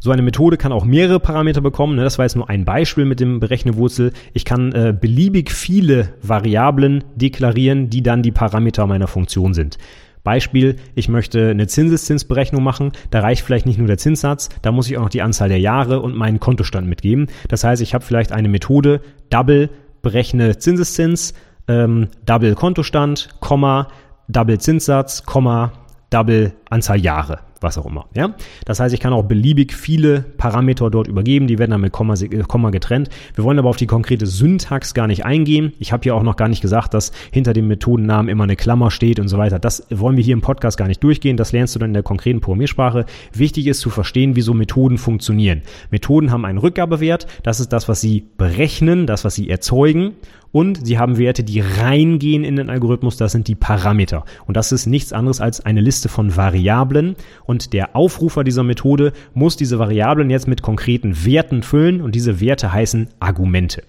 [0.00, 1.96] So eine Methode kann auch mehrere Parameter bekommen.
[1.96, 2.04] Ne?
[2.04, 4.12] Das war jetzt nur ein Beispiel mit dem Berechne-Wurzel.
[4.34, 9.78] Ich kann äh, beliebig viele Variablen deklarieren, die dann die Parameter meiner Funktion sind.
[10.24, 14.90] Beispiel, ich möchte eine Zinseszinsberechnung machen, da reicht vielleicht nicht nur der Zinssatz, da muss
[14.90, 17.28] ich auch noch die Anzahl der Jahre und meinen Kontostand mitgeben.
[17.48, 19.00] Das heißt, ich habe vielleicht eine Methode,
[19.30, 19.70] Double,
[20.02, 21.34] berechne Zinseszins,
[21.66, 23.88] ähm, Double Kontostand, Komma,
[24.28, 25.72] Double Zinssatz, Komma,
[26.10, 28.06] Double, Anzahl Jahre, was auch immer.
[28.14, 28.34] Ja?
[28.64, 32.14] Das heißt, ich kann auch beliebig viele Parameter dort übergeben, die werden dann mit Komma,
[32.14, 33.08] äh, Komma getrennt.
[33.34, 35.72] Wir wollen aber auf die konkrete Syntax gar nicht eingehen.
[35.78, 38.90] Ich habe hier auch noch gar nicht gesagt, dass hinter dem Methodennamen immer eine Klammer
[38.90, 39.58] steht und so weiter.
[39.58, 41.36] Das wollen wir hier im Podcast gar nicht durchgehen.
[41.36, 43.06] Das lernst du dann in der konkreten Programmiersprache.
[43.32, 45.62] Wichtig ist zu verstehen, wieso Methoden funktionieren.
[45.90, 47.26] Methoden haben einen Rückgabewert.
[47.42, 50.14] Das ist das, was sie berechnen, das, was sie erzeugen
[50.52, 54.24] und sie haben Werte, die reingehen in den Algorithmus, das sind die Parameter.
[54.46, 57.16] Und das ist nichts anderes als eine Liste von Variablen.
[57.44, 62.00] Und der Aufrufer dieser Methode muss diese Variablen jetzt mit konkreten Werten füllen.
[62.00, 63.82] Und diese Werte heißen Argumente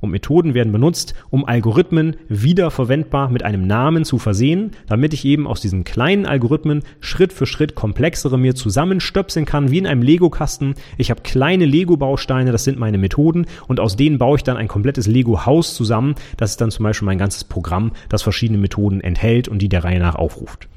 [0.00, 5.46] und Methoden werden benutzt, um Algorithmen wiederverwendbar mit einem Namen zu versehen, damit ich eben
[5.46, 10.74] aus diesen kleinen Algorithmen Schritt für Schritt komplexere mir zusammenstöpseln kann, wie in einem Lego-Kasten.
[10.98, 14.68] Ich habe kleine Lego-Bausteine, das sind meine Methoden und aus denen baue ich dann ein
[14.68, 16.14] komplettes Lego-Haus zusammen.
[16.36, 19.84] Das ist dann zum Beispiel mein ganzes Programm, das verschiedene Methoden enthält und die der
[19.84, 20.68] Reihe nach aufruft.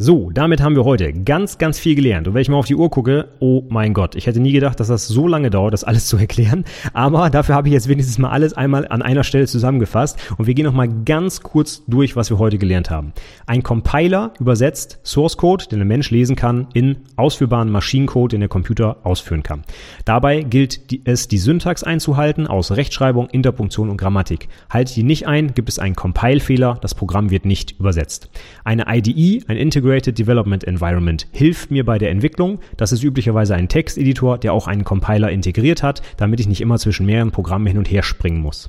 [0.00, 2.28] So, damit haben wir heute ganz, ganz viel gelernt.
[2.28, 4.78] Und wenn ich mal auf die Uhr gucke, oh mein Gott, ich hätte nie gedacht,
[4.78, 6.64] dass das so lange dauert, das alles zu erklären.
[6.92, 10.16] Aber dafür habe ich jetzt wenigstens mal alles einmal an einer Stelle zusammengefasst.
[10.38, 13.12] Und wir gehen nochmal ganz kurz durch, was wir heute gelernt haben.
[13.46, 18.48] Ein Compiler übersetzt Source Code, den ein Mensch lesen kann, in ausführbaren Maschinencode, den der
[18.48, 19.64] Computer ausführen kann.
[20.04, 24.46] Dabei gilt es, die Syntax einzuhalten aus Rechtschreibung, Interpunktion und Grammatik.
[24.70, 28.30] Halte die nicht ein, gibt es einen Compile-Fehler, das Programm wird nicht übersetzt.
[28.62, 32.58] Eine IDE, ein Integrated Integrated Development Environment hilft mir bei der Entwicklung.
[32.76, 36.78] Das ist üblicherweise ein Texteditor, der auch einen Compiler integriert hat, damit ich nicht immer
[36.78, 38.68] zwischen mehreren Programmen hin und her springen muss.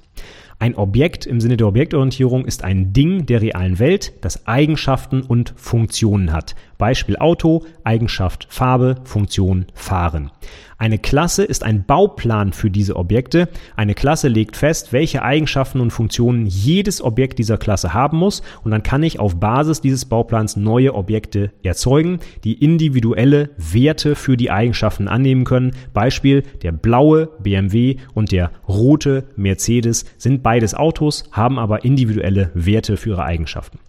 [0.60, 5.54] Ein Objekt im Sinne der Objektorientierung ist ein Ding der realen Welt, das Eigenschaften und
[5.58, 6.56] Funktionen hat.
[6.78, 10.32] Beispiel Auto, Eigenschaft Farbe, Funktion Fahren.
[10.80, 13.49] Eine Klasse ist ein Bauplan für diese Objekte.
[13.76, 18.72] Eine Klasse legt fest, welche Eigenschaften und Funktionen jedes Objekt dieser Klasse haben muss und
[18.72, 24.51] dann kann ich auf Basis dieses Bauplans neue Objekte erzeugen, die individuelle Werte für die
[24.51, 25.73] Eigenschaften annehmen können.
[25.93, 32.95] Beispiel der blaue BMW und der rote Mercedes sind beides Autos, haben aber individuelle Werte
[32.95, 33.80] für ihre Eigenschaften.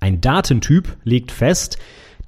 [0.00, 1.76] Ein Datentyp legt fest,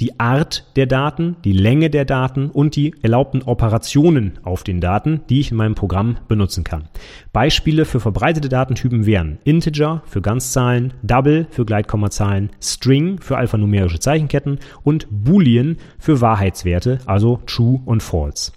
[0.00, 5.20] die Art der Daten, die Länge der Daten und die erlaubten Operationen auf den Daten,
[5.28, 6.88] die ich in meinem Programm benutzen kann.
[7.32, 14.58] Beispiele für verbreitete Datentypen wären Integer für Ganzzahlen, Double für Gleitkommazahlen, String für alphanumerische Zeichenketten
[14.82, 18.52] und Boolean für Wahrheitswerte, also True und False.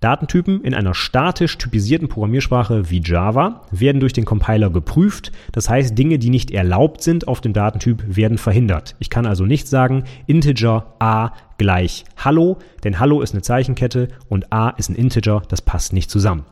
[0.00, 5.32] Datentypen in einer statisch typisierten Programmiersprache wie Java werden durch den Compiler geprüft.
[5.50, 8.94] Das heißt, Dinge, die nicht erlaubt sind auf dem Datentyp, werden verhindert.
[9.00, 14.52] Ich kann also nicht sagen Integer a gleich Hallo, denn Hallo ist eine Zeichenkette und
[14.52, 16.44] a ist ein Integer, das passt nicht zusammen.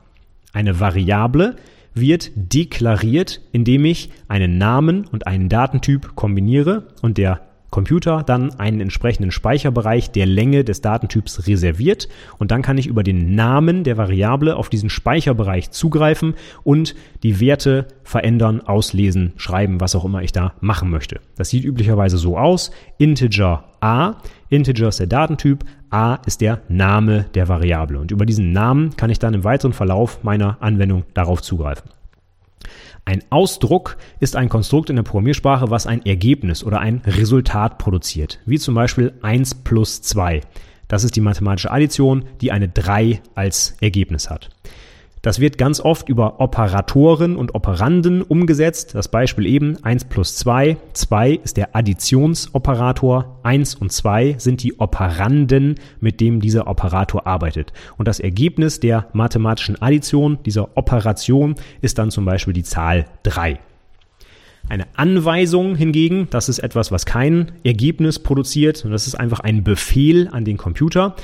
[0.53, 1.55] Eine Variable
[1.95, 8.81] wird deklariert, indem ich einen Namen und einen Datentyp kombiniere und der Computer dann einen
[8.81, 13.97] entsprechenden Speicherbereich der Länge des Datentyps reserviert und dann kann ich über den Namen der
[13.97, 16.35] Variable auf diesen Speicherbereich zugreifen
[16.65, 21.21] und die Werte verändern, auslesen, schreiben, was auch immer ich da machen möchte.
[21.37, 22.71] Das sieht üblicherweise so aus.
[22.99, 24.15] Integer a,
[24.49, 29.11] Integer ist der Datentyp, a ist der Name der Variable und über diesen Namen kann
[29.11, 31.91] ich dann im weiteren Verlauf meiner Anwendung darauf zugreifen.
[33.09, 38.41] Ein Ausdruck ist ein Konstrukt in der Programmiersprache, was ein Ergebnis oder ein Resultat produziert,
[38.47, 40.41] wie zum Beispiel 1 plus 2.
[40.89, 44.51] Das ist die mathematische Addition, die eine 3 als Ergebnis hat.
[45.27, 48.95] Das wird ganz oft über Operatoren und Operanden umgesetzt.
[48.95, 50.77] Das Beispiel eben 1 plus 2.
[50.93, 53.41] 2 ist der Additionsoperator.
[53.43, 57.73] 1 und 2 sind die Operanden, mit dem dieser Operator arbeitet.
[57.99, 63.59] Und das Ergebnis der mathematischen Addition, dieser Operation, ist dann zum Beispiel die Zahl 3.
[64.69, 69.65] Eine Anweisung hingegen, das ist etwas, was kein Ergebnis produziert, und das ist einfach ein
[69.65, 71.17] Befehl an den Computer.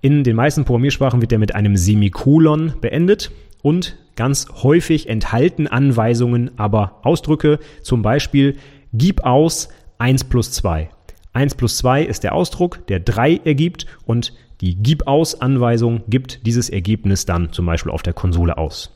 [0.00, 3.30] In den meisten Programmiersprachen wird der mit einem Semikolon beendet
[3.62, 8.56] und ganz häufig enthalten Anweisungen aber Ausdrücke, zum Beispiel
[8.92, 9.68] gib aus
[9.98, 10.90] 1 plus 2.
[11.32, 16.46] 1 plus 2 ist der Ausdruck, der 3 ergibt und die Gib aus Anweisung gibt
[16.46, 18.94] dieses Ergebnis dann zum Beispiel auf der Konsole aus.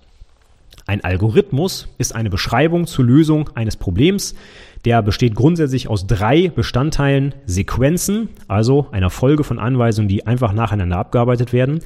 [0.86, 4.34] Ein Algorithmus ist eine Beschreibung zur Lösung eines Problems.
[4.84, 10.98] Der besteht grundsätzlich aus drei Bestandteilen Sequenzen, also einer Folge von Anweisungen, die einfach nacheinander
[10.98, 11.80] abgearbeitet werden,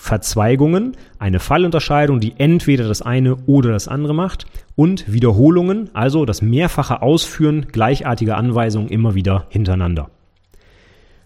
[0.00, 6.40] Verzweigungen, eine Fallunterscheidung, die entweder das eine oder das andere macht und Wiederholungen, also das
[6.40, 10.08] mehrfache Ausführen gleichartiger Anweisungen immer wieder hintereinander.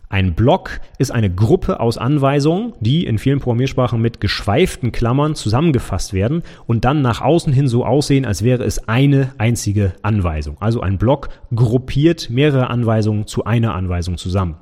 [0.08, 6.12] Ein Block ist eine Gruppe aus Anweisungen, die in vielen Programmiersprachen mit geschweiften Klammern zusammengefasst
[6.12, 10.56] werden und dann nach außen hin so aussehen, als wäre es eine einzige Anweisung.
[10.58, 14.56] Also ein Block gruppiert mehrere Anweisungen zu einer Anweisung zusammen.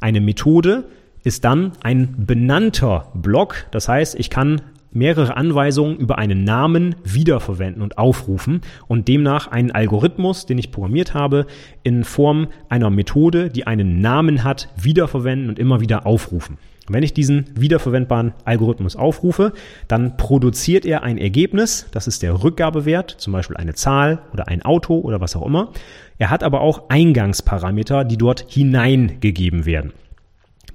[0.00, 0.84] Eine Methode
[1.24, 3.66] ist dann ein benannter Block.
[3.70, 4.60] Das heißt, ich kann
[4.92, 11.14] mehrere Anweisungen über einen Namen wiederverwenden und aufrufen und demnach einen Algorithmus, den ich programmiert
[11.14, 11.46] habe,
[11.82, 16.58] in Form einer Methode, die einen Namen hat, wiederverwenden und immer wieder aufrufen.
[16.86, 19.54] Wenn ich diesen wiederverwendbaren Algorithmus aufrufe,
[19.88, 24.62] dann produziert er ein Ergebnis, das ist der Rückgabewert, zum Beispiel eine Zahl oder ein
[24.62, 25.72] Auto oder was auch immer.
[26.18, 29.92] Er hat aber auch Eingangsparameter, die dort hineingegeben werden.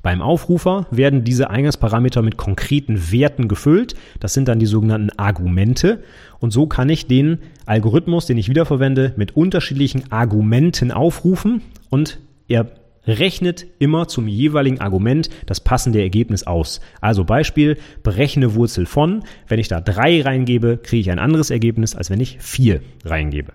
[0.02, 3.96] Beim Aufrufer werden diese Eingangsparameter mit konkreten Werten gefüllt.
[4.20, 6.04] Das sind dann die sogenannten Argumente.
[6.40, 12.68] Und so kann ich den Algorithmus, den ich wiederverwende, mit unterschiedlichen Argumenten aufrufen und er
[13.06, 16.80] rechnet immer zum jeweiligen Argument das passende Ergebnis aus.
[17.02, 19.24] Also Beispiel, berechne Wurzel von.
[19.48, 23.54] Wenn ich da drei reingebe, kriege ich ein anderes Ergebnis, als wenn ich vier reingebe.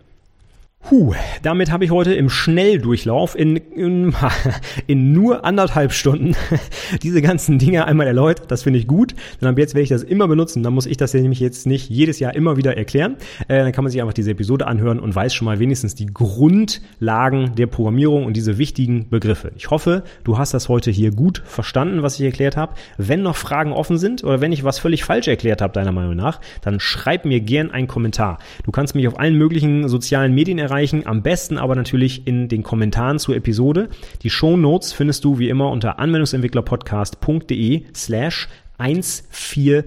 [0.87, 4.15] Puh, damit habe ich heute im Schnelldurchlauf in, in,
[4.87, 6.37] in nur anderthalb Stunden
[7.03, 8.51] diese ganzen Dinge einmal erläutert.
[8.51, 9.15] Das finde ich gut.
[9.41, 10.63] Dann ab jetzt werde ich das immer benutzen.
[10.63, 13.17] Dann muss ich das nämlich jetzt nicht jedes Jahr immer wieder erklären.
[13.49, 16.05] Äh, dann kann man sich einfach diese Episode anhören und weiß schon mal wenigstens die
[16.05, 19.53] Grundlagen der Programmierung und diese wichtigen Begriffe.
[19.57, 22.75] Ich hoffe, du hast das heute hier gut verstanden, was ich erklärt habe.
[22.99, 26.15] Wenn noch Fragen offen sind oder wenn ich was völlig falsch erklärt habe, deiner Meinung
[26.15, 28.39] nach, dann schreib mir gern einen Kommentar.
[28.65, 31.07] Du kannst mich auf allen möglichen sozialen Medien erreichen erreichen.
[31.07, 33.89] Am besten aber natürlich in den Kommentaren zur Episode.
[34.23, 38.49] Die Show Notes findest du wie immer unter anwendungsentwicklerpodcast.de slash
[38.79, 39.85] 142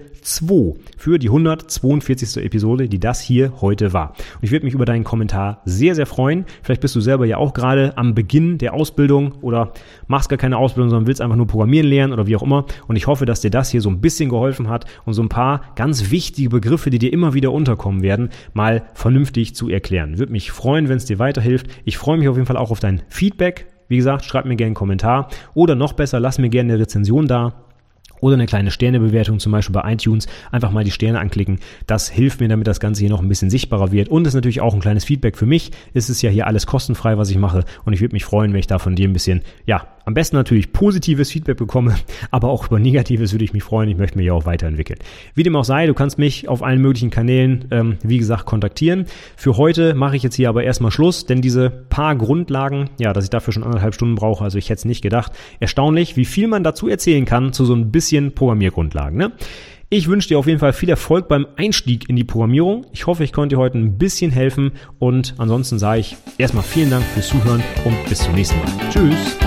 [0.98, 2.44] für die 142.
[2.44, 4.10] Episode, die das hier heute war.
[4.36, 6.46] Und ich würde mich über deinen Kommentar sehr, sehr freuen.
[6.64, 9.74] Vielleicht bist du selber ja auch gerade am Beginn der Ausbildung oder
[10.08, 12.66] machst gar keine Ausbildung, sondern willst einfach nur Programmieren lernen oder wie auch immer.
[12.88, 15.30] Und ich hoffe, dass dir das hier so ein bisschen geholfen hat und so ein
[15.30, 20.18] paar ganz wichtige Begriffe, die dir immer wieder unterkommen werden, mal vernünftig zu erklären.
[20.18, 21.68] Würde mich freuen, wenn es dir weiterhilft.
[21.84, 23.68] Ich freue mich auf jeden Fall auch auf dein Feedback.
[23.90, 27.28] Wie gesagt, schreib mir gerne einen Kommentar oder noch besser, lass mir gerne eine Rezension
[27.28, 27.67] da
[28.22, 31.60] oder eine kleine Sternebewertung, zum Beispiel bei iTunes, einfach mal die Sterne anklicken.
[31.86, 34.10] Das hilft mir, damit das Ganze hier noch ein bisschen sichtbarer wird.
[34.10, 35.72] Und ist natürlich auch ein kleines Feedback für mich.
[35.94, 37.64] Es ist ja hier alles kostenfrei, was ich mache.
[37.86, 40.38] Und ich würde mich freuen, wenn ich da von dir ein bisschen, ja, am besten
[40.38, 41.96] natürlich positives Feedback bekomme,
[42.32, 43.90] aber auch über negatives würde ich mich freuen.
[43.90, 45.00] Ich möchte mich ja auch weiterentwickeln.
[45.36, 49.06] Wie dem auch sei, du kannst mich auf allen möglichen Kanälen, ähm, wie gesagt, kontaktieren.
[49.36, 53.26] Für heute mache ich jetzt hier aber erstmal Schluss, denn diese paar Grundlagen, ja, dass
[53.26, 55.34] ich dafür schon anderthalb Stunden brauche, also ich hätte es nicht gedacht.
[55.60, 59.18] Erstaunlich, wie viel man dazu erzählen kann zu so ein bisschen Programmiergrundlagen.
[59.18, 59.34] Ne?
[59.90, 62.86] Ich wünsche dir auf jeden Fall viel Erfolg beim Einstieg in die Programmierung.
[62.94, 66.92] Ich hoffe, ich konnte dir heute ein bisschen helfen und ansonsten sage ich erstmal vielen
[66.92, 68.90] Dank fürs Zuhören und bis zum nächsten Mal.
[68.90, 69.47] Tschüss.